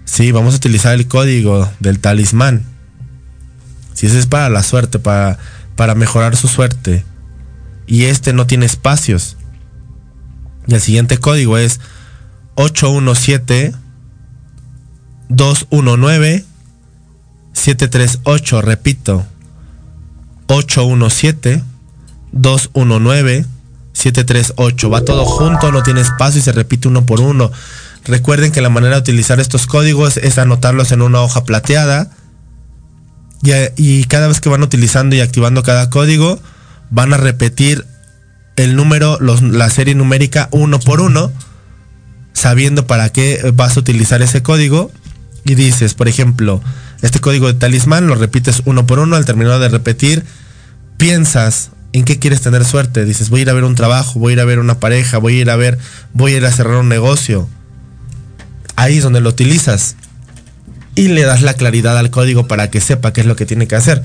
[0.06, 2.64] Sí, vamos a utilizar el código del talismán.
[3.94, 5.40] Si ese es para la suerte, para,
[5.76, 7.04] para mejorar su suerte.
[7.88, 9.38] Y este no tiene espacios.
[10.68, 11.80] El siguiente código es
[12.56, 13.74] 817
[15.30, 16.46] 219
[17.54, 18.62] 738.
[18.62, 19.26] Repito.
[20.48, 21.64] 817
[22.32, 23.46] 219
[23.94, 24.90] 738.
[24.90, 27.52] Va todo junto, no tiene espacio y se repite uno por uno.
[28.06, 32.10] Recuerden que la manera de utilizar estos códigos es anotarlos en una hoja plateada.
[33.44, 36.40] Y, cada vez que van utilizando y activando cada código,
[36.92, 37.86] van a repetir
[38.56, 41.32] el número, la serie numérica uno por uno,
[42.34, 44.92] sabiendo para qué vas a utilizar ese código.
[45.44, 46.62] Y dices, por ejemplo,
[47.02, 49.16] este código de talismán lo repites uno por uno.
[49.16, 50.24] Al terminar de repetir,
[50.98, 53.06] piensas en qué quieres tener suerte.
[53.06, 55.18] Dices, voy a ir a ver un trabajo, voy a ir a ver una pareja,
[55.18, 55.78] voy a ir a ver,
[56.14, 57.48] voy a ir a cerrar un negocio.
[58.76, 59.96] Ahí es donde lo utilizas.
[60.96, 63.68] Y le das la claridad al código para que sepa qué es lo que tiene
[63.68, 64.04] que hacer.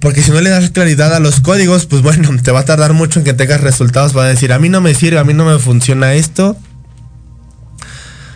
[0.00, 2.92] Porque si no le das claridad a los códigos, pues bueno, te va a tardar
[2.92, 4.16] mucho en que tengas resultados.
[4.16, 6.56] Va a decir, a mí no me sirve, a mí no me funciona esto.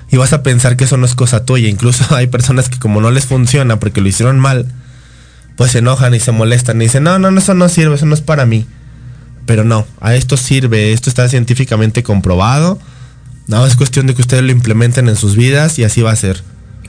[0.09, 1.69] Y vas a pensar que eso no es cosa tuya.
[1.69, 4.73] Incluso hay personas que como no les funciona porque lo hicieron mal,
[5.57, 8.07] pues se enojan y se molestan y dicen, no, no, no, eso no sirve, eso
[8.07, 8.67] no es para mí.
[9.47, 12.79] Pero no, a esto sirve, esto está científicamente comprobado.
[13.47, 16.17] No, es cuestión de que ustedes lo implementen en sus vidas y así va a
[16.17, 16.43] ser.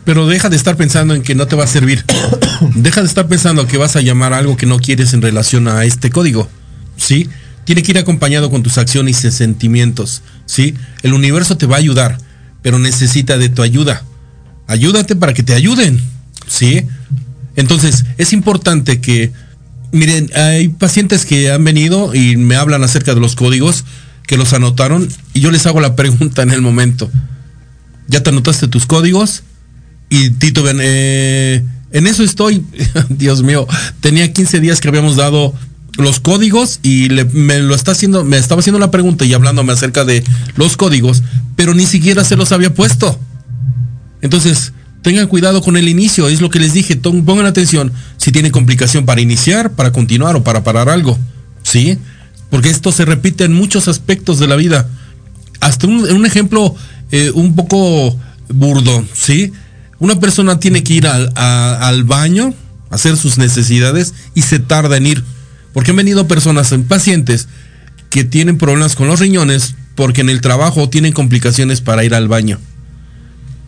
[0.03, 2.03] Pero deja de estar pensando en que no te va a servir.
[2.75, 5.67] deja de estar pensando que vas a llamar a algo que no quieres en relación
[5.67, 6.49] a este código.
[6.97, 7.29] ¿Sí?
[7.63, 10.23] Tiene que ir acompañado con tus acciones y sentimientos.
[10.45, 10.75] ¿Sí?
[11.03, 12.17] El universo te va a ayudar,
[12.61, 14.03] pero necesita de tu ayuda.
[14.65, 16.01] Ayúdate para que te ayuden.
[16.47, 16.87] ¿Sí?
[17.57, 19.33] Entonces, es importante que,
[19.91, 23.83] miren, hay pacientes que han venido y me hablan acerca de los códigos,
[24.25, 27.09] que los anotaron, y yo les hago la pregunta en el momento.
[28.07, 29.43] ¿Ya te anotaste tus códigos?
[30.09, 32.63] Y Tito, ven, eh, en eso estoy.
[33.09, 33.67] Dios mío,
[33.99, 35.53] tenía 15 días que habíamos dado
[35.97, 40.05] los códigos y me lo está haciendo, me estaba haciendo la pregunta y hablándome acerca
[40.05, 40.23] de
[40.55, 41.23] los códigos,
[41.55, 43.19] pero ni siquiera se los había puesto.
[44.21, 48.51] Entonces, tengan cuidado con el inicio, es lo que les dije, pongan atención si tiene
[48.51, 51.17] complicación para iniciar, para continuar o para parar algo.
[51.63, 51.97] ¿Sí?
[52.49, 54.89] Porque esto se repite en muchos aspectos de la vida.
[55.59, 56.75] Hasta un, un ejemplo
[57.11, 58.17] eh, un poco
[58.49, 59.51] burdo, ¿sí?
[59.99, 62.53] Una persona tiene que ir al, al baño,
[62.89, 65.23] hacer sus necesidades y se tarda en ir.
[65.73, 67.47] Porque han venido personas, en pacientes,
[68.09, 72.27] que tienen problemas con los riñones porque en el trabajo tienen complicaciones para ir al
[72.27, 72.59] baño.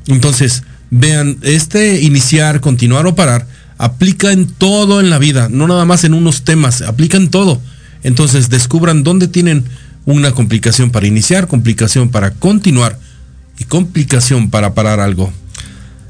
[0.07, 3.47] Entonces, vean, este iniciar, continuar o parar,
[3.77, 7.61] aplica en todo en la vida, no nada más en unos temas, aplica en todo.
[8.03, 9.65] Entonces, descubran dónde tienen
[10.05, 12.97] una complicación para iniciar, complicación para continuar
[13.57, 15.31] y complicación para parar algo.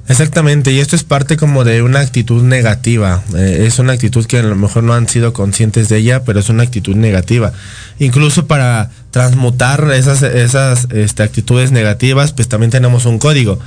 [0.09, 3.21] Exactamente, y esto es parte como de una actitud negativa.
[3.37, 6.39] Eh, es una actitud que a lo mejor no han sido conscientes de ella, pero
[6.39, 7.53] es una actitud negativa.
[7.99, 13.59] Incluso para transmutar esas, esas este, actitudes negativas, pues también tenemos un código.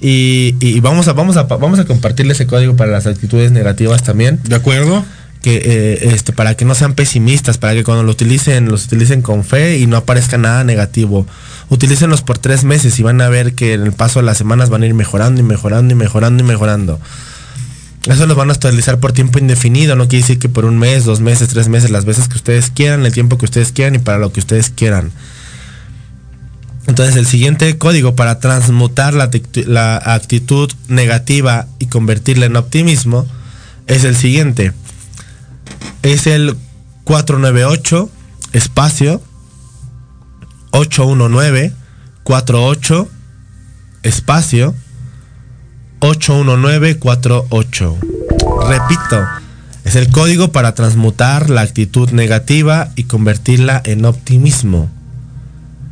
[0.00, 4.02] Y, y vamos, a, vamos, a, vamos a compartirle ese código para las actitudes negativas
[4.02, 4.40] también.
[4.44, 5.04] ¿De acuerdo?
[5.42, 9.22] Que, eh, este, para que no sean pesimistas, para que cuando lo utilicen, los utilicen
[9.22, 11.26] con fe y no aparezca nada negativo.
[11.68, 14.70] Utilícenlos por tres meses y van a ver que en el paso de las semanas
[14.70, 17.00] van a ir mejorando y mejorando y mejorando y mejorando.
[18.06, 21.04] Eso los van a utilizar por tiempo indefinido, no quiere decir que por un mes,
[21.04, 23.98] dos meses, tres meses, las veces que ustedes quieran, el tiempo que ustedes quieran y
[23.98, 25.10] para lo que ustedes quieran.
[26.86, 33.26] Entonces el siguiente código para transmutar la, actitu- la actitud negativa y convertirla en optimismo
[33.86, 34.72] es el siguiente.
[36.02, 36.56] Es el
[37.04, 38.10] 498
[38.52, 39.20] espacio
[40.70, 41.72] 819
[42.22, 43.08] 48
[44.02, 44.74] espacio
[46.00, 47.96] 81948.
[48.68, 49.24] Repito,
[49.84, 54.90] es el código para transmutar la actitud negativa y convertirla en optimismo.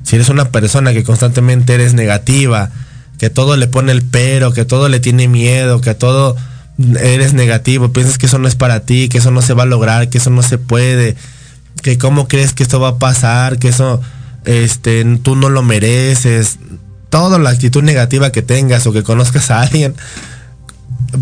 [0.04, 2.70] Si eres una persona que constantemente eres negativa,
[3.18, 6.36] que todo le pone el pero, que todo le tiene miedo, que todo
[7.00, 9.66] eres negativo, piensas que eso no es para ti, que eso no se va a
[9.66, 11.16] lograr, que eso no se puede,
[11.82, 14.00] que cómo crees que esto va a pasar, que eso
[14.44, 16.58] este tú no lo mereces,
[17.08, 19.94] toda la actitud negativa que tengas o que conozcas a alguien,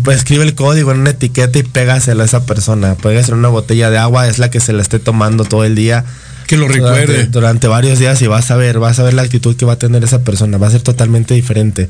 [0.03, 2.95] pues escribe el código en una etiqueta y pégaselo a esa persona.
[2.95, 5.75] Puede ser una botella de agua, es la que se la esté tomando todo el
[5.75, 6.03] día.
[6.47, 7.05] Que lo recuerde.
[7.05, 9.73] Durante, durante varios días y vas a ver, vas a ver la actitud que va
[9.73, 10.57] a tener esa persona.
[10.57, 11.89] Va a ser totalmente diferente.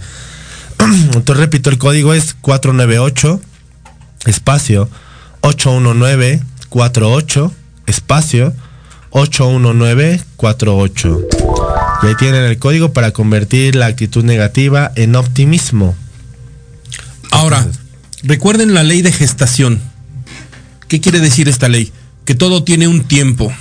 [0.80, 3.42] Entonces repito, el código es 498
[4.26, 4.90] espacio
[5.42, 7.54] 81948
[7.86, 8.54] espacio
[9.12, 11.22] 81948.
[12.02, 15.96] Y ahí tienen el código para convertir la actitud negativa en optimismo.
[17.32, 17.68] Ahora,
[18.24, 19.82] recuerden la ley de gestación.
[20.88, 21.92] ¿Qué quiere decir esta ley?
[22.26, 23.54] Que todo tiene un tiempo.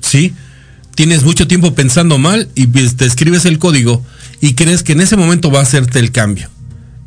[0.00, 0.34] ¿Sí?
[0.94, 4.04] Tienes mucho tiempo pensando mal y te escribes el código
[4.40, 6.48] y crees que en ese momento va a hacerte el cambio.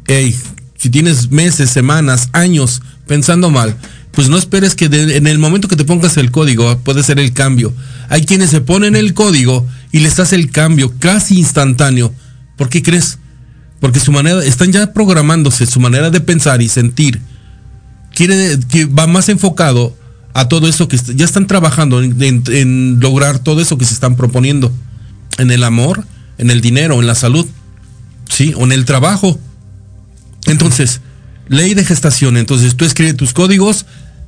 [0.08, 0.36] Ey,
[0.78, 3.76] si tienes meses, semanas, años pensando mal,
[4.12, 7.34] pues no esperes que en el momento que te pongas el código puede ser el
[7.34, 7.74] cambio.
[8.10, 12.14] Hay quienes se ponen el código y les hace el cambio casi instantáneo.
[12.58, 13.20] ¿Por qué crees?
[13.80, 17.22] Porque su manera, están ya programándose, su manera de pensar y sentir.
[18.14, 19.98] Quiere que va más enfocado
[20.34, 24.72] a todo eso que ya están trabajando en, lograr todo eso que se están proponiendo.
[25.38, 26.06] En el amor,
[26.38, 27.46] en el dinero, en la salud,
[28.30, 29.40] sí, o en el trabajo.
[30.48, 31.02] Entonces,
[31.48, 32.38] ley de gestación.
[32.38, 33.86] Entonces tú escribe tus códigos,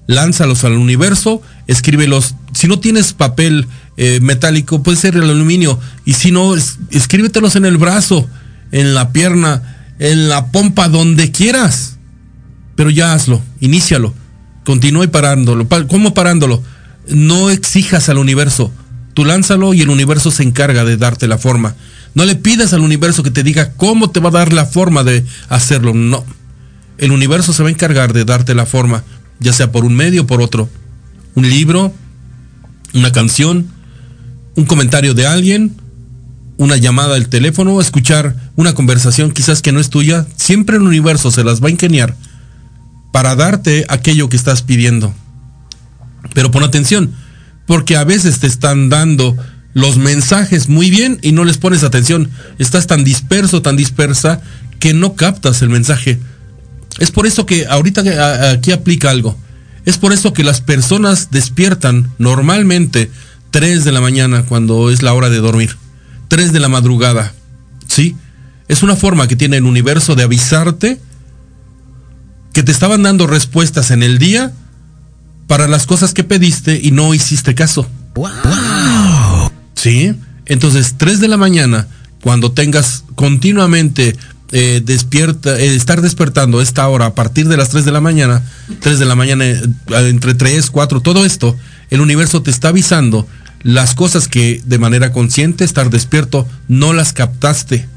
[0.07, 2.35] lánzalos al universo, escríbelos.
[2.53, 3.67] Si no tienes papel
[3.97, 5.79] eh, metálico, puede ser el aluminio.
[6.05, 8.27] Y si no, es- escríbetelos en el brazo,
[8.71, 11.97] en la pierna, en la pompa, donde quieras.
[12.75, 14.13] Pero ya hazlo, inícialo.
[14.65, 15.67] Continúa y parándolo.
[15.67, 16.63] Pa- ¿Cómo parándolo?
[17.07, 18.71] No exijas al universo.
[19.13, 21.75] Tú lánzalo y el universo se encarga de darte la forma.
[22.15, 25.03] No le pidas al universo que te diga cómo te va a dar la forma
[25.03, 25.93] de hacerlo.
[25.93, 26.23] No.
[26.97, 29.03] El universo se va a encargar de darte la forma,
[29.39, 30.69] ya sea por un medio o por otro.
[31.35, 31.93] Un libro,
[32.93, 33.67] una canción,
[34.55, 35.75] un comentario de alguien,
[36.57, 40.27] una llamada al teléfono, escuchar una conversación quizás que no es tuya.
[40.37, 42.15] Siempre el universo se las va a ingeniar
[43.13, 45.13] para darte aquello que estás pidiendo.
[46.33, 47.13] Pero pon atención,
[47.67, 49.37] porque a veces te están dando
[49.75, 52.31] los mensajes muy bien y no les pones atención.
[52.57, 54.41] Estás tan disperso, tan dispersa,
[54.79, 56.19] que no captas el mensaje.
[56.97, 59.37] Es por eso que ahorita aquí aplica algo.
[59.85, 63.11] Es por eso que las personas despiertan normalmente
[63.51, 65.77] 3 de la mañana cuando es la hora de dormir.
[66.29, 67.31] 3 de la madrugada.
[67.87, 68.15] ¿Sí?
[68.67, 70.99] Es una forma que tiene el universo de avisarte
[72.53, 74.53] que te estaban dando respuestas en el día
[75.47, 77.87] para las cosas que pediste y no hiciste caso.
[79.75, 80.15] ¿Sí?
[80.45, 81.87] Entonces, 3 de la mañana,
[82.21, 84.15] cuando tengas continuamente
[84.51, 88.43] eh, despierta, eh, estar despertando esta hora a partir de las 3 de la mañana,
[88.81, 91.57] 3 de la mañana, eh, entre 3, 4, todo esto,
[91.89, 93.27] el universo te está avisando
[93.63, 97.87] las cosas que de manera consciente, estar despierto, no las captaste.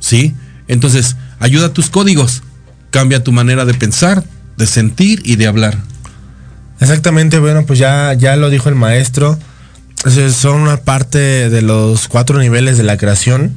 [0.00, 0.34] ¿Sí?
[0.68, 2.42] Entonces, ayuda a tus códigos,
[2.94, 4.22] cambia tu manera de pensar,
[4.56, 5.76] de sentir y de hablar.
[6.78, 9.36] Exactamente, bueno, pues ya, ya lo dijo el maestro.
[10.30, 13.52] Son una parte de los cuatro niveles de la creación.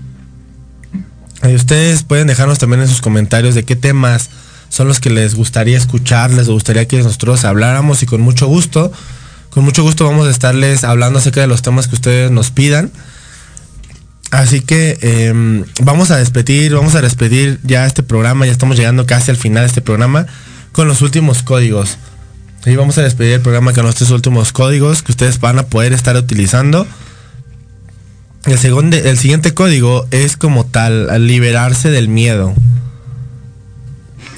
[1.44, 4.32] Y ustedes pueden dejarnos también en sus comentarios de qué temas
[4.70, 8.92] son los que les gustaría escuchar, les gustaría que nosotros habláramos y con mucho gusto,
[9.52, 12.92] con mucho gusto vamos a estarles hablando acerca de los temas que ustedes nos pidan.
[14.32, 19.06] Así que em, vamos a despedir, vamos a despedir ya este programa, ya estamos llegando
[19.06, 20.28] casi al final de este programa
[20.74, 21.98] con los últimos códigos.
[22.66, 25.94] Y vamos a despedir el programa con estos últimos códigos que ustedes van a poder
[25.94, 26.86] estar utilizando.
[28.46, 32.54] El, segundo, el siguiente código es como tal, al liberarse del miedo.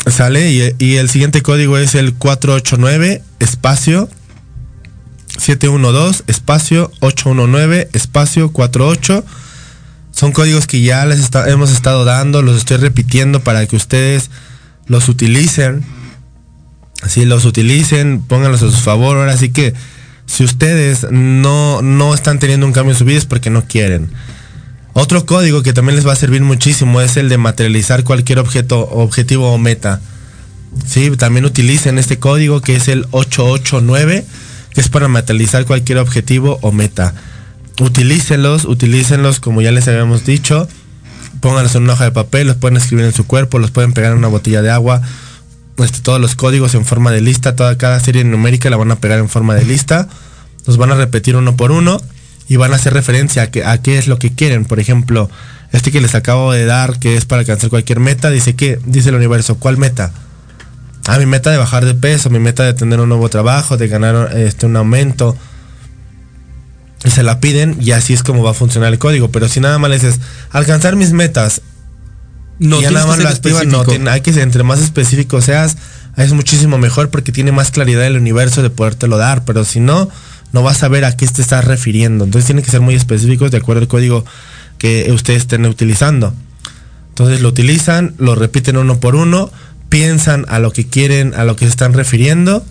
[0.06, 0.52] ¿Sale?
[0.52, 4.10] Y, y el siguiente código es el 489 espacio
[5.38, 9.24] 712 espacio 819 espacio 48.
[10.20, 14.30] Son códigos que ya les hemos estado dando, los estoy repitiendo para que ustedes
[14.86, 15.86] los utilicen.
[17.02, 19.16] Así los utilicen, pónganlos a su favor.
[19.16, 19.74] Ahora sí que
[20.26, 24.12] si ustedes no, no están teniendo un cambio en su vida es porque no quieren.
[24.92, 28.90] Otro código que también les va a servir muchísimo es el de materializar cualquier objeto,
[28.90, 30.02] objetivo o meta.
[30.86, 34.26] Sí, también utilicen este código que es el 889,
[34.72, 37.14] que es para materializar cualquier objetivo o meta.
[37.80, 40.68] Utilícenlos, utilícenlos como ya les habíamos dicho.
[41.40, 44.12] Pónganlos en una hoja de papel, los pueden escribir en su cuerpo, los pueden pegar
[44.12, 45.02] en una botella de agua.
[45.78, 48.98] Este, todos los códigos en forma de lista, toda cada serie numérica la van a
[48.98, 50.10] pegar en forma de lista.
[50.66, 52.02] Los van a repetir uno por uno
[52.50, 54.66] y van a hacer referencia a, que, qué es lo que quieren.
[54.66, 55.30] Por ejemplo,
[55.72, 59.10] este que les acabo de dar, que es para alcanzar cualquier meta, dice que, dice
[59.10, 60.12] el universo, ¿cuál meta?
[61.08, 63.88] Ah, mi meta de bajar de peso, mi meta de tener un nuevo trabajo, de
[63.88, 65.38] ganar este un aumento.
[67.06, 69.30] Se la piden y así es como va a funcionar el código.
[69.32, 70.20] Pero si nada más le dices,
[70.52, 71.62] alcanzar mis metas,
[72.60, 74.80] No, y ya nada más ser lo activan, no, tiene- hay que ser, entre más
[74.82, 75.78] específico seas,
[76.18, 80.10] es muchísimo mejor porque tiene más claridad el universo de podértelo dar, pero si no,
[80.52, 82.26] no vas a ver a qué te estás refiriendo.
[82.26, 84.26] Entonces tienen que ser muy específicos de acuerdo al código
[84.78, 86.34] que ustedes estén utilizando.
[87.10, 89.52] Entonces lo utilizan, lo repiten uno por uno,
[89.88, 92.66] piensan a lo que quieren, a lo que se están refiriendo,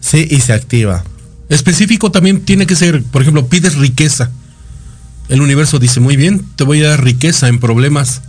[0.00, 1.04] sí, y se activa.
[1.48, 4.30] Específico también tiene que ser, por ejemplo, pides riqueza.
[5.28, 8.22] El universo dice, muy bien, te voy a dar riqueza en problemas.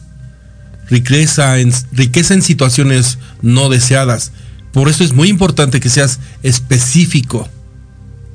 [0.90, 4.32] Riqueza en, riqueza en situaciones no deseadas.
[4.72, 7.50] Por eso es muy importante que seas específico.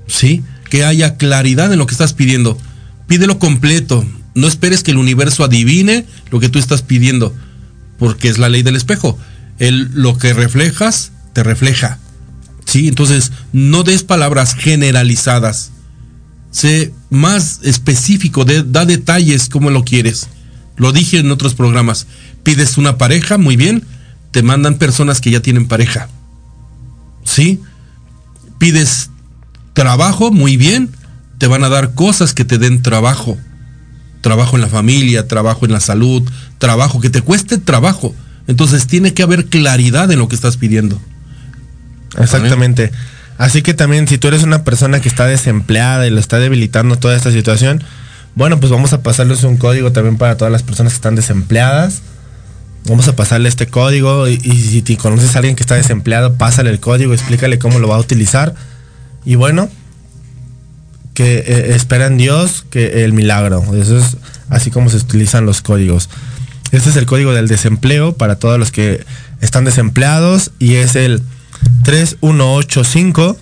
[0.06, 0.42] ¿Sí?
[0.68, 2.58] Que haya claridad en lo que estás pidiendo.
[3.06, 4.04] Pídelo completo.
[4.34, 7.34] No esperes que el universo adivine lo que tú estás pidiendo.
[7.98, 9.18] Porque es la ley del espejo.
[9.58, 11.98] El, lo que reflejas, te refleja.
[12.64, 15.72] Sí, entonces no des palabras generalizadas.
[16.50, 20.28] Sé más específico, da detalles como lo quieres.
[20.76, 22.06] Lo dije en otros programas.
[22.42, 23.84] Pides una pareja, muy bien.
[24.30, 26.08] Te mandan personas que ya tienen pareja.
[27.24, 27.60] ¿Sí?
[28.58, 29.10] Pides
[29.74, 30.90] trabajo, muy bien.
[31.38, 33.36] Te van a dar cosas que te den trabajo.
[34.20, 36.22] Trabajo en la familia, trabajo en la salud,
[36.58, 38.14] trabajo que te cueste trabajo.
[38.46, 41.00] Entonces tiene que haber claridad en lo que estás pidiendo.
[42.18, 42.92] Exactamente.
[43.38, 46.96] Así que también si tú eres una persona que está desempleada y lo está debilitando
[46.96, 47.82] toda esta situación,
[48.34, 52.02] bueno, pues vamos a pasarles un código también para todas las personas que están desempleadas.
[52.86, 56.70] Vamos a pasarle este código y, si te conoces a alguien que está desempleado, pásale
[56.70, 58.54] el código, explícale cómo lo va a utilizar.
[59.24, 59.68] Y bueno,
[61.14, 63.62] que eh, espera en Dios que el milagro.
[63.74, 64.16] Eso es
[64.48, 66.08] así como se utilizan los códigos.
[66.72, 69.04] Este es el código del desempleo para todos los que
[69.40, 71.22] están desempleados y es el
[71.84, 73.36] 3185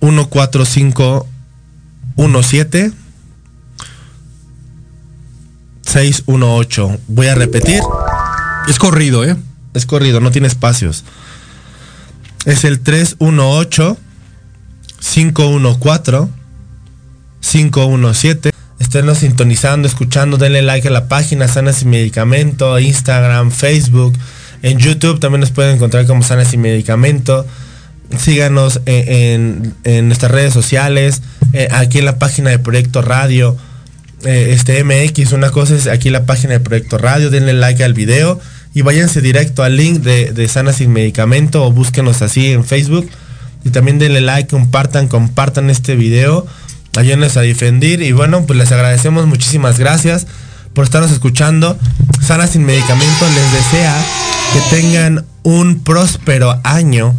[0.00, 2.92] 14517
[5.82, 6.98] 618.
[7.08, 7.80] Voy a repetir.
[8.68, 9.36] Es corrido, ¿eh?
[9.74, 11.04] Es corrido, no tiene espacios.
[12.44, 13.96] Es el 318
[15.00, 16.28] 514
[17.40, 18.50] 517.
[18.78, 24.14] Esténnos sintonizando, escuchando, denle like a la página Sanas y Medicamento, Instagram, Facebook.
[24.64, 27.46] En YouTube también nos pueden encontrar como Sanas y Medicamento.
[28.18, 31.20] Síganos en, en- nuestras redes sociales,
[31.52, 33.56] eh, aquí en la página de Proyecto Radio,
[34.24, 35.32] eh, este MX.
[35.32, 38.40] Una cosa es aquí en la página de Proyecto Radio, denle like al video
[38.72, 43.08] y váyanse directo al link de, de Sanas sin Medicamento o búsquenos así en Facebook.
[43.64, 46.46] Y también denle like, compartan, compartan este video.
[46.96, 48.00] Ayúdenos a difundir.
[48.00, 50.26] Y bueno, pues les agradecemos muchísimas gracias
[50.72, 51.76] por estarnos escuchando.
[52.22, 53.94] Sana sin medicamento les desea
[54.54, 57.12] que tengan un próspero año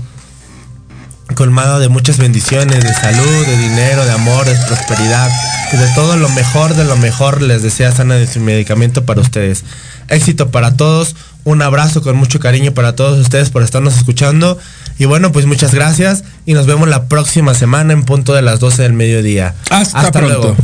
[1.35, 5.29] colmado de muchas bendiciones, de salud, de dinero, de amor, de prosperidad,
[5.69, 9.65] que de todo lo mejor, de lo mejor les desea sana sin medicamento para ustedes.
[10.07, 14.57] Éxito para todos, un abrazo con mucho cariño para todos ustedes por estarnos escuchando.
[14.97, 18.61] Y bueno, pues muchas gracias y nos vemos la próxima semana en punto de las
[18.61, 19.55] 12 del mediodía.
[19.69, 20.55] Hasta pronto.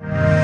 [0.00, 0.43] Gracias